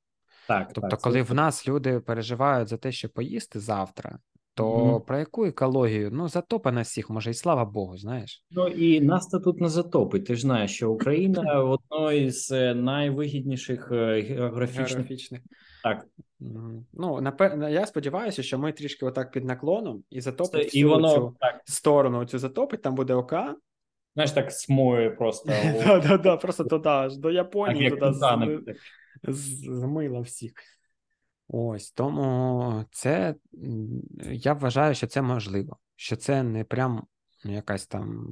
[0.48, 1.32] Так, Тобто, так, коли це...
[1.32, 4.18] в нас люди переживають за те, що поїсти завтра,
[4.58, 5.00] то mm-hmm.
[5.00, 6.10] про яку екологію?
[6.12, 8.44] Ну, затопа на всіх, може, і слава Богу, знаєш.
[8.50, 10.26] Ну і нас то тут не затопить.
[10.26, 14.88] Ти ж знаєш, що Україна одної з е, найвигідніших е, географічних.
[14.88, 15.40] географічних.
[15.82, 16.06] Так.
[16.92, 21.14] Ну, напевно, я сподіваюся, що ми трішки отак під наклоном і затопить всю і воно,
[21.14, 21.60] цю так.
[21.64, 23.56] сторону цю затопить, там буде океан,
[24.14, 25.52] Знаєш, так смоє просто.
[25.86, 28.12] Да, да, да, Просто туди аж до Японії туди
[29.22, 30.52] змило всіх.
[31.48, 33.34] Ось тому це
[34.30, 37.06] я вважаю, що це можливо, що це не прям
[37.44, 38.28] якась там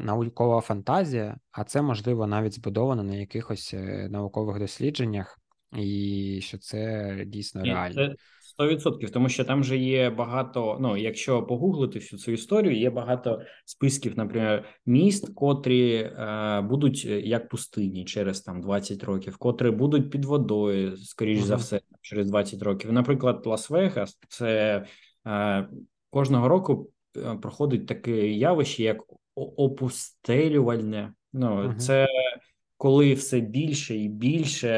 [0.00, 5.38] наукова фантазія, а це можливо навіть збудовано на якихось е, наукових дослідженнях,
[5.76, 7.94] і що це дійсно реально.
[7.94, 8.14] Це
[8.54, 10.78] Сто відсотків, тому що там же є багато.
[10.80, 17.20] Ну, якщо погуглити всю цю історію, є багато списків, наприклад, міст, котрі е, будуть е,
[17.20, 21.44] як пустині через там 20 років, котрі будуть під водою, скоріш uh-huh.
[21.44, 22.92] за все, через 20 років.
[22.92, 24.84] Наприклад, Лас-Вегас, це
[25.26, 25.68] е,
[26.10, 28.98] кожного року е, проходить таке явище, як
[29.34, 31.14] опустелювальне.
[31.32, 31.76] Ну, uh-huh.
[31.76, 32.06] це
[32.84, 34.68] коли все більше і більше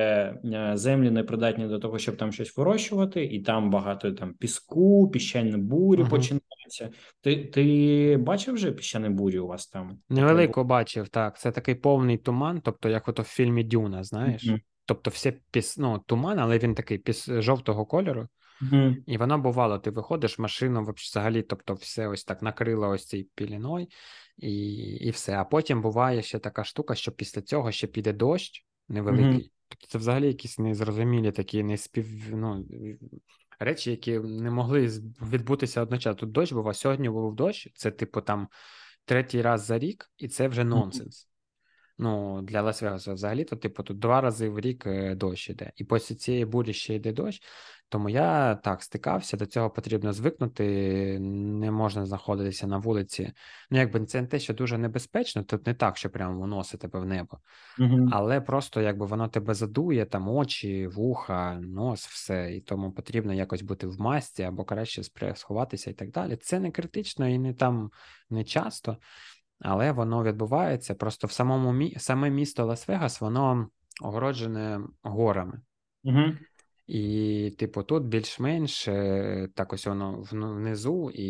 [0.45, 5.11] е, землі не придатні до того, щоб там щось вирощувати, і там багато там піску,
[5.11, 6.11] піщані бурі uh-huh.
[6.11, 6.91] починаються.
[7.21, 9.99] Ти ти бачив вже піщані бурі у вас там?
[10.09, 11.39] Невелико бачив, так.
[11.39, 14.49] Це такий повний туман, тобто, як ото в фільмі Дюна, знаєш?
[14.49, 14.61] Uh-huh.
[14.85, 15.79] Тобто, все піс...
[15.79, 18.29] ну, туман, але він такий піс жовтого кольору.
[18.63, 18.97] Mm-hmm.
[19.07, 23.87] І воно бувало, ти виходиш, машину взагалі, тобто, все ось так накрило ось цей піліною,
[24.37, 25.37] і і все.
[25.37, 29.27] А потім буває ще така штука, що після цього ще піде дощ невеликий.
[29.27, 29.51] Mm-hmm.
[29.69, 32.07] Тобто це взагалі якісь незрозумілі такі неспів...
[32.31, 32.67] ну,
[33.59, 34.87] речі, які не могли
[35.23, 36.15] відбутися одночасно.
[36.15, 38.49] Тут дощ був, а сьогодні був дощ, це, типу, там
[39.05, 41.29] третій раз за рік, і це вже нонсенс.
[41.99, 45.73] Ну, для Лас-Вегаса взагалі, то, типу, тут два рази в рік е, дощ іде.
[45.77, 47.43] І після цієї бурі ще йде дощ.
[47.89, 50.65] Тому я так стикався, до цього потрібно звикнути,
[51.21, 53.33] не можна знаходитися на вулиці.
[53.71, 57.01] Ну, якби це не те, що дуже небезпечно, тут не так, що прямо вносить тебе
[57.01, 57.39] в небо,
[57.79, 58.09] угу.
[58.13, 63.63] але просто якби воно тебе задує, там очі, вуха, нос, все, і тому потрібно якось
[63.63, 65.03] бути в масці або краще
[65.35, 66.37] сховатися і так далі.
[66.37, 67.91] Це не критично і не там
[68.31, 68.97] не часто,
[69.61, 70.95] але воно відбувається.
[70.95, 71.95] Просто в самому мі...
[71.99, 73.69] саме місто Лас-Вегас, воно
[74.03, 75.61] огороджене горами.
[76.05, 76.23] Угу.
[76.87, 81.25] І, типу, тут більш-менш е, так ось воно внизу, і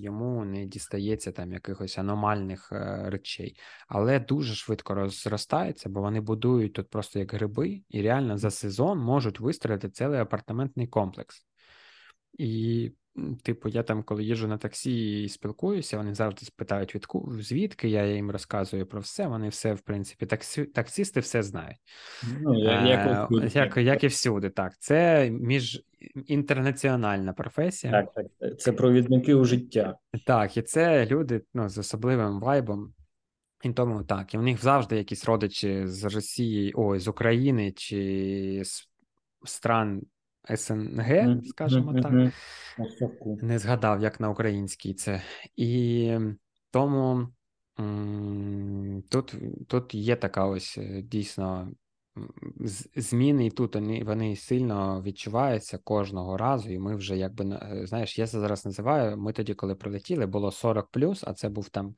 [0.00, 3.56] йому не дістається там якихось аномальних е, речей,
[3.88, 8.98] але дуже швидко розростається, бо вони будують тут просто як гриби, і реально за сезон
[8.98, 11.46] можуть вистроїти цілий апартаментний комплекс.
[12.38, 12.92] І
[13.42, 17.06] Типу, я там, коли їжджу на таксі і спілкуюся, вони завжди спитають, від
[17.42, 19.26] звідки я їм розказую про все.
[19.26, 21.78] Вони все, в принципі, таксі, таксісти все знають.
[22.40, 24.78] Ну, як, е, як, як і всюди, так.
[24.78, 27.92] Це міжінтернаціональна професія.
[27.92, 28.26] Так, так.
[28.60, 29.96] Це провідники у життя.
[30.26, 32.94] Так, і це люди ну, з особливим вайбом.
[33.62, 38.62] І тому так, і в них завжди якісь родичі з Росії, ой, з України чи
[38.64, 38.88] з
[39.44, 40.02] стран
[40.54, 42.32] СНГ, скажімо так.
[43.42, 45.22] Не згадав, як на українській це.
[45.56, 46.12] І
[46.70, 47.28] тому
[49.10, 49.34] тут
[49.68, 51.72] тут є така ось е, дійсно
[52.96, 58.18] зміни і тут вони вони сильно відчуваються кожного разу, і ми вже якби е, знаєш,
[58.18, 59.16] я це зараз називаю.
[59.16, 61.94] Ми тоді, коли прилетіли, було 40 плюс, а це був там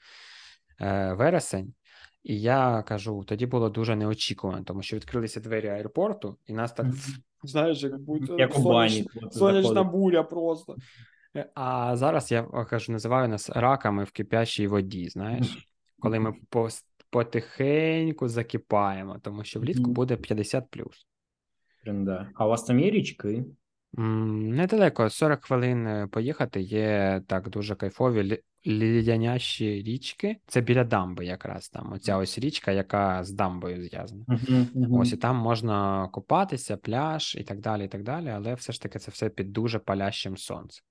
[0.80, 1.74] е, вересень.
[2.22, 6.86] І я кажу, тоді було дуже неочікувано, тому що відкрилися двері аеропорту, і нас так
[7.44, 10.76] знаєш, як будь як соняч, сонячна буря просто.
[11.54, 15.08] А зараз я кажу, називаю нас раками в кипящій воді.
[15.08, 15.68] Знаєш,
[16.00, 16.34] коли ми
[17.10, 21.06] потихеньку закипаємо, тому що влітку буде 50 плюс.
[21.86, 22.30] Да.
[22.34, 23.44] А у вас там є річки?
[23.92, 26.60] Недалеко, 40 хвилин е, поїхати.
[26.60, 30.36] Є так дуже кайфові лідянящі річки.
[30.46, 31.92] Це біля дамби, якраз там.
[31.92, 34.24] Оця ось річка, яка з дамбою зв'язана.
[34.28, 35.00] Uh-huh, uh-huh.
[35.00, 37.84] Ось і там можна купатися, пляж і так далі.
[37.84, 40.84] і так далі, Але все ж таки це все під дуже палящим сонцем.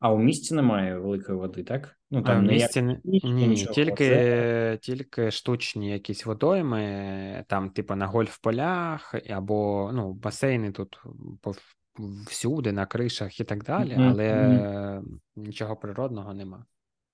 [0.00, 1.96] А у місті немає великої води, так?
[2.10, 4.78] Ну там не місті не ні, ні, тільки це...
[4.82, 11.00] тільки штучні якісь водойми, там, типу, на гольф-полях, або ну, басейни тут
[12.26, 14.10] всюди, на кришах і так далі, mm-hmm.
[14.10, 15.02] але mm-hmm.
[15.36, 16.64] нічого природного нема.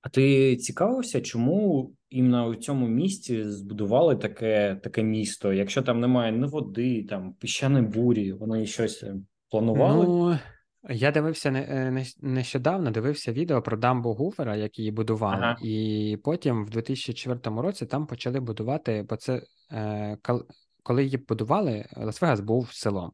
[0.04, 5.52] А ти цікавився, чому іменно у цьому місті збудували таке таке місто?
[5.52, 9.14] Якщо там немає ні води, там піщаної бурі, вони щось е,
[9.50, 10.06] планували?
[10.06, 10.38] Ну,
[10.94, 15.56] я дивився е, не, нещодавно, дивився відео про дамбу Гувера, як її будували, ага.
[15.62, 20.18] і потім в 2004 році там почали будувати, бо це е,
[20.82, 23.12] коли її будували, Лас-Вегас був селом.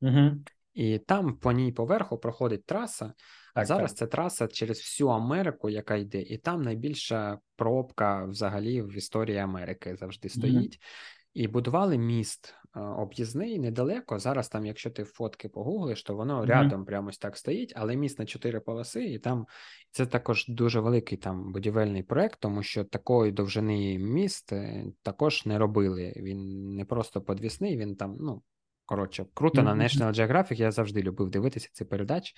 [0.00, 0.30] Угу.
[0.74, 3.12] І там по ній поверху проходить траса.
[3.54, 3.98] Так, Зараз так.
[3.98, 9.96] це траса через всю Америку, яка йде, і там найбільша пробка взагалі в історії Америки
[9.96, 10.72] завжди стоїть.
[10.72, 11.18] Mm-hmm.
[11.34, 14.18] І будували міст е, об'їзний недалеко.
[14.18, 16.46] Зараз там, якщо ти фотки погуглиш, то воно mm-hmm.
[16.46, 19.46] рядом прямо ось так стоїть, але міст на чотири полоси, і там
[19.90, 25.58] це також дуже великий там будівельний проект, тому що такої довжини міст е, також не
[25.58, 26.12] робили.
[26.16, 28.42] Він не просто подвісний, він там, ну
[28.84, 29.74] коротше, круто mm-hmm.
[29.74, 32.34] на National Geographic, Я завжди любив дивитися ці передачі.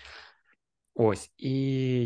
[0.94, 1.52] Ось, і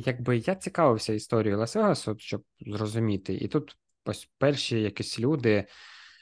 [0.06, 5.64] якби я цікавився історією Лас-Вегасу, щоб зрозуміти, і тут ось перші якісь люди.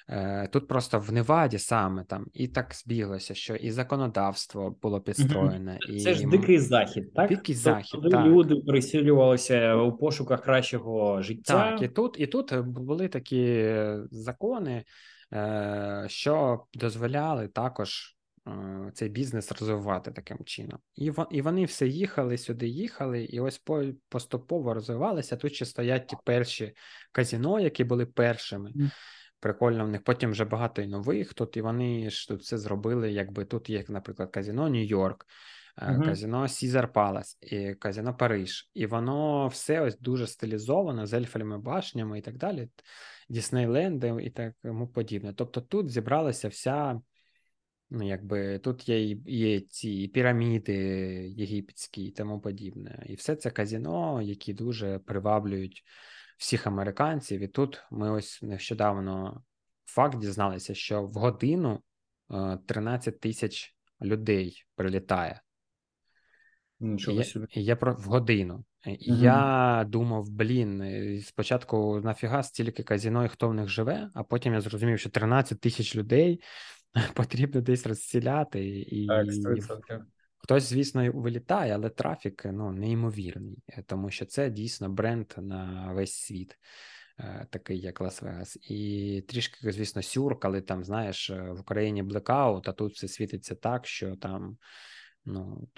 [0.08, 5.78] Е, тут просто в Неваді саме там і так збіглося, що і законодавство було підстроєне.
[5.86, 6.00] Це і...
[6.00, 7.28] Це ж дикий захід, так?
[7.28, 7.56] Дикий
[7.92, 8.26] тобто так.
[8.26, 11.70] люди пересілювалися у пошуках кращого життя.
[11.70, 13.74] Так, і тут, і тут були такі
[14.10, 14.84] закони,
[15.32, 18.15] е, що дозволяли також Е,
[18.94, 20.78] цей бізнес розвивати таким чином.
[20.94, 23.62] І і вони все їхали сюди, їхали, і ось
[24.08, 25.36] поступово розвивалися.
[25.36, 26.72] Тут ще стоять ті перші
[27.12, 28.72] казіно, які були першими.
[29.40, 33.12] Прикольно в них потім вже багато і нових тут, і вони ж тут все зробили.
[33.12, 35.26] Якби тут є, наприклад, казіно Нью-Йорк,
[35.82, 36.04] uh-huh.
[36.04, 38.70] казіно Сізар Палас, і казіно Париж.
[38.74, 42.68] І воно все ось дуже стилізовано з ельфельми башнями і так далі,
[43.28, 45.32] Діснейленди і тому подібне.
[45.32, 47.00] Тобто тут зібралася вся.
[47.90, 50.74] Ну, якби тут є є ці піраміди
[51.36, 53.06] єгипетські і тому подібне.
[53.06, 55.84] І все це казіно, які дуже приваблюють
[56.38, 57.40] всіх американців.
[57.40, 59.42] І тут ми ось нещодавно
[59.84, 61.82] факт дізналися, що в годину
[62.66, 65.40] 13 е, тисяч людей прилітає.
[66.80, 67.46] Нічого собі.
[67.50, 68.64] Я, я про в годину.
[68.86, 69.22] І угу.
[69.22, 74.60] Я думав, блін, спочатку нафіга стільки казіно і хто в них живе, а потім я
[74.60, 76.40] зрозумів, що 13 тисяч людей
[77.14, 80.00] потрібно десь розсіляти, і так, 100%.
[80.36, 86.58] хтось, звісно, вилітає, але трафік ну, неймовірний, тому що це дійсно бренд на весь світ.
[87.18, 92.68] Е, такий, як Лас-Вегас, і трішки, звісно, сюр, коли там, знаєш, е, в Україні блекаут,
[92.68, 94.56] а тут все світиться так, що там,
[95.24, 95.68] ну,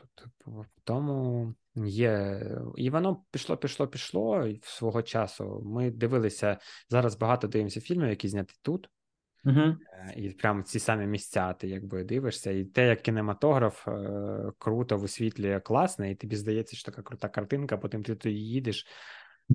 [0.84, 2.42] тому є.
[2.76, 5.62] І воно пішло, пішло, пішло свого часу.
[5.64, 6.58] Ми дивилися
[6.88, 8.90] зараз багато дивимося фільмів, які зняті тут.
[9.44, 9.77] Угу.
[10.16, 15.60] І прямо ці самі місця, ти якби дивишся, і те, як кінематограф е, круто висвітлює
[15.60, 18.86] класне, і тобі здається, що така крута картинка, потім ти туди їдеш.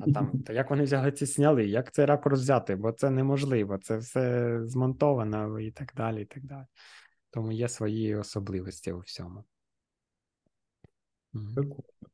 [0.02, 2.76] А там, то як вони взяли ці сняли, як цей ракурс взяти?
[2.76, 6.22] Бо це неможливо, це все змонтовано і так далі.
[6.22, 6.66] і так далі.
[7.30, 9.44] Тому є свої особливості у всьому.
[11.56, 12.13] Прикольно.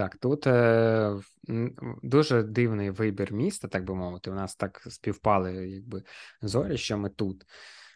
[0.00, 1.14] Так, тут е,
[2.02, 4.30] дуже дивний вибір міста, так би мовити.
[4.30, 6.02] У нас так співпали якби
[6.42, 7.44] зорі, що ми тут,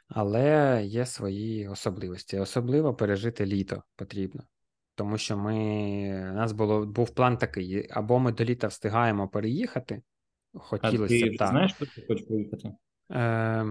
[0.08, 2.38] але є свої особливості.
[2.38, 4.42] Особливо пережити літо потрібно.
[4.94, 5.54] Тому що ми
[6.32, 10.02] у нас було був план такий: або ми до літа встигаємо переїхати.
[10.54, 11.50] Хотілося а ти так.
[11.50, 12.72] знаєш, що ти хочеш поїхати?
[13.10, 13.66] Е,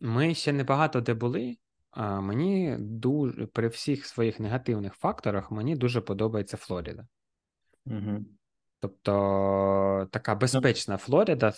[0.00, 1.56] Ми ще не багато де були.
[1.90, 7.06] А мені дуже при всіх своїх негативних факторах мені дуже подобається Флорида.
[7.90, 8.24] Угу.
[8.80, 11.52] Тобто така безпечна Флорида.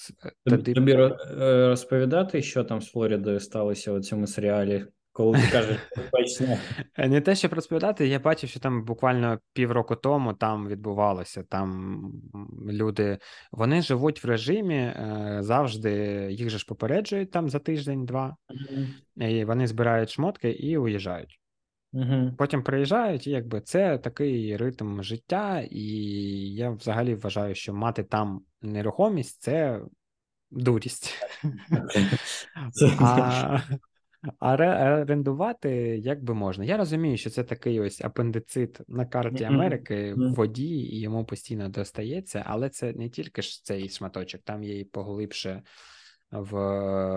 [0.47, 0.95] Тобі, тобі
[1.39, 4.87] розповідати, що там з Флоридою сталося у цьому серіалі?
[5.13, 6.57] Коли ти кажеш безпечно.
[6.99, 11.43] Не те, щоб розповідати, я бачив, що там буквально півроку тому там відбувалося.
[11.49, 12.03] Там
[12.69, 13.19] люди
[13.53, 15.93] вони живуть в режимі е, завжди,
[16.31, 19.27] їх же ж попереджують там за тиждень-два, mm-hmm.
[19.27, 21.40] і вони збирають шмотки і уїжджають.
[21.95, 22.37] Mm-hmm.
[22.37, 25.85] Потім приїжджають, і якби це такий ритм життя, і
[26.55, 29.81] я взагалі вважаю, що мати там нерухомість це
[30.51, 31.15] дурість.
[34.39, 36.65] А а орендувати як би можна.
[36.65, 41.69] Я розумію, що це такий ось апендицит на карті Америки в воді, і йому постійно
[41.69, 45.63] достається, але це не тільки ж цей шматочок, там є і поглибше
[46.31, 46.55] в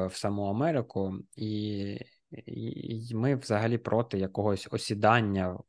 [0.08, 1.98] в саму Америку, і,
[2.46, 5.60] і ми взагалі проти якогось осідання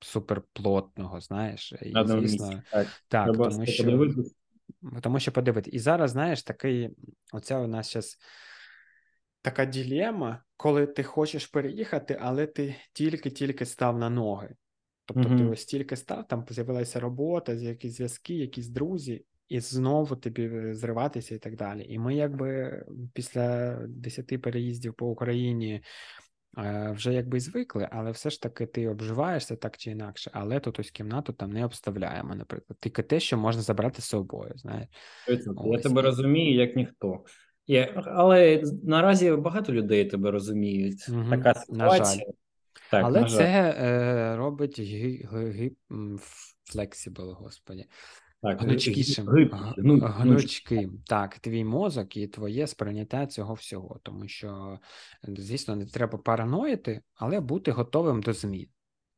[0.00, 4.14] суперплотного, знаєш, і звісно, так, так тому що
[5.02, 5.70] тому що подивити.
[5.70, 6.90] І зараз, знаєш, такий
[7.32, 8.18] оця у нас зараз
[9.42, 14.54] така ділема, коли ти хочеш переїхати, але ти тільки-тільки став на ноги.
[15.04, 15.38] Тобто mm-hmm.
[15.38, 21.34] ти ось тільки став, там з'явилася робота, якісь зв'язки, якісь друзі, і знову тобі зриватися
[21.34, 21.86] і так далі.
[21.88, 25.82] І ми, якби після десяти переїздів по Україні
[26.58, 30.30] е, вже якби звикли, але все ж таки ти обживаєшся так чи інакше.
[30.34, 32.76] Але тут ось кімнату там не обставляємо, наприклад.
[32.80, 34.52] Тільки те, що можна забрати з собою.
[34.56, 34.88] знаєш.
[35.64, 37.24] Я тебе розумію, як ніхто.
[37.66, 41.08] Є, але наразі багато людей тебе розуміють.
[41.08, 42.26] Угу, Така ситуація.
[42.26, 42.32] На
[42.90, 43.38] Так, Але на жаль.
[43.38, 44.80] це е, робить
[46.64, 47.86] flexible, господі.
[48.42, 49.26] Так, гнучкішим,
[50.02, 51.02] гнучким.
[51.06, 54.00] Так, твій мозок і твоє сприйняття цього всього.
[54.02, 54.78] Тому що,
[55.22, 58.68] звісно, не треба параноїти, але бути готовим до змін.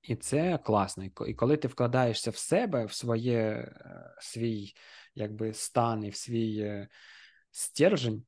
[0.02, 1.04] І це класно.
[1.26, 4.74] І коли ти вкладаєшся в себе, в своє е, свій
[5.14, 6.88] якби стан і в свій е,
[7.50, 8.24] стержень,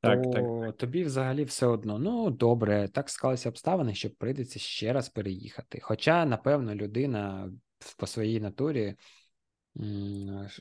[0.00, 0.76] так, то так.
[0.76, 1.98] тобі взагалі все одно.
[1.98, 5.78] Ну, добре, так склалися обставини, що прийдеться ще раз переїхати.
[5.82, 7.52] Хоча, напевно, людина
[7.96, 8.96] по своїй натурі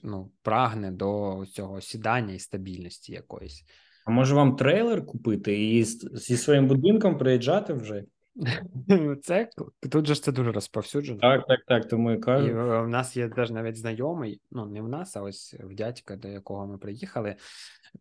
[0.03, 3.63] ну, прагне до цього сідання і стабільності якоїсь.
[4.05, 8.03] А може вам трейлер купити і зі своїм будинком приїжджати вже?
[9.23, 9.49] Це
[9.91, 11.19] тут же це дуже розповсюджено.
[11.19, 11.87] Так, так, так.
[11.87, 12.47] Тому і кажу.
[12.47, 16.15] І в нас є теж навіть знайомий, ну не в нас, а ось в дядька,
[16.15, 17.35] до якого ми приїхали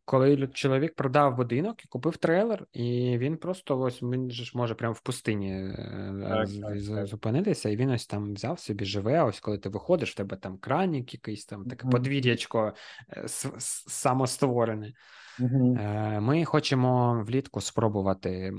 [0.05, 4.75] коли чоловік продав будинок і купив трейлер, і він просто ось він же ж може
[4.75, 6.49] прямо в пустині е, так,
[6.89, 9.23] так, зупинитися, і він ось там взяв собі, живе.
[9.23, 12.73] Ось коли ти виходиш, в тебе там кранік, якийсь там таке подвір'ячко
[13.17, 14.93] е, самостворене.
[15.41, 16.21] Mm-hmm.
[16.21, 18.53] Ми хочемо влітку спробувати.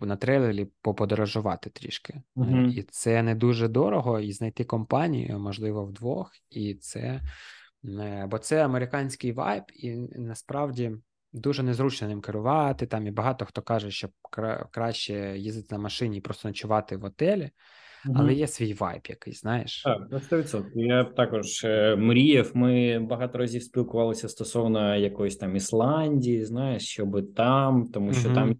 [0.00, 2.66] На трейлері поподорожувати трішки, mm-hmm.
[2.66, 7.20] і це не дуже дорого, і знайти компанію, можливо, вдвох, і це
[7.84, 10.92] Е, бо це американський вайб, і насправді
[11.32, 12.86] дуже незручно ним керувати.
[12.86, 14.08] Там і багато хто каже, що
[14.70, 17.50] краще їздити на машині і просто ночувати в отелі.
[18.06, 18.14] Угу.
[18.18, 19.82] Але є свій вайб якийсь, знаєш.
[19.82, 20.64] Так, 100%.
[20.74, 22.50] Я також е, мріяв.
[22.54, 28.34] Ми багато разів спілкувалися стосовно якоїсь там Ісландії, знаєш, щоб там, тому що угу.
[28.34, 28.56] там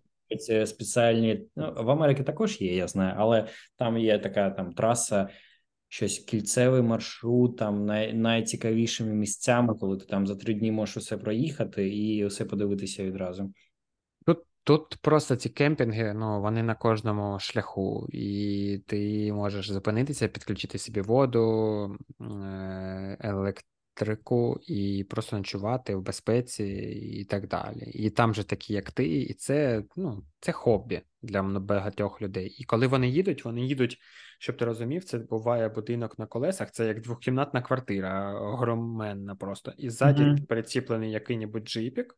[0.66, 3.46] спеціальні ну, в Америці також є, я знаю, але
[3.76, 5.28] там є така там траса
[5.88, 11.16] щось кільцевий маршрут, там най, найцікавішими місцями, коли ти там за три дні можеш усе
[11.16, 13.52] проїхати і усе подивитися відразу.
[14.64, 21.00] Тут просто ці кемпінги, ну вони на кожному шляху, і ти можеш зупинитися, підключити собі
[21.00, 26.64] воду, е, електрику і просто ночувати в безпеці
[27.12, 27.90] і так далі.
[27.94, 32.48] І там же такі, як ти, і це ну, це хобі для багатьох людей.
[32.48, 33.98] І коли вони їдуть, вони їдуть.
[34.42, 39.72] Щоб ти розумів, це буває будинок на колесах, це як двохкімнатна квартира, огроменна просто.
[39.78, 40.46] І ззаді mm-hmm.
[40.46, 42.16] приціплений який-небудь джипік,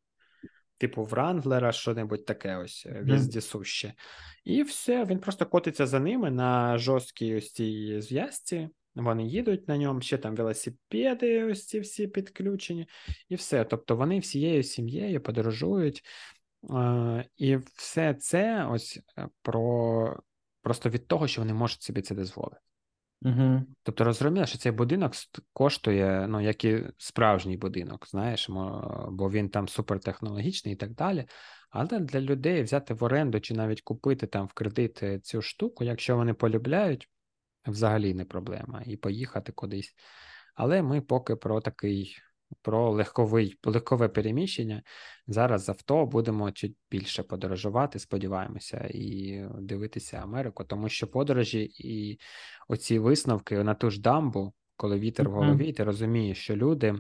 [0.83, 3.05] типу Вранглера, що-небудь таке ось mm-hmm.
[3.05, 3.95] віздісуще.
[4.45, 8.69] І все, він просто котиться за ними на жорсткій ось цій зв'язці.
[8.95, 12.87] Вони їдуть на ньому, ще там велосипеди, ось ці всі підключені,
[13.29, 13.65] і все.
[13.65, 16.03] Тобто вони всією сім'єю подорожують.
[17.37, 20.17] І все це ось е, про
[20.63, 22.57] просто від того, що вони можуть собі це дозволити.
[23.25, 23.63] Угу.
[23.83, 25.13] Тобто розумієш, що цей будинок
[25.53, 28.51] коштує, ну, як і справжній будинок, знаєш,
[29.11, 31.25] бо він там супертехнологічний і так далі.
[31.71, 35.85] Але для людей взяти в оренду чи навіть купити там в кредит е, цю штуку,
[35.85, 37.09] якщо вони полюбляють,
[37.67, 39.95] взагалі не проблема, і поїхати кудись.
[40.55, 42.17] Але ми поки про такий
[42.63, 44.83] про легковий, легкове переміщення.
[45.27, 52.19] Зараз з авто будемо чуть більше подорожувати, сподіваємося, і дивитися Америку, тому що подорожі і
[52.69, 56.95] оці висновки на ту ж дамбу, коли вітер в голові, ти розумієш, що люди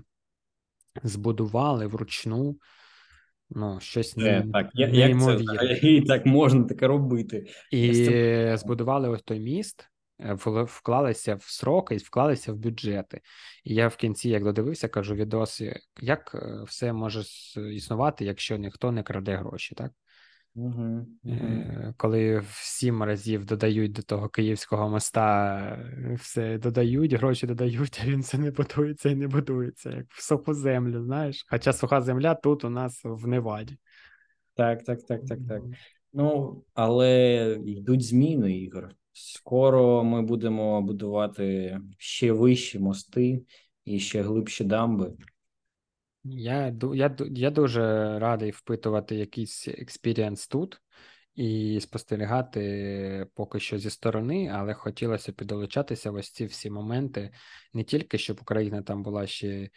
[1.02, 2.56] збудували вручну
[3.54, 5.68] ну, щось не, так, неймовірне.
[5.68, 7.46] Як це, і так можна таке робити.
[7.70, 9.88] І збудували ось той міст,
[10.66, 13.20] вклалися в сроки і вклалися в бюджети.
[13.64, 17.22] І я в кінці, як додивився, кажу відоси, як е, все може
[17.56, 19.92] існувати, якщо ніхто не краде гроші, так?
[20.54, 21.94] Угу, угу.
[21.96, 25.78] Коли в сім разів додають до того київського моста,
[26.14, 30.54] все додають, гроші додають, а він все не будується і не будується, як в суху
[30.54, 31.46] землю, знаєш.
[31.50, 33.76] Хоча суха земля тут у нас в Неваді.
[34.54, 35.62] Так, так, так, так, так.
[36.12, 38.94] Ну, але йдуть зміни, Ігор.
[39.12, 43.44] Скоро ми будемо будувати ще вищі мости
[43.84, 45.12] і ще глибші дамби.
[46.24, 47.82] Я я, я дуже
[48.18, 50.80] радий впитувати якийсь experience тут
[51.34, 57.30] і спостерігати поки що зі сторони, але хотілося підолучатися в ось ці всі моменти
[57.74, 59.70] не тільки щоб Україна там була ще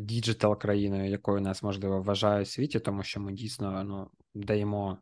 [0.00, 4.98] digital країною, якою нас можливо вважають у світі, тому що ми дійсно ну, даємо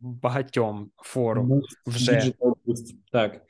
[0.00, 2.32] багатьом фору вже
[3.12, 3.42] так,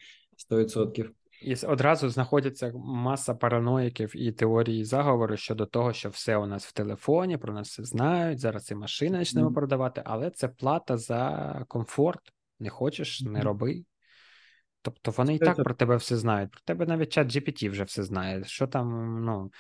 [0.51, 1.11] 100%.
[1.43, 6.73] І одразу знаходяться маса параноїків і теорії заговору щодо того, що все у нас в
[6.73, 8.41] телефоні, про нас все знають.
[8.41, 9.55] Зараз і машини почнемо mm.
[9.55, 12.33] продавати, але це плата за комфорт.
[12.61, 13.85] Не хочеш, не роби.
[14.83, 16.51] Тобто вони і так про тебе все знають.
[16.51, 18.45] Про тебе навіть чат GPT вже все знає.
[18.45, 19.51] Що там, ну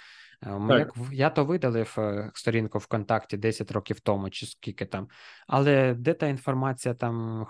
[0.69, 5.09] як я то видалив е, сторінку ВКонтакті 10 років тому, чи скільки там,
[5.47, 7.47] але де та інформація там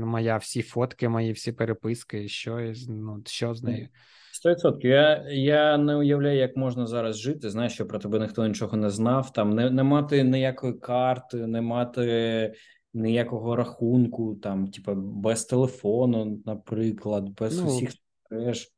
[0.00, 3.88] моя, всі фотки, мої всі переписки, що ну, що з нею.
[4.32, 4.90] Сто відсотків.
[4.90, 7.50] Я я не уявляю, як можна зараз жити.
[7.50, 9.32] Знаєш, що про тебе ніхто нічого не знав.
[9.32, 12.54] Там не, не мати ніякої карти, не мати
[12.94, 17.90] ніякого рахунку, там, типу, без телефону, наприклад, без ну, усіх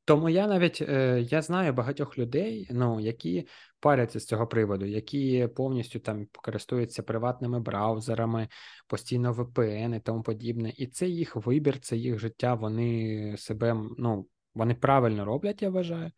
[0.05, 3.49] тому я навіть е, я знаю багатьох людей, ну які
[3.81, 8.49] паряться з цього приводу, які повністю там користуються приватними браузерами,
[8.87, 10.73] постійно VPN і тому подібне.
[10.77, 12.55] І це їх вибір, це їх життя.
[12.55, 16.11] Вони себе ну вони правильно роблять, я вважаю.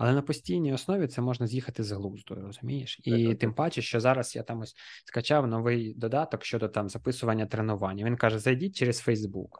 [0.00, 3.00] Але на постійній основі це можна з'їхати з глузду, розумієш?
[3.04, 7.46] І так, тим паче, що зараз я там ось скачав новий додаток щодо там записування
[7.46, 8.04] тренувань.
[8.04, 9.50] Він каже: зайдіть через Facebook.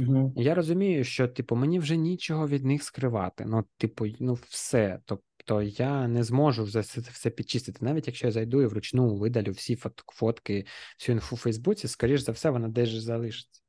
[0.00, 0.32] Угу.
[0.36, 3.44] Я розумію, що типу мені вже нічого від них скривати.
[3.46, 5.00] Ну, типу, ну все.
[5.04, 7.78] Тобто я не зможу все, все підчистити.
[7.80, 9.78] Навіть якщо я зайду і вручну видалю всі
[10.12, 10.66] фотки,
[10.98, 13.62] всю інфу в Фейсбуці, скоріш за все, вона десь залишиться.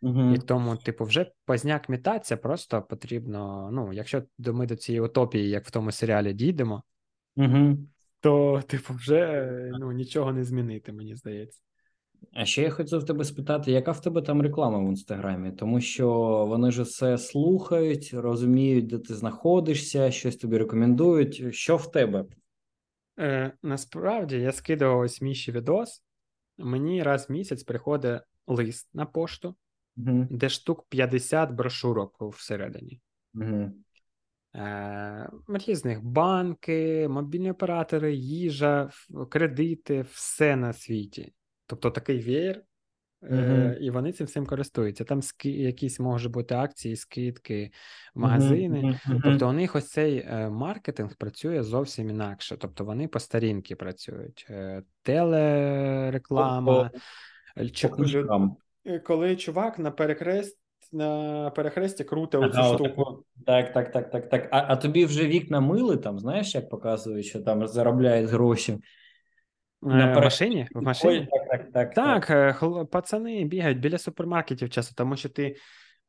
[0.00, 0.34] Угу.
[0.34, 3.70] І тому, типу, вже позняк мітація просто потрібно.
[3.72, 6.82] Ну, якщо ми до цієї утопії, як в тому серіалі, дійдемо,
[7.36, 7.78] угу.
[8.20, 11.60] то, типу, вже ну, нічого не змінити, мені здається.
[12.32, 15.52] А ще я хотів тебе спитати, яка в тебе там реклама в інстаграмі?
[15.52, 16.08] Тому що
[16.48, 21.54] вони ж все слухають, розуміють, де ти знаходишся, щось тобі рекомендують.
[21.54, 22.24] Що в тебе?
[23.18, 26.04] Е, Насправді я скидував ось Міші відос.
[26.58, 29.56] Мені раз в місяць приходить лист на пошту,
[29.96, 30.26] угу.
[30.30, 33.00] де штук 50 брошурок всередині.
[33.34, 33.72] Угу.
[34.54, 38.90] Е, Різних банки, мобільні оператори, їжа,
[39.30, 41.32] кредити, все на світі.
[41.66, 42.62] Тобто такий веєр,
[43.22, 43.76] uh-huh.
[43.76, 45.04] і вони цим всім користуються.
[45.04, 47.70] Там ски, якісь можуть бути акції, скидки,
[48.14, 48.82] магазини.
[48.82, 49.20] Uh-huh.
[49.24, 52.56] Тобто у них ось цей е, маркетинг працює зовсім інакше.
[52.56, 54.46] Тобто вони по старінки працюють.
[54.50, 56.90] Е, телереклама.
[56.90, 56.98] По,
[59.04, 60.58] коли чувак на перехрест.
[60.92, 63.24] На перехресті круте ага, оцю штуку.
[63.46, 64.48] Так, так, так, так, так.
[64.50, 68.78] А а тобі вже вікна мили там, знаєш, як показують, що там заробляють гроші.
[69.82, 70.68] На в машині?
[70.74, 71.28] В машині?
[71.30, 71.94] Так, так, так.
[71.94, 72.82] Так, е, хл...
[72.82, 75.56] пацани бігають біля супермаркетів часто, тому що ти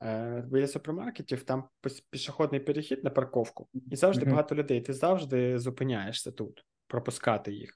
[0.03, 1.63] е, біля супермаркетів там
[2.11, 4.29] пішохідний перехід на парковку, і завжди mm-hmm.
[4.29, 4.81] багато людей.
[4.81, 7.73] Ти завжди зупиняєшся тут, пропускати їх.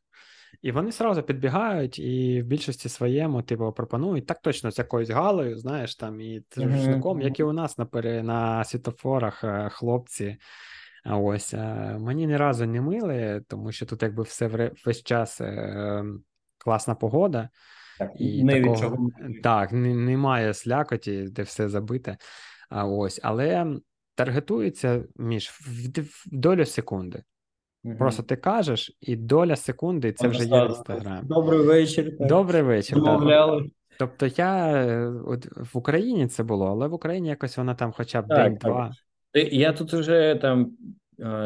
[0.62, 5.58] І вони сразу підбігають, і в більшості своєму типу, пропонують так точно з якоюсь галою,
[5.58, 7.24] знаєш, там і рушником, mm-hmm.
[7.24, 7.88] як і у нас на
[8.24, 10.38] на світофорах е, хлопці.
[11.06, 11.54] Ось
[12.00, 16.04] мені ні разу не мили, тому що тут якби все весь час е,
[16.58, 17.50] класна погода.
[18.00, 19.10] Так, і не такого,
[19.44, 22.18] так, немає слякоті, де все забите.
[22.70, 23.76] А ось, але
[24.16, 27.24] таргетується між в, в долю секунди.
[27.84, 27.96] Угу.
[27.98, 31.28] Просто ти кажеш, і доля секунди це вже є в інстаграмі.
[31.28, 32.18] Добрий вечір.
[32.18, 32.28] Так.
[32.28, 33.04] Добрий вечір.
[33.04, 33.64] Так.
[34.00, 34.84] Тобто я
[35.26, 38.92] от в Україні це було, але в Україні якось вона там, хоча б день-два.
[39.34, 40.78] Я тут вже там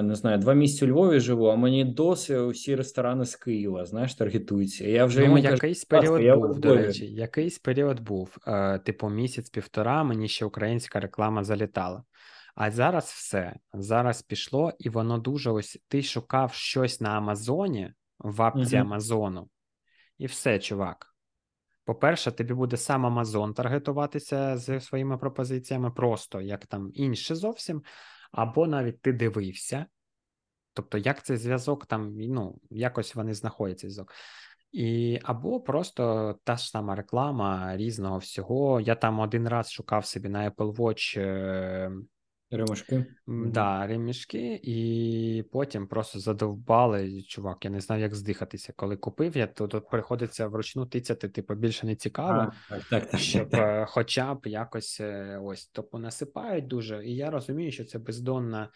[0.04, 4.16] не знаю, два місяці у Львові живу, а мені досі усі ресторани з Києва, знаєш,
[4.16, 4.88] таргетуються.
[4.88, 8.38] Я вже ну, якийсь кажу, період я був, до речі, якийсь період був,
[8.86, 12.04] типу місяць-півтора, мені ще українська реклама залітала.
[12.56, 13.56] А зараз все.
[13.74, 18.88] Зараз пішло, і воно дуже ось ти шукав щось на Амазоні, в апці Мгм.
[18.88, 19.50] Амазону,
[20.18, 21.15] і все, чувак.
[21.86, 27.84] По-перше, тобі буде сам Амазон таргетуватися зі своїми пропозиціями, просто як там інше зовсім,
[28.32, 29.86] або навіть ти дивився.
[30.74, 34.14] Тобто, як цей зв'язок там, ну, якось вони знаходять цей зв'язок.
[34.72, 38.82] І або просто та ж сама реклама різного всього.
[38.82, 41.20] Я там один раз шукав собі на Apple Watch
[42.58, 43.06] Ремешки.
[43.30, 47.22] м, да, ремішки, і потім просто задовбали.
[47.22, 48.74] Чувак, я не знаю, як здихатися.
[48.76, 53.20] Коли купив, я то тут приходиться вручну тицяти, типу, більше не цікаво, А, так, так,
[53.20, 53.60] щоб так.
[53.84, 57.06] е, хоча б якось е, ось тобто насипають дуже.
[57.06, 58.70] І я розумію, що це бездонна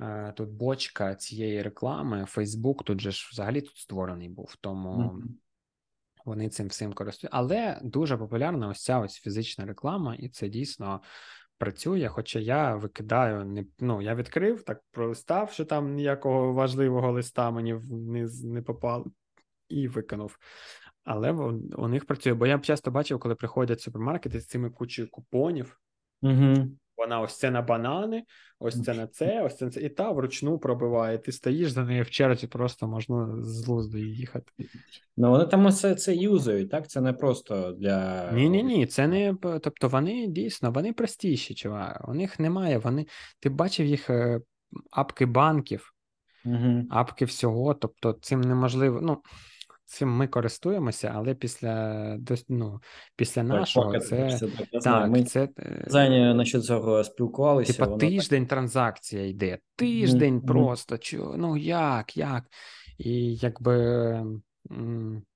[0.00, 2.24] е, тут бочка цієї реклами.
[2.28, 4.96] Фейсбук тут же ж взагалі тут створений був, тому.
[4.98, 5.38] Мгм.
[6.26, 11.00] Вони цим всім користуються, але дуже популярна ось ця ось фізична реклама, і це дійсно
[11.58, 12.08] працює.
[12.08, 17.72] Хоча я викидаю не ну, я відкрив, так пролистав, що там ніякого важливого листа мені
[17.90, 19.06] не, не попало,
[19.68, 20.38] і викинув.
[21.04, 21.32] Але
[21.76, 25.80] у них працює, бо я часто бачив, коли приходять супермаркети з цими кучою купонів.
[26.22, 26.78] Мгм.
[26.96, 28.22] Вона ось це на банани,
[28.58, 31.18] ось це на це, ось це на це, і та вручну пробиває.
[31.18, 34.52] Ти стоїш за нею в черзі, просто можна з лузду їхати.
[35.16, 36.88] Ну, вони там усе це юзають, так?
[36.88, 38.30] Це не просто для.
[38.32, 42.08] Ні, ні, ні, це не тобто вони дійсно вони простіші, чувак.
[42.08, 42.78] У них немає.
[42.78, 43.06] Вони
[43.40, 44.40] ти бачив їх е,
[44.90, 45.92] апки банків,
[46.44, 46.88] Мгм.
[46.90, 47.74] апки всього.
[47.74, 49.00] Тобто, цим неможливо.
[49.02, 49.18] Ну
[49.86, 52.18] цим ми користуємося, але після
[52.48, 52.80] ну,
[53.16, 55.02] після Так, нашого поки це це так, знаю.
[55.02, 57.72] так, Ми це е, Заня насчет цього спілкувалися.
[57.72, 58.10] Типа воно так.
[58.10, 60.46] тиждень транзакція йде, тиждень Мгм.
[60.46, 60.98] просто.
[60.98, 62.44] Чу, ну як, як?
[62.98, 64.24] І якби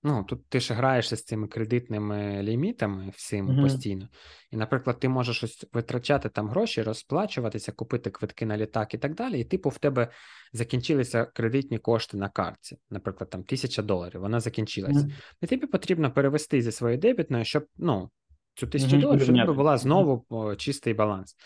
[0.02, 3.62] ну, тут ти ж граєшся з цими кредитними лімітами всім Мгм.
[3.62, 4.08] постійно.
[4.50, 9.14] І, наприклад, ти можеш ось витрачати там гроші, розплачуватися, купити квитки на літак і так
[9.14, 9.40] далі.
[9.40, 10.08] І, типу, в тебе
[10.52, 15.00] закінчилися кредитні кошти на картці, наприклад, там тисяча доларів, вона закінчилася.
[15.00, 15.12] Мгм.
[15.40, 18.10] І тобі потрібно перевести зі своєї дебітної, щоб ну,
[18.54, 21.36] цю тисячу Мгм, доларів, щоб тебе була знову о, чистий баланс.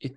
[0.00, 0.12] І,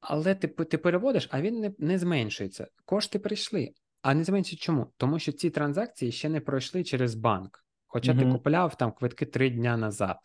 [0.00, 2.66] але ти, ти переводиш, а він не, не зменшується.
[2.84, 3.70] Кошти прийшли.
[4.04, 4.92] А не зменшується чому?
[4.96, 7.64] Тому що ці транзакції ще не пройшли через банк.
[7.86, 8.32] Хоча ти Мгм.
[8.32, 10.16] купляв там квитки три дня назад.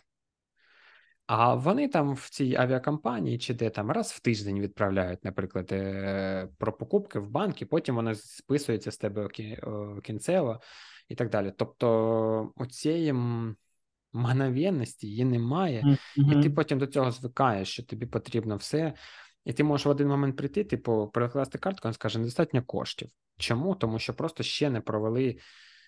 [1.28, 6.50] А вони там в цій авіакомпанії чи де там раз в тиждень відправляють, наприклад, е,
[6.58, 9.28] про покупки в банк, і потім воно списується з тебе
[10.04, 10.60] кінцево
[11.10, 11.54] і так далі.
[11.58, 13.56] Тобто оцієї м-
[14.14, 15.98] мгновенності її немає.
[16.16, 18.94] І ти потім до цього звикаєш, що тобі потрібно все.
[19.46, 23.10] І ти можеш в один момент прийти, типу, перекласти картку, він скаже, недостатньо коштів.
[23.38, 23.76] Чому?
[23.76, 25.38] Тому що просто ще не провели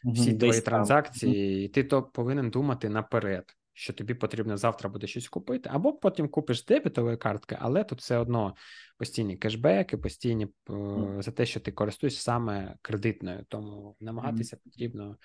[0.03, 0.40] всі Мгм.
[0.40, 5.69] твої транзакції, і ти то повинен думати наперед, що тобі потрібно завтра буде щось купити,
[5.73, 8.56] або потім купиш дебетової картки, але тут все одно
[8.98, 11.22] постійні кешбеки, постійні Мгм.
[11.22, 13.45] за те, що ти користуєшся саме кредитною.
[13.49, 15.18] Тому намагатися потрібно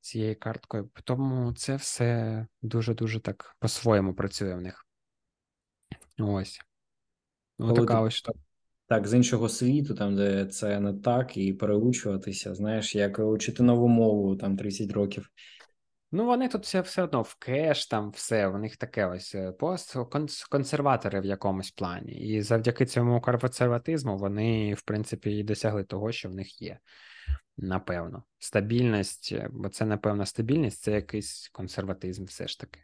[0.00, 0.90] цією карткою.
[1.04, 4.86] Тому це все дуже-дуже так по-своєму працює в них.
[6.18, 6.60] Ось.
[7.58, 8.38] Ну, Коли така ти- ось штука.
[8.86, 13.88] Так, з іншого світу, там, де це не так, і переучуватися, знаєш, як вчити нову
[13.88, 15.30] мову там 30 років.
[16.12, 19.52] Ну, вони тут все, все одно в кеш, там все, у них таке ось е,
[19.52, 19.96] пост
[20.50, 22.12] консерватори в якомусь плані.
[22.12, 26.78] І завдяки цьому консерватизму вони, в принципі, і досягли того, що в них є.
[27.56, 28.24] Напевно.
[28.38, 32.80] Стабільність, е, бо це, напевно, стабільність це якийсь консерватизм все ж таки.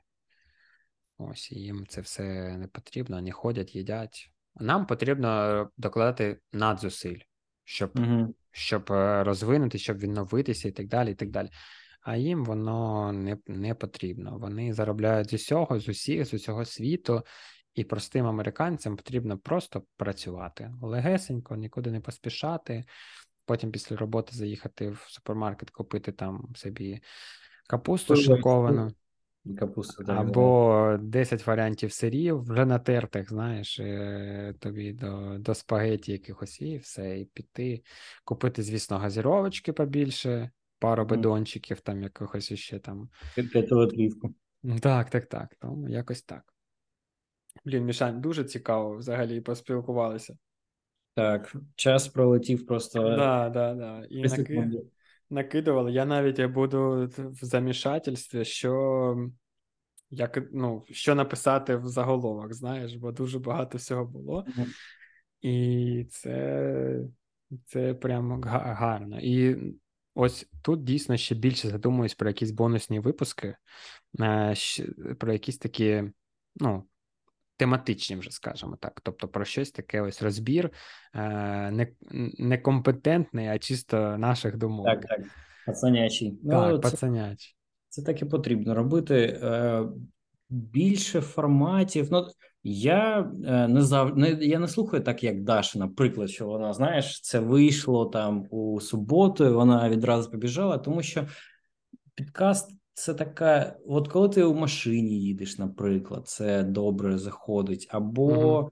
[1.18, 2.22] Ось, їм це все
[2.58, 4.30] не потрібно, вони ходять, їдять.
[4.56, 7.18] Нам потрібно докладати надзусиль,
[7.64, 8.34] щоб Угу.
[8.50, 11.10] щоб е, розвинути, щоб відновитися і так далі.
[11.10, 11.48] і так далі.
[12.02, 14.38] А їм воно не, не потрібно.
[14.38, 17.22] Вони заробляють з усього, з усіх, з усього світу,
[17.74, 22.84] і простим американцям потрібно просто працювати легесенько, нікуди не поспішати.
[23.44, 27.02] Потім після роботи заїхати в супермаркет, купити там собі
[27.68, 28.90] капусту Пиво
[29.44, 29.54] і.
[29.54, 30.04] Капуста.
[30.04, 36.76] так, Або 10 варіантів сирів, вже натертих, знаєш, е, тобі до, до спагеті якихось і
[36.76, 37.82] все, і піти.
[38.24, 43.08] Купити, звісно, газіровочки побільше, пару бидончиків, там якихось іще там.
[43.34, 44.34] П'ятилитрівку.
[44.82, 45.56] Так, так, так.
[45.58, 46.54] Тому якось так.
[47.64, 50.36] Блін, Мішань, дуже цікаво взагалі поспілкувалися.
[51.14, 54.04] Так, час пролетів просто Да, да, да.
[54.10, 54.70] І наки...
[55.30, 55.92] накидували.
[55.92, 59.30] Я навіть буду в замішательстві, що
[60.10, 64.46] як, ну, що написати в заголовок, знаєш, бо дуже багато всього було.
[65.40, 67.00] І це,
[67.64, 69.20] це прямо гарно.
[69.20, 69.56] І
[70.14, 73.56] ось тут дійсно ще більше задумуюсь про якісь бонусні випуски,
[74.20, 74.54] е,
[75.18, 76.04] про якісь такі,
[76.56, 76.84] ну,
[77.60, 79.00] тематичні, вже скажімо так.
[79.02, 80.70] Тобто про щось таке ось розбір
[81.14, 81.20] е,
[81.70, 81.86] не,
[82.38, 84.86] некомпетентний, а чисто наших думок.
[84.86, 85.20] Так, так.
[85.66, 86.30] Пацанячий.
[86.30, 87.56] Так, ну, пацанячий.
[87.88, 89.40] Це так і потрібно робити.
[89.42, 89.82] Е,
[90.48, 92.08] більше форматів.
[92.10, 92.26] Ну
[92.62, 94.18] я е, не зав...
[94.18, 98.80] не я не слухаю так, як Даша, наприклад, що вона знаєш, це вийшло там у
[98.80, 99.44] суботу.
[99.44, 101.26] і Вона відразу побіжала, тому що
[102.14, 103.76] підкаст це така.
[103.86, 108.70] От коли ти у машині їдеш, наприклад, це добре заходить, або угу.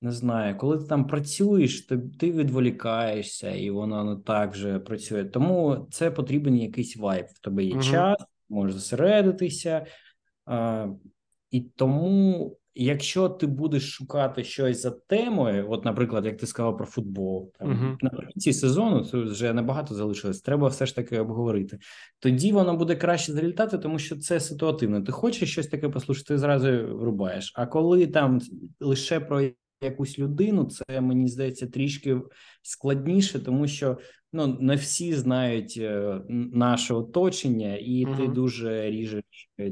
[0.00, 5.24] не знаю, коли ти там працюєш, то ти відволікаєшся, і воно не так же працює.
[5.24, 7.26] Тому це потрібен якийсь вайб.
[7.26, 7.82] В тебе є угу.
[7.82, 8.18] час,
[8.48, 9.86] можеш зосередитися.
[11.50, 16.86] І тому, якщо ти будеш шукати щось за темою, от, наприклад, як ти сказав про
[16.86, 17.96] футбол, там uh-huh.
[18.00, 20.40] наприкінці сезону це вже небагато залишилось.
[20.40, 21.78] Треба все ж таки обговорити.
[22.18, 25.02] Тоді воно буде краще залітати, тому що це ситуативно.
[25.02, 27.52] Ти хочеш щось таке послухати, ти зразу врубаєш.
[27.54, 28.40] А коли там
[28.80, 29.50] лише про
[29.82, 32.20] якусь людину, це мені здається трішки
[32.62, 33.98] складніше, тому що
[34.34, 38.16] ну не всі знають е, наше оточення, і угу.
[38.16, 39.24] ти дуже ріжеш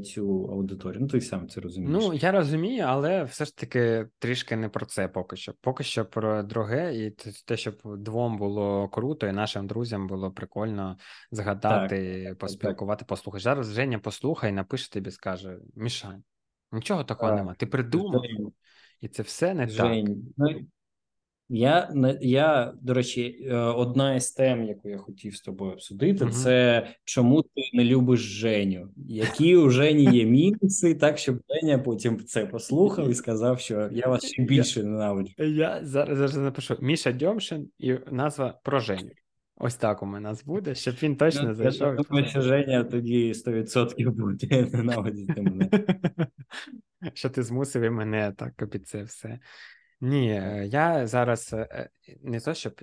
[0.05, 1.01] цю аудиторію.
[1.01, 2.05] Ну ти сам це розумієш.
[2.05, 5.53] Ну я розумію, але все ж таки трішки не про це поки що.
[5.61, 7.11] Поки що про друге, і
[7.47, 10.97] те, щоб двом було круто, і нашим друзям було прикольно
[11.31, 13.09] згадати, так, поспілкувати, так.
[13.09, 13.43] послухати.
[13.43, 16.23] Зараз Женя послухай, напише тобі, скаже: Мішань,
[16.73, 17.39] нічого такого так.
[17.39, 17.55] нема.
[17.55, 18.23] Ти придумав.
[19.01, 20.57] І це все не Жень, так.
[21.55, 26.33] Я я, до речі, е, одна із тем, яку я хотів з тобою обсудити, угу.
[26.33, 28.89] це чому ти не любиш Женю?
[28.97, 34.09] Які у Жені є мінуси, так щоб Женя потім це послухав і сказав, що я
[34.09, 35.35] вас ще більше ненавиджу.
[35.39, 39.11] Я зараз зараз напишу Міша Дьомшин і назва про Женю.
[39.57, 41.95] Ось так у мене нас буде, щоб він точно ну, зайшов.
[41.95, 45.71] Я думаю, що Женя тоді 100% буде ненавидіти мене.
[47.15, 49.39] Що ти змусив і мене так під це все.
[50.05, 51.89] Ні, е, я зараз е, е,
[52.23, 52.81] не то, щоб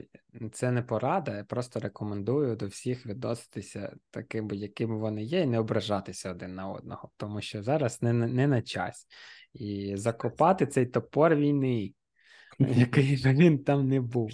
[0.51, 5.59] це не порада, я просто рекомендую до всіх відноситися такими, якими вони є, і не
[5.59, 9.07] ображатися один на одного, тому що зараз не не на час.
[9.53, 11.93] І закопати цей топор війни,
[12.59, 14.31] який він там не був.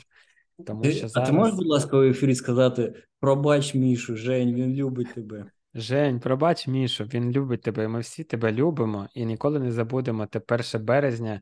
[0.66, 1.16] Тому що зараз...
[1.16, 5.46] А ти можеш, будь ласка, в ефірі сказати: пробач Мішу, Жень, він любить тебе.
[5.78, 10.42] Жень, пробач Мішу, він любить тебе, ми всі тебе любимо і ніколи не забудемо те
[10.74, 11.42] 1 березня,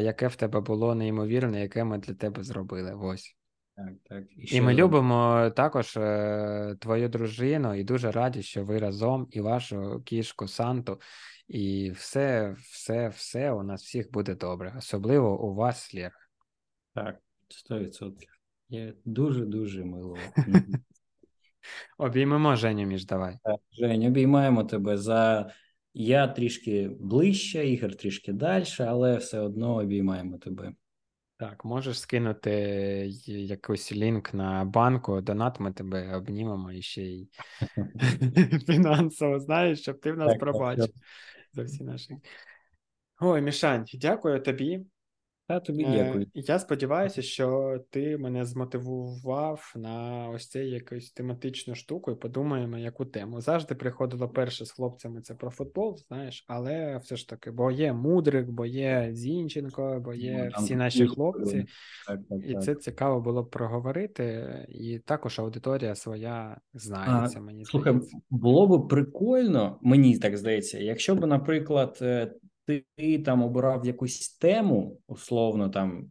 [0.00, 2.92] яке в тебе було неймовірне, яке ми для тебе зробили.
[2.92, 3.36] Ось.
[3.76, 4.24] Так, так.
[4.36, 9.40] І, і ми любимо також е, твою дружину, і дуже раді, що ви разом, і
[9.40, 11.00] вашу кішку Санту,
[11.48, 16.16] і все, все, все у нас всіх буде добре, особливо у вас, Лєра.
[16.94, 17.16] Так,
[17.70, 18.12] 100%.
[18.68, 20.16] Я дуже дуже мило.
[21.98, 23.38] Обіймемо Женю між давай.
[23.72, 25.50] Жень, обіймаємо тебе за
[25.94, 30.72] я трішки ближче, Ігор трішки далі, але все одно обіймаємо тебе.
[31.36, 32.50] Так, можеш скинути
[33.26, 37.28] якийсь лінк на банку, донат, ми тебе обнімемо і ще й
[38.66, 40.88] фінансово, знаєш, щоб ти в нас пробачив
[41.52, 42.16] за всі наші.
[43.20, 44.86] Ой, Мішань, дякую тобі.
[45.48, 46.26] Та тобі е, дякую.
[46.34, 53.04] Я сподіваюся, що ти мене змотивував на ось цей якусь тематичну штуку і подумаємо, яку
[53.04, 53.40] тему.
[53.40, 57.92] Завжди приходило перше з хлопцями це про футбол, знаєш, але все ж таки, бо є
[57.92, 61.66] Мудрик, бо є Зінченко, бо є ну, всі наші хлопці,
[62.06, 62.62] так, так, і так.
[62.62, 67.38] це цікаво було б проговорити, і також аудиторія своя знається.
[67.38, 68.18] А, мені слухай, здається.
[68.30, 71.98] було б прикольно, мені так здається, якщо б, наприклад.
[72.96, 76.10] Ти там обирав якусь тему, условно там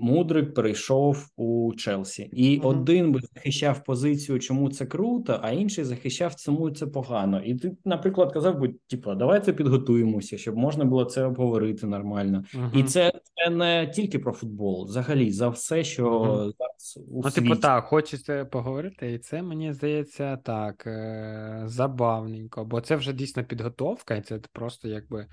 [0.00, 2.66] Мудрик перейшов у Челсі, і mm-hmm.
[2.66, 7.42] один би захищав позицію, чому це круто, а інший захищав, чому це погано.
[7.42, 12.44] І ти, наприклад, казав би, типу, давайте підготуємося, щоб можна було це обговорити нормально.
[12.54, 12.78] Mm-hmm.
[12.78, 16.52] І це, це не тільки про футбол, взагалі за все, що mm-hmm.
[16.58, 22.80] зараз у Ну, типу, так, хочеться поговорити, і це мені здається так е- забавненько, бо
[22.80, 25.26] це вже дійсно підготовка, і це просто якби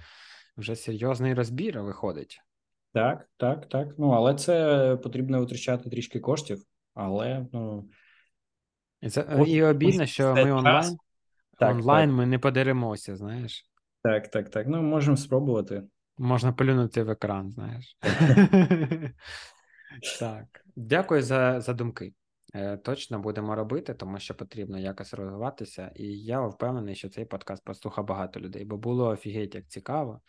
[0.57, 2.41] вже серйозний розбір виходить.
[2.93, 3.87] Так, так, так.
[3.97, 6.63] Ну, але це потрібно витрачати трішки коштів,
[6.93, 7.89] але ну.
[9.01, 10.97] І це і обідно, що ми онлайн
[11.59, 12.17] так, онлайн так.
[12.17, 13.65] ми не подеремося, знаєш.
[14.03, 14.67] Так, так, так.
[14.67, 15.83] Ну, можемо спробувати.
[16.17, 17.97] Можна плюнути в екран, знаєш.
[20.19, 22.13] Так, дякую за за думки.
[22.55, 25.91] Е, точно будемо робити, тому що потрібно якось розвиватися.
[25.95, 30.21] І я впевнений, що цей подкаст послухав багато людей, бо було офігеть як цікаво.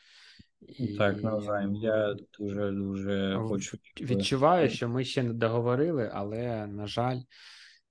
[0.60, 0.96] І...
[0.96, 1.74] Так, навзаєм.
[1.74, 7.20] Я дуже дуже хочу відчуваю, що ми ще не договорили, але на жаль,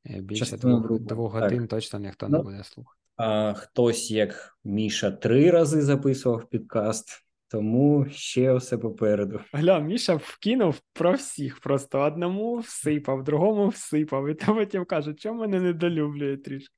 [0.05, 1.69] е, більше двох, двох годин так.
[1.69, 2.99] точно ніхто ну, не буде слухати.
[3.15, 7.24] А хтось, як Міша, три рази записував підкаст,
[7.55, 9.39] тому ще все попереду.
[9.53, 11.59] Гля, Міша вкинув про всіх.
[11.59, 16.75] Просто одному всипав, другому всипав, і то потім каже, чому мене недолюблює трішки.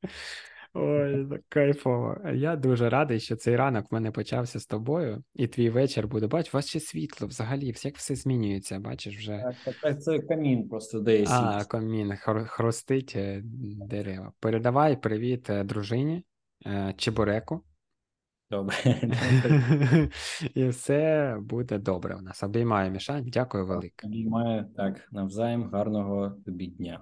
[0.73, 2.17] Ой, так кайфово.
[2.33, 6.27] Я дуже радий, що цей ранок в мене почався з тобою, і твій вечір буде.
[6.27, 9.53] Бач, у вас ще світло взагалі, як все змінюється, бачиш вже.
[9.81, 11.29] Так, це камін просто десь.
[11.31, 13.41] А, камін, хр- хрустить е,
[13.87, 14.31] дерева.
[14.39, 16.23] Передавай привіт е, дружині,
[16.65, 17.63] е, Чебуреку.
[18.51, 18.75] Добре.
[20.53, 22.43] І все буде добре у нас.
[22.43, 23.25] Обіймаю, Мішань.
[23.27, 24.07] Дякую велике.
[24.07, 26.99] Обіймаю так навзаєм гарного тобі дня.